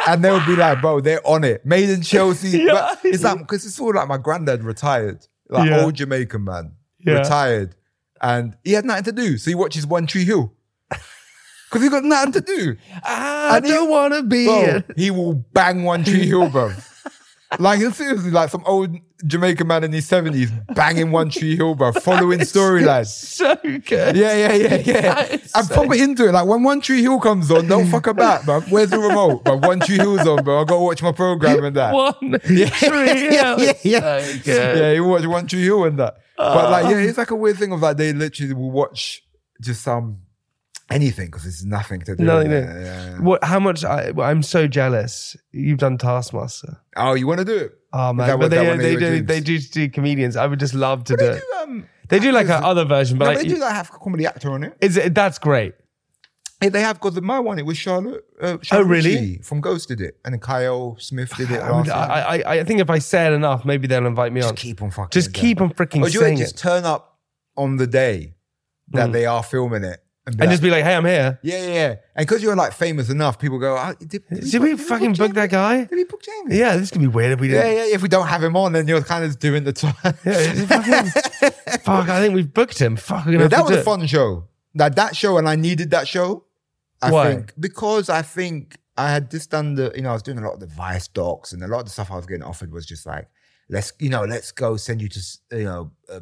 And 0.05 0.23
they'll 0.23 0.45
be 0.45 0.55
like, 0.55 0.79
bro, 0.81 0.99
they're 1.01 1.25
on 1.25 1.43
it. 1.43 1.65
Made 1.65 1.89
in 1.89 2.01
Chelsea. 2.01 2.59
Yeah. 2.65 2.73
But 2.93 2.99
it's 3.05 3.23
like, 3.23 3.39
because 3.39 3.65
it's 3.65 3.79
all 3.79 3.93
like 3.93 4.07
my 4.07 4.17
granddad 4.17 4.63
retired, 4.63 5.25
like 5.49 5.69
Yeah. 5.69 5.83
old 5.83 5.95
Jamaican 5.95 6.43
man, 6.43 6.73
Yeah. 6.99 7.19
retired. 7.19 7.75
And 8.21 8.55
he 8.63 8.73
had 8.73 8.85
nothing 8.85 9.03
to 9.05 9.11
do. 9.11 9.37
So 9.37 9.49
he 9.51 9.55
watches 9.55 9.85
One 9.87 10.07
Tree 10.07 10.25
Hill. 10.25 10.53
Because 10.89 11.83
he 11.83 11.89
got 11.89 12.03
nothing 12.05 12.31
to 12.33 12.41
do. 12.41 12.77
I 13.03 13.57
And 13.57 13.65
don't 13.65 13.89
want 13.89 14.13
to 14.13 14.23
be 14.23 14.45
Bro, 14.45 14.83
he 14.95 15.11
will 15.11 15.33
bang 15.33 15.83
One 15.83 16.03
Tree 16.03 16.25
Hill, 16.25 16.49
bro. 16.49 16.71
Like, 17.59 17.79
it's 17.79 17.95
seriously 17.97 18.31
like 18.31 18.49
some 18.49 18.63
old 18.65 18.89
Jamaican 19.25 19.65
man 19.65 19.83
in 19.85 19.93
his 19.93 20.07
70s 20.09 20.51
banging 20.75 21.11
One 21.11 21.29
Tree 21.29 21.55
Hill, 21.55 21.75
bro, 21.75 21.91
following 22.01 22.39
storylines. 22.41 23.07
So 23.07 23.55
good. 23.63 24.15
Yeah, 24.17 24.35
yeah, 24.35 24.53
yeah, 24.53 24.75
yeah. 24.75 25.37
I'm 25.55 25.63
so- 25.65 25.73
proper 25.75 25.95
into 25.95 26.27
it. 26.27 26.33
Like 26.33 26.45
when 26.45 26.63
One 26.63 26.81
Tree 26.81 27.01
Hill 27.01 27.19
comes 27.19 27.49
on, 27.49 27.67
don't 27.67 27.87
fuck 27.87 28.07
about, 28.07 28.43
bro. 28.45 28.59
Where's 28.61 28.89
the 28.89 28.99
remote? 28.99 29.43
But 29.45 29.61
One 29.65 29.79
Tree 29.79 29.95
Hill's 29.95 30.27
on, 30.27 30.43
bro. 30.43 30.61
I 30.61 30.65
gotta 30.65 30.81
watch 30.81 31.01
my 31.01 31.13
program 31.13 31.63
and 31.63 31.75
that. 31.77 31.93
One 31.93 32.15
Yeah, 32.49 32.69
tree. 32.69 33.33
yeah, 33.35 33.55
yeah, 33.57 33.73
yeah. 33.81 34.19
So 34.21 34.39
good. 34.43 34.77
Yeah, 34.79 34.91
you 34.91 35.03
watch 35.05 35.25
One 35.25 35.47
Tree 35.47 35.63
Hill 35.63 35.85
and 35.85 35.97
that. 35.99 36.17
But 36.37 36.69
like, 36.69 36.83
yeah, 36.91 36.97
ah. 36.97 37.07
it's 37.09 37.17
like 37.17 37.31
a 37.31 37.35
weird 37.35 37.57
thing 37.57 37.71
of 37.71 37.79
like 37.81 37.97
they 37.97 38.11
literally 38.13 38.53
will 38.53 38.71
watch 38.71 39.23
just 39.61 39.81
some 39.81 40.19
anything 40.89 41.27
because 41.27 41.43
there's 41.43 41.65
nothing 41.65 42.01
to 42.01 42.15
do. 42.15 42.23
Nothing. 42.23 42.51
Yeah, 42.51 42.59
new. 42.73 42.79
yeah, 42.81 43.09
yeah. 43.11 43.19
What? 43.19 43.43
How 43.43 43.59
much? 43.59 43.83
I, 43.83 44.11
well, 44.11 44.29
I'm 44.29 44.43
so 44.43 44.67
jealous. 44.67 45.35
You've 45.51 45.79
done 45.79 45.97
Taskmaster. 45.97 46.79
Oh, 46.95 47.13
you 47.13 47.27
want 47.27 47.39
to 47.39 47.45
do 47.45 47.55
it? 47.57 47.71
Oh 47.93 48.13
man, 48.13 48.27
that 48.27 48.39
but 48.39 48.51
they, 48.51 48.77
they 48.77 48.95
do 48.95 49.21
they 49.21 49.39
do 49.39 49.57
do 49.59 49.89
comedians. 49.89 50.35
I 50.35 50.45
would 50.45 50.59
just 50.59 50.73
love 50.73 51.03
to 51.05 51.13
But 51.13 51.19
do 51.19 51.25
they 51.31 51.37
it. 51.37 51.43
do, 51.53 51.57
um, 51.63 51.87
They 52.09 52.19
do 52.19 52.31
like 52.31 52.47
an 52.47 52.63
other 52.63 52.85
version, 52.85 53.17
but 53.17 53.25
no, 53.25 53.31
like 53.31 53.39
they 53.39 53.47
do 53.47 53.57
like 53.59 53.73
have 53.73 53.89
a 53.89 53.97
comedy 53.97 54.25
actor 54.25 54.51
on 54.51 54.63
it. 54.63 54.77
is 54.81 54.97
it, 54.97 55.15
that's 55.15 55.39
great. 55.39 55.73
Hey, 56.59 56.69
they 56.69 56.81
have 56.81 56.95
because 56.99 57.21
my 57.21 57.39
one 57.39 57.59
it 57.59 57.65
was 57.67 57.77
Charlotte. 57.77 58.25
Uh, 58.41 58.57
Charlotte 58.63 58.85
Oh, 58.85 58.89
really? 58.89 59.11
Ritchie 59.13 59.37
from 59.43 59.61
Ghost 59.61 59.87
did 59.89 60.01
it, 60.01 60.17
and 60.25 60.33
then 60.33 60.39
Kyle 60.39 60.97
Smith 60.99 61.31
did 61.37 61.51
it. 61.51 61.59
I, 61.61 61.71
would- 61.71 61.87
I, 61.89 62.41
I 62.45 62.51
I 62.59 62.63
think 62.63 62.79
if 62.81 62.89
I 62.89 62.97
say 62.97 63.27
it 63.27 63.33
enough, 63.33 63.63
maybe 63.63 63.85
they'll 63.87 64.07
invite 64.07 64.33
me 64.33 64.41
on. 64.41 64.45
just 64.45 64.51
on. 64.53 64.55
keep 64.57 64.81
on 64.81 64.89
fucking. 64.91 65.09
Just 65.11 65.33
keep 65.33 65.61
on 65.61 65.69
freaking 65.69 66.01
Or 66.01 66.07
do 66.09 66.13
you 66.13 66.19
saying 66.19 66.37
just 66.37 66.55
it, 66.55 66.57
turn 66.57 66.83
up 66.83 67.19
on 67.55 67.77
the 67.77 67.85
day 67.87 68.33
that 68.89 69.09
Mm. 69.09 69.13
they 69.13 69.25
are 69.27 69.43
filming 69.43 69.83
it, 69.83 70.03
and, 70.27 70.35
and 70.35 70.39
like, 70.41 70.49
just 70.51 70.61
be 70.61 70.69
like, 70.69 70.83
"Hey, 70.83 70.93
I'm 70.93 71.05
here." 71.05 71.39
yeah, 71.41 71.57
yeah, 71.65 71.73
yeah. 71.73 71.95
And 72.15 72.27
because 72.27 72.43
you're 72.43 72.55
like 72.55 72.73
famous 72.73 73.09
enough, 73.09 73.39
people 73.39 73.57
go, 73.57 73.75
oh, 73.75 73.93
did, 73.99 74.09
did, 74.29 74.51
Did 74.51 74.61
we 74.61 74.77
fucking 74.77 75.13
book 75.13 75.33
that 75.33 75.49
guy? 75.49 75.85
Did 75.85 75.95
we 75.95 76.03
book 76.03 76.21
Jamie? 76.21 76.57
Yeah, 76.57 76.77
this 76.77 76.91
could 76.91 77.01
be 77.01 77.07
weird 77.07 77.31
if 77.31 77.39
we 77.39 77.51
Yeah, 77.51 77.63
didn't. 77.63 77.77
yeah. 77.89 77.95
If 77.95 78.01
we 78.03 78.09
don't 78.09 78.27
have 78.27 78.43
him 78.43 78.55
on, 78.55 78.73
then 78.73 78.87
you're 78.87 79.01
kind 79.01 79.23
of 79.25 79.39
doing 79.39 79.63
the 79.63 79.73
time. 79.73 79.95
Yeah, 80.25 80.53
fucking- 80.65 81.11
fuck, 81.81 82.09
I 82.09 82.19
think 82.21 82.35
we've 82.35 82.53
booked 82.53 82.77
him. 82.79 82.95
Fuck, 82.97 83.25
we're 83.25 83.31
gonna 83.33 83.45
Yeah, 83.45 83.47
that 83.49 83.63
was 83.63 83.77
a 83.77 83.83
fun 83.83 84.05
show. 84.05 84.45
That 84.75 84.95
that 84.97 85.15
show, 85.15 85.37
and 85.39 85.47
I 85.49 85.55
needed 85.55 85.89
that 85.91 86.07
show. 86.07 86.43
I 87.01 87.11
Why? 87.11 87.29
think 87.29 87.53
because 87.59 88.09
I 88.09 88.21
think 88.21 88.77
I 88.97 89.11
had 89.11 89.31
just 89.31 89.49
done 89.51 89.75
the, 89.75 89.91
you 89.95 90.01
know, 90.01 90.09
I 90.09 90.13
was 90.13 90.23
doing 90.23 90.39
a 90.39 90.41
lot 90.41 90.55
of 90.55 90.59
the 90.59 90.67
Vice 90.67 91.07
docs, 91.07 91.53
and 91.53 91.63
a 91.63 91.67
lot 91.67 91.79
of 91.79 91.85
the 91.85 91.91
stuff 91.91 92.11
I 92.11 92.15
was 92.17 92.25
getting 92.25 92.43
offered 92.43 92.71
was 92.73 92.85
just 92.85 93.05
like, 93.05 93.27
let's, 93.69 93.93
you 93.99 94.09
know, 94.09 94.23
let's 94.23 94.51
go 94.51 94.75
send 94.77 95.01
you 95.01 95.07
to, 95.09 95.19
you 95.51 95.63
know, 95.63 95.91
uh, 96.11 96.19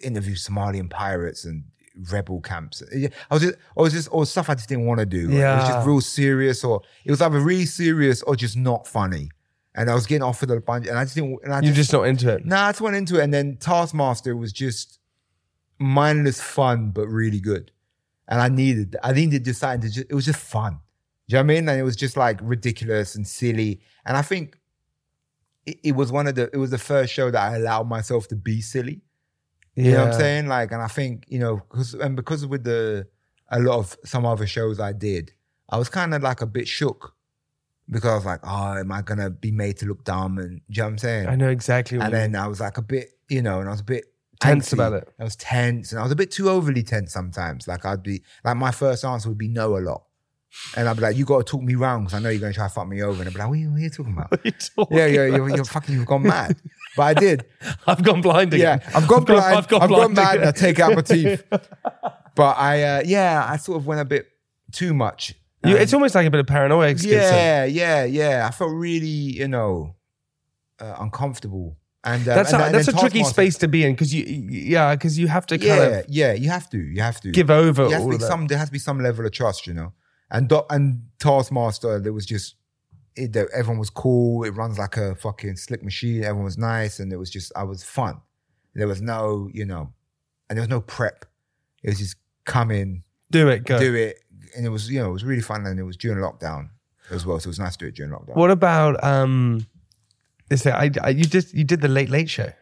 interview 0.00 0.34
Somalian 0.34 0.90
pirates 0.90 1.44
and 1.44 1.64
rebel 2.10 2.40
camps. 2.40 2.82
Yeah, 2.94 3.08
I 3.30 3.34
was 3.34 3.42
just, 3.42 3.54
I 3.76 3.80
was 3.82 3.92
just, 3.92 4.08
or 4.12 4.26
stuff 4.26 4.50
I 4.50 4.54
just 4.54 4.68
didn't 4.68 4.86
want 4.86 5.00
to 5.00 5.06
do. 5.06 5.30
Yeah. 5.30 5.54
It 5.54 5.56
was 5.56 5.68
just 5.68 5.86
real 5.86 6.00
serious, 6.00 6.64
or 6.64 6.82
it 7.04 7.10
was 7.10 7.20
either 7.20 7.40
really 7.40 7.66
serious 7.66 8.22
or 8.22 8.36
just 8.36 8.56
not 8.56 8.86
funny. 8.86 9.30
And 9.74 9.90
I 9.90 9.94
was 9.94 10.06
getting 10.06 10.22
offered 10.22 10.50
a 10.50 10.60
bunch, 10.60 10.86
and 10.86 10.98
I 10.98 11.04
just 11.04 11.14
didn't. 11.14 11.38
And 11.44 11.52
I 11.52 11.60
You're 11.60 11.72
just 11.72 11.92
not 11.92 12.02
into 12.02 12.30
it. 12.30 12.44
Nah, 12.44 12.66
I 12.66 12.72
just 12.72 12.82
went 12.82 12.96
into 12.96 13.18
it, 13.18 13.24
and 13.24 13.32
then 13.32 13.56
Taskmaster 13.56 14.36
was 14.36 14.52
just 14.52 14.98
mindless 15.78 16.40
fun, 16.40 16.90
but 16.90 17.08
really 17.08 17.40
good. 17.40 17.72
And 18.28 18.40
I 18.40 18.48
needed, 18.48 18.96
I 19.02 19.12
needed 19.12 19.44
just 19.44 19.60
something 19.60 19.80
to 19.82 19.90
just, 19.90 20.06
it 20.08 20.14
was 20.14 20.24
just 20.24 20.38
fun. 20.38 20.78
Do 21.28 21.36
you 21.36 21.36
know 21.36 21.46
what 21.46 21.52
I 21.52 21.54
mean? 21.54 21.68
And 21.68 21.78
it 21.78 21.82
was 21.82 21.96
just 21.96 22.16
like 22.16 22.38
ridiculous 22.42 23.14
and 23.14 23.26
silly. 23.26 23.80
And 24.06 24.16
I 24.16 24.22
think 24.22 24.58
it, 25.66 25.78
it 25.82 25.92
was 25.92 26.12
one 26.12 26.26
of 26.28 26.34
the, 26.36 26.48
it 26.52 26.56
was 26.56 26.70
the 26.70 26.78
first 26.78 27.12
show 27.12 27.30
that 27.30 27.52
I 27.52 27.56
allowed 27.56 27.88
myself 27.88 28.28
to 28.28 28.36
be 28.36 28.60
silly. 28.60 29.02
You 29.74 29.92
know 29.92 30.04
what 30.04 30.14
I'm 30.14 30.20
saying? 30.20 30.46
Like, 30.48 30.72
and 30.72 30.82
I 30.82 30.86
think, 30.86 31.24
you 31.28 31.38
know, 31.38 31.56
because, 31.56 31.94
and 31.94 32.14
because 32.14 32.46
with 32.46 32.64
the, 32.64 33.06
a 33.50 33.58
lot 33.60 33.78
of 33.78 33.96
some 34.04 34.26
other 34.26 34.46
shows 34.46 34.78
I 34.80 34.92
did, 34.92 35.32
I 35.70 35.78
was 35.78 35.88
kind 35.88 36.14
of 36.14 36.22
like 36.22 36.40
a 36.42 36.46
bit 36.46 36.68
shook 36.68 37.14
because 37.90 38.10
I 38.10 38.14
was 38.14 38.24
like, 38.26 38.40
oh, 38.44 38.78
am 38.78 38.92
I 38.92 39.02
going 39.02 39.18
to 39.18 39.30
be 39.30 39.50
made 39.50 39.78
to 39.78 39.86
look 39.86 40.04
dumb? 40.04 40.38
And, 40.38 40.60
you 40.68 40.82
know 40.82 40.84
what 40.84 40.90
I'm 40.90 40.98
saying? 40.98 41.28
I 41.28 41.36
know 41.36 41.48
exactly 41.48 41.98
what 41.98 42.04
And 42.06 42.14
then 42.14 42.36
I 42.36 42.46
was 42.48 42.60
like 42.60 42.76
a 42.76 42.82
bit, 42.82 43.18
you 43.28 43.42
know, 43.42 43.60
and 43.60 43.68
I 43.68 43.72
was 43.72 43.80
a 43.80 43.84
bit 43.84 44.04
Tense 44.40 44.72
about 44.72 44.92
it. 44.92 45.08
I 45.20 45.24
was 45.24 45.36
tense 45.36 45.92
and 45.92 46.00
I 46.00 46.02
was 46.02 46.10
a 46.10 46.16
bit 46.16 46.32
too 46.32 46.50
overly 46.50 46.82
tense 46.82 47.12
sometimes. 47.12 47.68
Like 47.68 47.86
I'd 47.86 48.02
be, 48.02 48.22
like 48.44 48.56
my 48.56 48.72
first 48.72 49.04
answer 49.04 49.28
would 49.28 49.38
be 49.38 49.48
no 49.48 49.76
a 49.76 49.80
lot. 49.80 50.02
And 50.76 50.88
I'd 50.88 50.96
be 50.96 51.02
like, 51.02 51.16
you 51.16 51.24
got 51.24 51.38
to 51.38 51.50
talk 51.50 51.62
me 51.62 51.76
round 51.76 52.04
because 52.04 52.18
I 52.18 52.22
know 52.22 52.28
you're 52.28 52.40
going 52.40 52.52
to 52.52 52.56
try 52.58 52.66
to 52.66 52.74
fuck 52.74 52.88
me 52.88 53.02
over. 53.02 53.22
And 53.22 53.28
I'd 53.28 53.32
be 53.32 53.38
like, 53.38 53.48
what 53.48 53.54
are 53.54 53.60
you, 53.60 53.70
what 53.70 53.76
are 53.76 53.80
you 53.80 53.90
talking 53.90 54.12
about? 54.12 54.40
You 54.44 54.50
talking 54.50 54.98
yeah, 54.98 55.06
yeah, 55.06 55.26
you're, 55.26 55.48
you're 55.48 55.64
fucking, 55.64 55.94
you've 55.94 56.06
gone 56.06 56.24
mad. 56.24 56.56
But 56.96 57.02
I 57.02 57.14
did. 57.14 57.44
I've 57.86 58.02
gone 58.02 58.20
blind 58.20 58.52
Yeah. 58.52 58.78
I've 58.94 59.08
gone 59.08 59.24
blind. 59.24 59.56
I've 59.56 59.68
gone, 59.68 59.88
blind 59.88 60.14
mad 60.14 60.36
again. 60.36 60.48
I 60.48 60.50
take 60.52 60.78
out 60.80 60.94
my 60.94 61.02
teeth. 61.02 61.42
But 62.34 62.56
I, 62.56 62.82
uh, 62.82 63.02
yeah, 63.04 63.44
I 63.46 63.58
sort 63.58 63.76
of 63.76 63.86
went 63.86 64.00
a 64.00 64.06
bit 64.06 64.26
too 64.72 64.94
much. 64.94 65.34
You, 65.66 65.76
Um, 65.76 65.82
it's 65.82 65.92
almost 65.92 66.14
like 66.14 66.26
a 66.26 66.30
bit 66.30 66.40
of 66.40 66.46
paranoia. 66.46 66.92
Yeah, 66.92 67.64
yeah, 67.66 68.04
yeah. 68.04 68.46
I 68.48 68.50
felt 68.52 68.72
really, 68.72 69.06
you 69.06 69.48
know, 69.48 69.96
uh, 70.80 70.96
uncomfortable. 70.98 71.76
And 72.04 72.26
uh, 72.26 72.34
That's 72.34 72.52
and 72.54 72.62
a, 72.62 72.64
then- 72.64 72.72
that's 72.72 72.88
a 72.88 72.92
tricky 72.94 73.22
space 73.24 73.58
to 73.58 73.68
be 73.68 73.84
in 73.84 73.92
because 73.92 74.12
you 74.14 74.24
yeah 74.24 74.94
because 74.94 75.18
you 75.18 75.28
have 75.28 75.44
to 75.46 75.58
kind 75.58 75.68
Yeah, 75.68 75.98
of 76.00 76.04
yeah. 76.08 76.32
You 76.32 76.48
have 76.50 76.68
to. 76.70 76.78
You 76.78 77.02
have 77.02 77.20
to 77.20 77.30
give 77.30 77.50
over 77.50 77.86
There 77.86 77.98
has 77.98 78.06
to 78.06 78.18
be 78.18 78.24
some. 78.24 78.46
There 78.48 78.58
has 78.58 78.68
to 78.68 78.72
be 78.72 78.78
some 78.80 78.98
level 79.00 79.24
of 79.26 79.32
trust, 79.32 79.66
you 79.66 79.74
know. 79.74 79.92
And 80.30 80.50
and 80.70 81.02
Taskmaster, 81.20 82.00
there 82.00 82.12
was 82.14 82.24
just 82.26 82.56
it, 83.16 83.36
everyone 83.36 83.78
was 83.78 83.90
cool. 83.90 84.44
It 84.44 84.50
runs 84.50 84.78
like 84.78 84.96
a 84.96 85.14
fucking 85.16 85.56
slick 85.56 85.82
machine. 85.82 86.22
Everyone 86.24 86.44
was 86.44 86.58
nice, 86.58 86.98
and 87.00 87.12
it 87.12 87.16
was 87.16 87.30
just 87.30 87.52
I 87.56 87.64
was 87.64 87.82
fun. 87.82 88.20
There 88.74 88.88
was 88.88 89.02
no, 89.02 89.48
you 89.52 89.64
know, 89.66 89.92
and 90.48 90.56
there 90.56 90.62
was 90.62 90.70
no 90.70 90.80
prep. 90.80 91.24
It 91.82 91.90
was 91.90 91.98
just 91.98 92.16
come 92.44 92.70
in, 92.70 93.02
Do 93.30 93.48
it. 93.48 93.64
Go. 93.64 93.78
do 93.78 93.94
it, 93.94 94.18
and 94.56 94.64
it 94.64 94.70
was 94.70 94.90
you 94.90 95.00
know 95.00 95.10
it 95.10 95.12
was 95.12 95.24
really 95.24 95.42
fun, 95.42 95.66
and 95.66 95.78
it 95.78 95.82
was 95.84 95.96
during 95.96 96.18
lockdown 96.18 96.70
as 97.10 97.26
well, 97.26 97.38
so 97.40 97.48
it 97.48 97.50
was 97.50 97.58
nice 97.58 97.76
to 97.76 97.84
do 97.84 97.88
it 97.88 97.94
during 97.94 98.12
lockdown. 98.12 98.36
What 98.36 98.50
about 98.50 99.02
um? 99.04 99.66
Is 100.50 100.62
that 100.64 100.74
I, 100.74 100.90
I? 101.02 101.10
You 101.10 101.24
did. 101.24 101.52
You 101.52 101.64
did 101.64 101.80
the 101.80 101.88
Late 101.88 102.10
Late 102.10 102.30
Show. 102.30 102.52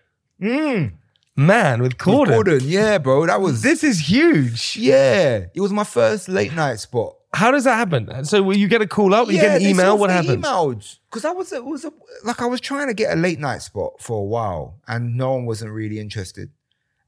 Man, 1.36 1.80
with 1.80 1.92
With 1.92 1.98
Corden. 1.98 2.60
Yeah, 2.64 2.98
bro, 2.98 3.26
that 3.26 3.40
was 3.40 3.62
This 3.62 3.82
is 3.84 4.10
huge. 4.10 4.76
yeah. 4.76 5.46
It 5.54 5.60
was 5.60 5.72
my 5.72 5.84
first 5.84 6.28
late 6.28 6.54
night 6.54 6.80
spot. 6.80 7.16
How 7.32 7.50
does 7.50 7.64
that 7.64 7.76
happen? 7.76 8.24
So 8.24 8.50
you 8.50 8.66
get 8.66 8.82
a 8.82 8.86
call 8.86 9.14
up? 9.14 9.28
You 9.28 9.40
get 9.40 9.60
an 9.60 9.66
email. 9.66 9.96
What 9.96 10.10
happens? 10.10 10.44
Emailed 10.44 10.98
because 11.08 11.24
I 11.24 11.30
was 11.30 11.52
it 11.52 11.64
was 11.64 11.84
a, 11.84 11.92
like 12.24 12.42
I 12.42 12.46
was 12.46 12.60
trying 12.60 12.88
to 12.88 12.94
get 12.94 13.12
a 13.12 13.16
late 13.16 13.38
night 13.38 13.62
spot 13.62 14.00
for 14.00 14.18
a 14.18 14.24
while, 14.24 14.80
and 14.88 15.16
no 15.16 15.32
one 15.32 15.46
wasn't 15.46 15.70
really 15.72 16.00
interested. 16.00 16.50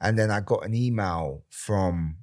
And 0.00 0.18
then 0.18 0.30
I 0.30 0.40
got 0.40 0.64
an 0.64 0.74
email 0.74 1.44
from 1.48 2.18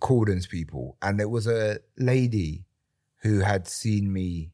Corden's 0.00 0.46
people, 0.46 0.96
and 1.02 1.20
it 1.20 1.28
was 1.28 1.46
a 1.46 1.78
lady 1.98 2.66
who 3.22 3.40
had 3.40 3.66
seen 3.66 4.12
me 4.12 4.52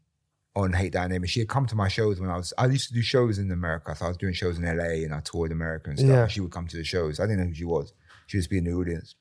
on 0.56 0.72
Hate 0.72 0.94
Thy 0.94 1.06
Neighbour. 1.06 1.26
She 1.26 1.40
had 1.40 1.48
come 1.48 1.66
to 1.66 1.76
my 1.76 1.88
shows 1.88 2.18
when 2.18 2.30
I 2.30 2.36
was 2.36 2.54
I 2.56 2.66
used 2.66 2.88
to 2.88 2.94
do 2.94 3.02
shows 3.02 3.38
in 3.38 3.50
America, 3.50 3.94
so 3.94 4.06
I 4.06 4.08
was 4.08 4.16
doing 4.16 4.32
shows 4.32 4.58
in 4.58 4.64
LA, 4.64 5.04
and 5.04 5.14
I 5.14 5.20
toured 5.20 5.52
America 5.52 5.90
and 5.90 5.98
stuff. 5.98 6.10
Yeah. 6.10 6.22
And 6.22 6.32
she 6.32 6.40
would 6.40 6.52
come 6.52 6.66
to 6.66 6.76
the 6.78 6.84
shows. 6.84 7.20
I 7.20 7.24
didn't 7.24 7.40
know 7.40 7.46
who 7.46 7.54
she 7.54 7.66
was. 7.66 7.92
She 8.26 8.38
was 8.38 8.46
being 8.46 8.64
in 8.64 8.72
the 8.72 8.78
audience 8.78 9.14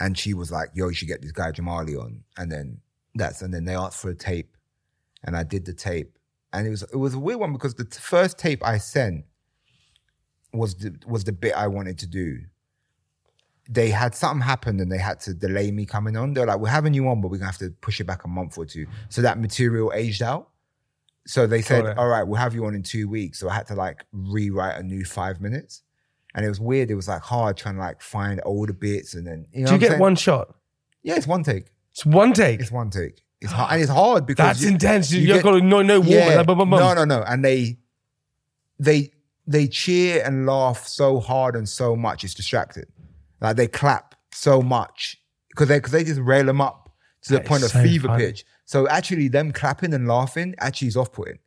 and 0.00 0.18
she 0.18 0.34
was 0.34 0.50
like, 0.50 0.70
"Yo, 0.74 0.88
you 0.88 0.94
should 0.94 1.08
get 1.08 1.22
this 1.22 1.30
guy 1.30 1.52
Jamali 1.52 1.96
on." 2.00 2.24
And 2.36 2.50
then 2.50 2.80
that's 3.14 3.42
and 3.42 3.52
then 3.54 3.66
they 3.66 3.76
asked 3.76 4.00
for 4.00 4.08
a 4.08 4.14
tape, 4.14 4.56
and 5.22 5.36
I 5.36 5.44
did 5.44 5.66
the 5.66 5.74
tape, 5.74 6.18
and 6.52 6.66
it 6.66 6.70
was 6.70 6.82
it 6.82 6.96
was 6.96 7.14
a 7.14 7.18
weird 7.18 7.38
one 7.38 7.52
because 7.52 7.74
the 7.74 7.84
t- 7.84 8.00
first 8.00 8.38
tape 8.38 8.64
I 8.64 8.78
sent 8.78 9.24
was 10.52 10.74
the 10.74 10.96
was 11.06 11.24
the 11.24 11.32
bit 11.32 11.52
I 11.54 11.68
wanted 11.68 11.98
to 11.98 12.06
do. 12.06 12.40
They 13.68 13.90
had 13.90 14.16
something 14.16 14.40
happen 14.40 14.80
and 14.80 14.90
they 14.90 14.98
had 14.98 15.20
to 15.20 15.34
delay 15.34 15.70
me 15.70 15.86
coming 15.86 16.16
on. 16.16 16.34
They're 16.34 16.46
like, 16.46 16.58
"We're 16.58 16.68
having 16.70 16.94
you 16.94 17.06
on, 17.08 17.20
but 17.20 17.30
we're 17.30 17.36
gonna 17.38 17.52
have 17.52 17.58
to 17.58 17.70
push 17.70 18.00
it 18.00 18.04
back 18.04 18.24
a 18.24 18.28
month 18.28 18.58
or 18.58 18.64
two. 18.64 18.86
So 19.10 19.22
that 19.22 19.38
material 19.38 19.92
aged 19.94 20.22
out. 20.22 20.48
So 21.26 21.46
they 21.46 21.62
said, 21.62 21.84
"All 21.98 22.08
right, 22.08 22.24
we'll 22.24 22.40
have 22.40 22.54
you 22.54 22.64
on 22.64 22.74
in 22.74 22.82
two 22.82 23.08
weeks." 23.08 23.38
So 23.38 23.48
I 23.48 23.54
had 23.54 23.66
to 23.68 23.74
like 23.74 24.06
rewrite 24.12 24.80
a 24.80 24.82
new 24.82 25.04
five 25.04 25.40
minutes. 25.40 25.82
And 26.34 26.44
it 26.44 26.48
was 26.48 26.60
weird. 26.60 26.90
It 26.90 26.94
was 26.94 27.08
like 27.08 27.22
hard 27.22 27.56
trying 27.56 27.74
to 27.74 27.80
like 27.80 28.00
find 28.02 28.40
older 28.44 28.72
bits 28.72 29.14
and 29.14 29.26
then 29.26 29.46
you 29.52 29.62
know 29.62 29.68
Do 29.68 29.72
you 29.74 29.78
get 29.80 29.98
one 29.98 30.14
shot? 30.16 30.54
Yeah, 31.02 31.16
it's 31.16 31.26
one 31.26 31.42
take. 31.42 31.66
It's 31.92 32.06
one 32.06 32.32
take. 32.32 32.60
It's 32.60 32.70
one 32.70 32.90
take. 32.90 33.22
It's 33.40 33.50
hard, 33.52 33.72
and 33.72 33.80
it's 33.82 33.90
hard 33.90 34.26
because 34.26 34.46
That's 34.46 34.62
you- 34.62 34.68
intense. 34.68 35.10
You, 35.10 35.20
you 35.20 35.26
you 35.28 35.34
get- 35.34 35.42
got 35.42 35.52
to 35.52 35.60
no 35.62 35.82
no 35.82 35.98
warm. 36.00 36.12
yeah, 36.12 36.34
like, 36.36 36.46
bum, 36.46 36.58
bum, 36.58 36.70
bum. 36.70 36.78
no, 36.80 36.92
no, 36.94 37.04
no, 37.04 37.22
and 37.26 37.44
they 37.44 37.78
they 38.78 39.10
they 39.46 39.66
cheer 39.66 40.22
and 40.24 40.46
laugh 40.46 40.86
so 40.86 41.18
hard 41.20 41.56
and 41.56 41.68
so 41.68 41.96
much 41.96 42.22
it's 42.24 42.34
distracted. 42.34 42.86
Like 43.40 43.56
they 43.56 43.66
clap 43.66 44.14
so 44.32 44.62
much 44.62 45.16
because 45.50 45.68
they 45.68 45.78
because 45.78 45.92
they 45.92 46.04
just 46.04 46.20
rail 46.20 46.44
them 46.44 46.60
up 46.60 46.90
to 47.22 47.32
the 47.32 47.38
That 47.38 47.46
point 47.46 47.62
of 47.64 47.70
so 47.70 47.82
fever 47.82 48.08
funny. 48.08 48.24
pitch. 48.26 48.44
So 48.66 48.86
actually, 48.88 49.28
them 49.28 49.52
clapping 49.52 49.92
and 49.94 50.06
laughing 50.06 50.54
actually 50.58 50.88
is 50.88 50.96
off 50.96 51.12
putting 51.12 51.38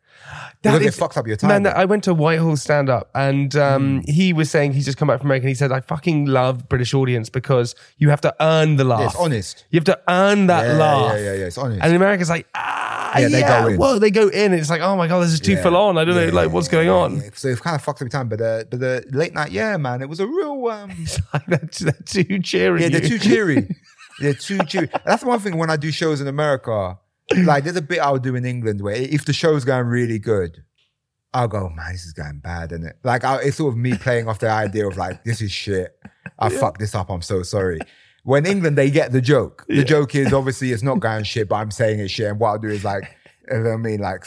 That 0.64 0.82
is- 0.82 0.98
it 0.98 1.02
fucks 1.02 1.18
up 1.18 1.28
your 1.28 1.36
time. 1.36 1.50
Man, 1.50 1.64
that- 1.64 1.76
I 1.78 1.86
went 1.86 2.04
to 2.06 2.14
Whitehall 2.14 2.56
stand 2.56 2.90
up 2.90 3.10
and 3.14 3.56
um, 3.56 4.00
Hmm. 4.02 4.12
he 4.12 4.32
was 4.34 4.50
saying 4.50 4.74
he's 4.74 4.86
just 4.86 4.98
come 4.98 5.08
back 5.10 5.20
from 5.20 5.28
America 5.28 5.44
and 5.44 5.50
he 5.50 5.56
said, 5.56 5.72
I 5.72 5.82
fucking 5.82 6.26
love 6.26 6.70
British 6.70 6.94
audience 6.94 7.30
because 7.30 7.76
you 7.98 8.10
have 8.10 8.22
to 8.22 8.34
earn 8.40 8.78
the 8.78 8.84
laugh. 8.86 9.00
Yeah, 9.02 9.06
it's 9.08 9.16
honest. 9.16 9.66
You 9.72 9.78
have 9.78 9.86
to 9.86 10.00
earn 10.08 10.48
that 10.48 10.66
Yeah, 10.68 10.74
laugh. 10.74 11.14
yeah, 11.18 11.24
yeah, 11.24 11.34
yeah, 11.34 11.46
it's 11.46 11.58
honest. 11.58 11.82
And 11.84 11.94
America's 11.96 12.30
like, 12.30 12.48
ah, 12.56 13.12
yeah, 13.20 13.28
Yeah, 13.28 13.28
they 13.28 13.42
go 13.42 13.68
in. 13.68 13.78
Whoa, 13.78 14.00
they 14.00 14.10
go 14.12 14.28
in. 14.30 14.52
And 14.54 14.56
it's 14.62 14.70
like, 14.70 14.82
oh 14.82 14.96
my 14.96 15.08
God, 15.08 15.20
this 15.22 15.34
is 15.34 15.40
too 15.42 15.58
full 15.58 15.76
on. 15.76 15.98
I 15.98 16.06
don't 16.06 16.16
know, 16.16 16.30
like, 16.30 16.52
what's 16.52 16.68
going 16.70 16.90
on? 16.90 17.22
So 17.36 17.50
it 17.50 17.60
kind 17.60 17.76
of 17.76 17.84
fucks 17.86 17.96
up 17.96 18.00
your 18.02 18.10
time. 18.10 18.30
But 18.30 18.40
the 18.40 18.68
but 18.70 18.80
the 18.80 19.06
late 19.12 19.34
night, 19.34 19.52
yeah, 19.52 19.76
man, 19.78 20.02
it 20.02 20.08
was 20.10 20.20
a 20.20 20.28
real. 20.28 20.68
um 20.70 20.90
they're, 21.48 21.70
they're 21.82 21.94
too 22.06 22.40
cheery. 22.40 22.84
Yeah, 22.84 22.90
they're 22.90 23.02
too 23.02 23.20
cheery. 23.20 23.68
they're 24.20 24.34
too 24.34 24.60
cheery. 24.60 24.90
That's 25.06 25.24
one 25.24 25.40
thing 25.40 25.58
when 25.58 25.70
I 25.70 25.76
do 25.76 25.92
shows 25.92 26.22
in 26.22 26.28
America. 26.28 26.98
Like, 27.32 27.64
there's 27.64 27.76
a 27.76 27.82
bit 27.82 28.00
I'll 28.00 28.20
do 28.20 28.36
in 28.36 28.46
England 28.46 28.82
where 28.82 28.96
if 28.96 29.26
the 29.26 29.34
show's 29.34 29.66
going 29.66 29.88
really 29.88 30.20
good, 30.20 30.64
I'll 31.34 31.48
go, 31.48 31.70
man, 31.70 31.94
this 31.94 32.06
is 32.06 32.14
going 32.14 32.40
bad, 32.40 32.72
isn't 32.72 32.86
it? 32.86 32.98
Like, 33.04 33.24
I, 33.24 33.38
it's 33.42 33.58
sort 33.58 33.74
of 33.74 33.78
me 33.78 33.98
playing 33.98 34.28
off 34.28 34.40
the 34.40 34.50
idea 34.50 34.88
of 34.88 34.98
like, 34.98 35.24
this 35.24 35.42
is 35.42 35.52
shit. 35.52 35.98
I 36.38 36.50
fucked 36.50 36.80
this 36.80 36.94
up. 36.94 37.10
I'm 37.10 37.22
so 37.22 37.42
sorry. 37.44 37.80
When 38.24 38.46
England, 38.46 38.78
they 38.78 38.92
get 38.92 39.12
the 39.12 39.22
joke. 39.22 39.66
The 39.68 39.84
joke 39.84 40.16
is 40.16 40.32
obviously 40.32 40.72
it's 40.72 40.84
not 40.84 41.00
going 41.00 41.24
shit, 41.24 41.50
but 41.50 41.56
I'm 41.56 41.72
saying 41.72 42.00
it's 42.00 42.14
shit. 42.14 42.28
And 42.28 42.40
what 42.40 42.50
I'll 42.50 42.60
do 42.60 42.70
is 42.70 42.84
like, 42.84 43.04
you 43.50 43.58
know 43.58 43.64
what 43.64 43.74
I 43.74 43.78
mean, 43.78 44.00
like, 44.00 44.26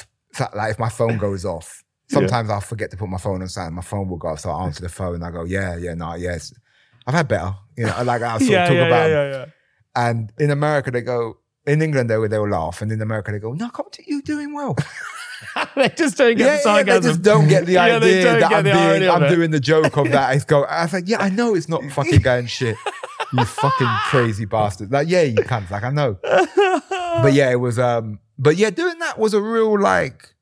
like 0.55 0.73
if 0.73 0.79
my 0.79 0.89
phone 0.89 1.17
goes 1.17 1.45
off, 1.45 1.83
sometimes 2.09 2.51
I'll 2.51 2.61
forget 2.61 2.91
to 2.91 2.97
put 2.97 3.09
my 3.09 3.19
phone 3.19 3.43
on 3.43 3.49
silent. 3.49 3.75
My 3.75 3.83
phone 3.83 4.09
will 4.09 4.19
go 4.19 4.29
off, 4.29 4.41
so 4.41 4.51
I 4.51 4.65
answer 4.65 4.83
the 4.83 4.89
phone. 4.89 5.17
and 5.17 5.25
I 5.25 5.31
go, 5.31 5.45
yeah, 5.45 5.77
yeah, 5.77 5.95
no, 5.95 6.15
yes. 6.15 6.53
I've 7.07 7.15
had 7.15 7.29
better. 7.29 7.55
You 7.77 7.87
know, 7.87 8.03
like 8.03 8.23
I'll 8.23 8.39
sort 8.39 8.51
yeah, 8.51 8.63
of 8.65 8.69
talk 8.69 8.77
yeah, 8.77 8.87
about. 8.87 9.11
yeah, 9.11 9.25
yeah, 9.25 9.31
yeah. 9.31 9.45
And 9.95 10.33
in 10.39 10.51
America, 10.51 10.91
they 10.91 11.03
go, 11.03 11.39
in 11.67 11.83
England, 11.83 12.11
they 12.11 12.17
will, 12.17 12.29
they 12.29 12.39
will 12.39 12.49
laugh. 12.49 12.83
And 12.83 12.91
in 12.93 13.01
America, 13.03 13.33
they 13.33 13.39
go, 13.39 13.53
no, 13.53 13.69
come 13.71 13.87
to 13.93 14.03
you 14.07 14.23
doing 14.23 14.55
well. 14.55 14.77
they 15.75 15.89
just 15.91 16.17
don't 16.17 16.37
get 16.37 16.65
yeah, 16.65 16.83
the 16.83 16.87
yeah, 16.87 16.95
they 16.95 17.01
just 17.09 17.23
don't 17.23 17.49
get 17.49 17.67
the 17.67 17.73
Yeah, 17.73 17.85
idea 17.97 18.41
that 18.41 18.53
I'm, 18.53 18.65
being, 18.65 19.11
I'm 19.11 19.29
doing 19.29 19.51
the 19.51 19.61
joke 19.61 19.97
of 19.97 20.11
that. 20.11 20.27
It's 20.37 20.45
go, 20.45 20.63
I 20.65 20.85
was 20.85 20.93
like, 20.93 21.09
yeah, 21.09 21.19
I 21.21 21.29
know 21.31 21.55
it's 21.55 21.69
not 21.69 21.83
fucking 21.91 22.21
going 22.21 22.47
shit. 22.47 22.77
You 23.33 23.45
fucking 23.45 23.89
crazy 24.05 24.45
bastard. 24.45 24.93
Like, 24.93 25.09
yeah, 25.09 25.23
you 25.23 25.43
can't. 25.43 25.71
Like, 25.71 25.83
I 25.83 25.91
know. 25.91 26.19
But 26.23 27.33
yeah, 27.33 27.51
it 27.51 27.61
was, 27.61 27.79
um, 27.79 28.21
but 28.39 28.57
yeah, 28.57 28.71
doing 28.71 28.99
that 29.01 29.19
was 29.19 29.35
a 29.35 29.41
real, 29.41 29.79
like, 29.81 30.35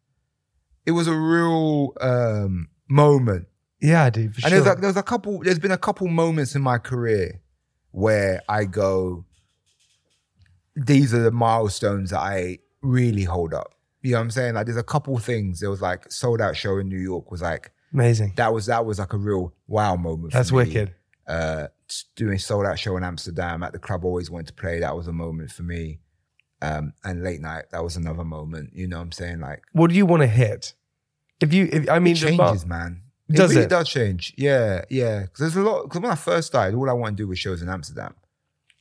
it 0.87 0.91
was 0.93 1.07
a 1.09 1.15
real, 1.17 1.93
um, 2.01 2.69
moment. 2.89 3.47
Yeah, 3.81 4.11
dude, 4.11 4.35
for 4.35 4.41
And 4.41 4.43
sure. 4.43 4.51
there's 4.51 4.67
like 4.67 4.81
there's 4.81 4.97
a 4.97 5.03
couple. 5.03 5.41
There's 5.43 5.59
been 5.59 5.71
a 5.71 5.79
couple 5.79 6.07
moments 6.09 6.55
in 6.55 6.63
my 6.63 6.79
career 6.79 7.41
where 7.91 8.41
I 8.49 8.65
go, 8.65 9.25
these 10.77 11.15
are 11.15 11.23
the 11.23 11.31
milestones 11.31 12.11
that 12.11 12.21
I 12.21 12.59
really 12.83 13.25
hold 13.25 13.55
up. 13.55 13.75
You 14.03 14.13
know 14.13 14.19
what 14.19 14.25
I'm 14.25 14.31
saying? 14.31 14.55
Like 14.55 14.67
there's 14.67 14.77
a 14.79 14.83
couple 14.83 15.17
things. 15.19 15.61
There 15.61 15.71
was 15.71 15.81
like 15.81 16.11
sold 16.11 16.41
out 16.41 16.57
show 16.57 16.79
in 16.79 16.89
New 16.89 16.99
York 16.99 17.31
was 17.31 17.41
like 17.43 17.71
Amazing. 17.93 18.33
that 18.37 18.53
was 18.53 18.67
that 18.67 18.85
was 18.85 18.99
like 18.99 19.13
a 19.13 19.17
real 19.19 19.55
wow 19.67 19.97
moment. 19.97 20.33
for 20.33 20.39
That's 20.39 20.53
wicked. 20.53 20.95
Uh, 21.27 21.69
doing 22.17 22.39
sold 22.39 22.67
out 22.67 22.79
show 22.79 22.97
in 22.97 23.05
Amsterdam 23.05 23.63
at 23.63 23.73
the 23.73 23.79
club 23.79 24.03
I 24.05 24.09
always 24.09 24.31
wanted 24.31 24.49
to 24.49 24.53
play. 24.55 24.81
That 24.81 24.95
was 24.97 25.07
a 25.09 25.13
moment 25.13 25.51
for 25.53 25.63
me. 25.63 26.01
Um, 26.61 26.93
and 27.03 27.23
late 27.23 27.41
night 27.41 27.65
that 27.73 27.83
was 27.83 27.97
another 27.97 28.25
moment. 28.25 28.71
You 28.75 28.89
know 28.89 28.97
what 28.99 29.05
I'm 29.05 29.13
saying? 29.13 29.41
Like 29.41 29.63
What 29.73 29.91
do 29.91 29.97
you 29.97 30.07
want 30.07 30.23
to 30.23 30.27
hit? 30.27 30.75
If 31.41 31.53
you, 31.53 31.69
if, 31.73 31.89
I 31.91 31.99
mean, 31.99 32.17
it 32.17 32.21
the 32.21 32.33
mar- 32.37 32.49
changes, 32.49 32.67
man. 32.67 33.03
Does 33.31 33.51
it 33.53 33.55
really 33.55 33.65
it? 33.67 33.71
does 33.71 33.89
change. 33.89 34.35
Yeah, 34.37 34.85
yeah. 34.91 35.23
Because 35.23 35.39
there's 35.41 35.57
a 35.57 35.63
lot. 35.63 35.85
Because 35.85 36.01
when 36.01 36.11
I 36.11 36.15
first 36.15 36.47
started, 36.49 36.77
all 36.77 36.89
I 36.91 36.93
wanted 36.93 37.17
to 37.17 37.23
do 37.25 37.29
was 37.29 37.39
shows 37.39 37.63
in 37.63 37.69
Amsterdam 37.71 38.15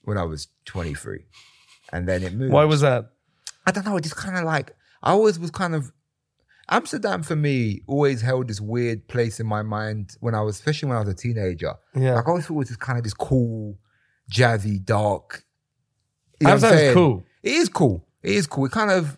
when 0.02 0.18
I 0.18 0.24
was 0.24 0.50
23, 0.66 1.24
and 1.94 2.08
then 2.08 2.24
it 2.24 2.34
moved. 2.34 2.52
Why 2.52 2.66
was 2.66 2.82
that? 2.82 3.12
I 3.66 3.72
don't 3.72 3.86
know. 3.86 3.96
It 3.96 4.04
just 4.04 4.18
kind 4.18 4.38
of 4.38 4.44
like 4.44 4.76
I 5.02 5.12
always 5.12 5.40
was 5.40 5.52
kind 5.52 5.76
of 5.76 5.94
Amsterdam 6.70 7.24
for 7.24 7.36
me 7.36 7.82
always 7.88 8.22
held 8.22 8.48
this 8.48 8.60
weird 8.60 9.08
place 9.08 9.40
in 9.40 9.46
my 9.46 9.62
mind 9.62 10.18
when 10.20 10.34
I 10.34 10.42
was, 10.42 10.56
especially 10.56 10.90
when 10.90 10.98
I 10.98 11.02
was 11.02 11.10
a 11.10 11.14
teenager. 11.14 11.76
Yeah. 11.96 12.16
Like 12.16 12.26
I 12.26 12.30
always 12.30 12.46
thought 12.46 12.56
it 12.56 12.58
was 12.58 12.68
just 12.70 12.80
kind 12.80 12.98
of 12.98 13.04
this 13.04 13.14
cool, 13.14 13.78
jazzy, 14.32 14.84
dark. 14.84 15.46
You 16.42 16.48
know 16.48 16.56
what 16.56 16.64
I'm 16.64 16.72
Amsterdam's 16.72 16.94
cool. 16.96 17.24
It 17.44 17.52
is 17.54 17.70
cool. 17.70 18.08
It 18.24 18.32
is 18.32 18.48
cool. 18.48 18.66
It 18.66 18.72
kind 18.72 18.92
of, 18.92 19.18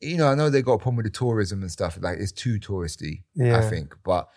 you 0.00 0.16
know, 0.16 0.28
I 0.28 0.34
know 0.34 0.50
they 0.50 0.62
got 0.62 0.74
a 0.74 0.78
problem 0.78 0.96
with 0.96 1.06
the 1.06 1.10
tourism 1.10 1.62
and 1.62 1.70
stuff. 1.70 1.98
Like 2.00 2.18
it's 2.18 2.32
too 2.32 2.60
touristy, 2.60 3.22
yeah. 3.34 3.58
I 3.58 3.62
think. 3.62 3.96
But 4.04 4.28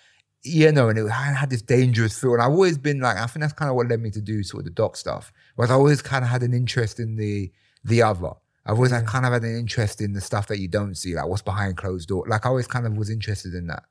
you 0.43 0.71
know, 0.71 0.89
and 0.89 0.97
it 0.97 1.09
had 1.09 1.35
had 1.35 1.49
this 1.49 1.61
dangerous 1.61 2.19
feel. 2.19 2.33
And 2.33 2.41
I've 2.41 2.51
always 2.51 2.77
been 2.77 3.01
like, 3.01 3.17
I 3.17 3.27
think 3.27 3.41
that's 3.41 3.53
kind 3.53 3.69
of 3.69 3.75
what 3.75 3.87
led 3.87 3.99
me 3.99 4.09
to 4.11 4.21
do 4.21 4.43
sort 4.43 4.61
of 4.61 4.65
the 4.65 4.71
doc 4.71 4.95
stuff. 4.95 5.31
Was 5.57 5.69
I 5.69 5.73
always 5.73 6.01
kind 6.01 6.23
of 6.23 6.31
had 6.31 6.41
an 6.41 6.53
interest 6.53 6.99
in 6.99 7.17
the 7.17 7.51
the 7.87 8.03
other. 8.03 8.31
I've 8.65 8.75
always 8.75 8.91
had 8.91 9.07
kind 9.07 9.25
of 9.25 9.31
had 9.31 9.43
an 9.43 9.57
interest 9.57 10.01
in 10.01 10.13
the 10.13 10.21
stuff 10.21 10.47
that 10.47 10.59
you 10.59 10.67
don't 10.67 10.95
see, 10.95 11.15
like 11.15 11.27
what's 11.27 11.41
behind 11.41 11.77
closed 11.77 12.09
door. 12.09 12.25
Like 12.27 12.45
I 12.45 12.49
always 12.49 12.67
kind 12.67 12.85
of 12.85 12.97
was 12.97 13.09
interested 13.09 13.53
in 13.53 13.67
that. 13.67 13.83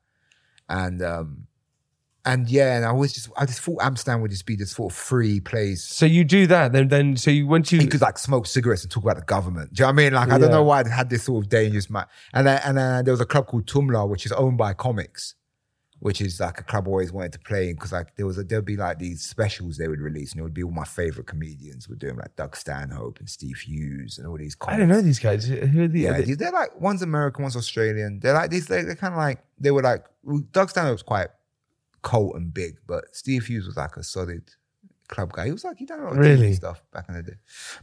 And 0.69 1.01
um 1.01 1.47
and 2.27 2.49
yeah, 2.49 2.75
and 2.75 2.85
I 2.85 2.89
always 2.89 3.13
just 3.13 3.29
I 3.37 3.45
just 3.45 3.61
thought 3.61 3.81
Amsterdam 3.81 4.21
would 4.21 4.31
just 4.31 4.45
be 4.45 4.55
this 4.55 4.71
sort 4.71 4.91
of 4.91 4.97
free 4.97 5.39
place 5.39 5.83
So 5.83 6.05
you 6.05 6.25
do 6.25 6.45
that, 6.47 6.73
then, 6.73 6.89
then, 6.89 7.15
so 7.15 7.31
you, 7.31 7.47
once 7.47 7.71
you, 7.71 7.79
you 7.79 7.87
could 7.87 8.01
like 8.01 8.17
smoke 8.17 8.45
cigarettes 8.45 8.83
and 8.83 8.91
talk 8.91 9.03
about 9.03 9.15
the 9.15 9.23
government. 9.23 9.73
Do 9.73 9.81
you 9.81 9.83
know 9.85 9.93
what 9.93 10.01
I 10.01 10.03
mean? 10.03 10.13
Like, 10.13 10.29
I 10.29 10.37
don't 10.37 10.51
know 10.51 10.63
why 10.63 10.81
it 10.81 10.87
had 10.87 11.09
this 11.09 11.23
sort 11.23 11.45
of 11.45 11.49
dangerous 11.49 11.89
ma 11.89 12.03
And 12.33 12.45
then, 12.45 12.59
and 12.65 12.77
then 12.77 13.05
there 13.05 13.13
was 13.13 13.21
a 13.21 13.25
club 13.25 13.47
called 13.47 13.65
Toomler, 13.65 14.07
which 14.09 14.25
is 14.25 14.33
owned 14.33 14.57
by 14.57 14.73
comics, 14.73 15.35
which 15.99 16.21
is 16.21 16.39
like 16.39 16.59
a 16.59 16.63
club 16.63 16.87
I 16.87 16.91
always 16.91 17.11
wanted 17.11 17.33
to 17.33 17.39
play 17.39 17.69
in 17.69 17.75
because 17.75 17.91
like 17.91 18.15
there 18.15 18.25
was 18.25 18.37
a, 18.37 18.43
there'd 18.43 18.65
be 18.65 18.77
like 18.77 18.99
these 18.99 19.23
specials 19.23 19.77
they 19.77 19.87
would 19.87 19.99
release 19.99 20.31
and 20.31 20.39
it 20.39 20.43
would 20.43 20.53
be 20.53 20.63
all 20.63 20.71
my 20.71 20.83
favorite 20.83 21.25
comedians 21.27 21.89
were 21.89 21.95
doing 21.95 22.17
like 22.17 22.35
Doug 22.35 22.55
Stanhope 22.55 23.19
and 23.19 23.29
Steve 23.29 23.57
Hughes 23.57 24.17
and 24.17 24.27
all 24.27 24.37
these 24.37 24.55
comics. 24.55 24.75
I 24.75 24.79
don't 24.79 24.89
know 24.89 25.01
these 25.01 25.19
guys. 25.19 25.45
Who 25.47 25.83
are 25.83 25.87
the, 25.87 25.99
Yeah, 26.01 26.17
are 26.17 26.21
they? 26.21 26.33
They're 26.33 26.51
like 26.51 26.79
one's 26.79 27.01
American, 27.01 27.43
one's 27.43 27.55
Australian. 27.55 28.19
They're 28.19 28.33
like 28.33 28.51
these. 28.51 28.67
They, 28.67 28.83
they're 28.83 28.95
kind 28.95 29.13
of 29.13 29.17
like 29.17 29.43
they 29.59 29.71
were 29.71 29.81
like 29.81 30.05
Doug 30.51 30.69
Stanhope's 30.69 31.03
quite 31.03 31.29
cult 32.03 32.35
and 32.35 32.53
big, 32.53 32.77
but 32.85 33.05
Steve 33.13 33.45
Hughes 33.45 33.65
was 33.65 33.77
like 33.77 33.97
a 33.97 34.03
solid 34.03 34.43
club 35.07 35.31
guy. 35.31 35.45
He 35.45 35.51
was 35.51 35.63
like, 35.63 35.77
he 35.77 35.85
done 35.85 35.99
a 35.99 36.03
lot 36.03 36.11
of 36.13 36.17
Really? 36.17 36.53
stuff 36.53 36.83
back 36.91 37.05
in 37.07 37.15
the 37.15 37.23
day. 37.23 37.33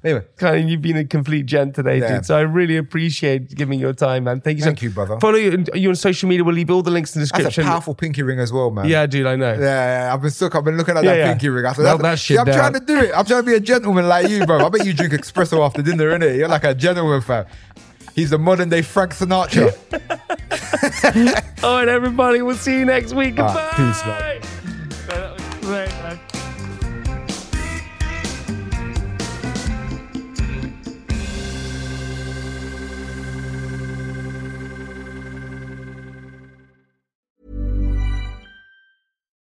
But 0.02 0.08
anyway, 0.10 0.26
Kind 0.36 0.56
of, 0.64 0.68
you've 0.70 0.82
been 0.82 0.96
a 0.98 1.04
complete 1.04 1.46
gent 1.46 1.74
today, 1.74 1.98
Yeah. 2.00 2.16
dude. 2.16 2.26
So 2.26 2.36
I 2.36 2.40
really 2.42 2.76
appreciate 2.76 3.54
giving 3.54 3.78
your 3.80 3.92
time, 3.94 4.24
man. 4.24 4.40
Thank 4.42 4.58
you. 4.58 4.64
Thank 4.64 4.78
so 4.80 4.84
you, 4.84 4.90
brother. 4.90 5.18
Follow 5.20 5.36
you, 5.36 5.64
you 5.74 5.88
on 5.88 5.96
social 5.96 6.28
media. 6.28 6.44
We'll 6.44 6.54
leave 6.54 6.70
all 6.70 6.82
the 6.82 6.90
links 6.90 7.16
in 7.16 7.22
the 7.22 7.26
that's 7.26 7.32
a 7.32 7.44
description. 7.44 7.64
powerful 7.64 7.94
pinky 7.94 8.22
ring 8.22 8.38
as 8.40 8.52
well, 8.52 8.70
man. 8.70 8.86
Yeah, 8.88 9.06
dude, 9.06 9.26
I 9.26 9.36
know. 9.36 9.52
Yeah, 9.54 9.58
yeah, 10.06 10.14
I've 10.14 10.20
been 10.20 10.30
stuck. 10.30 10.54
I've 10.54 10.64
been 10.64 10.76
looking 10.76 10.96
at 10.96 11.04
Yeah, 11.04 11.12
that 11.12 11.18
yeah. 11.18 11.28
pinky 11.32 11.48
ring. 11.48 11.64
I 11.66 11.72
Melt 11.78 12.02
that 12.02 12.18
shit 12.18 12.38
I'm 12.38 12.44
down. 12.46 12.56
trying 12.58 12.72
to 12.74 12.80
do 12.80 12.98
it. 12.98 13.12
I'm 13.16 13.24
trying 13.24 13.42
to 13.42 13.46
be 13.46 13.54
a 13.54 13.60
gentleman 13.60 14.06
like 14.06 14.28
you, 14.28 14.44
bro. 14.46 14.64
I 14.64 14.68
bet 14.68 14.84
you 14.86 14.92
drink 14.92 15.12
espresso 15.14 15.64
after 15.64 15.80
dinner, 15.82 16.10
innit? 16.18 16.36
You're 16.36 16.48
like 16.48 16.64
a 16.64 16.74
gentleman, 16.74 17.20
fam. 17.22 17.46
He's 18.14 18.30
the 18.30 18.38
modern 18.38 18.68
day 18.68 18.82
Frank 18.82 19.12
Sinatra. 19.12 19.74
All 21.64 21.76
right, 21.78 21.88
everybody. 21.88 22.42
We'll 22.42 22.54
see 22.54 22.78
you 22.78 22.84
next 22.84 23.12
week. 23.14 23.36
Goodbye. 23.36 23.54
right, 23.54 23.70
peace, 23.76 24.04
man. 24.06 24.33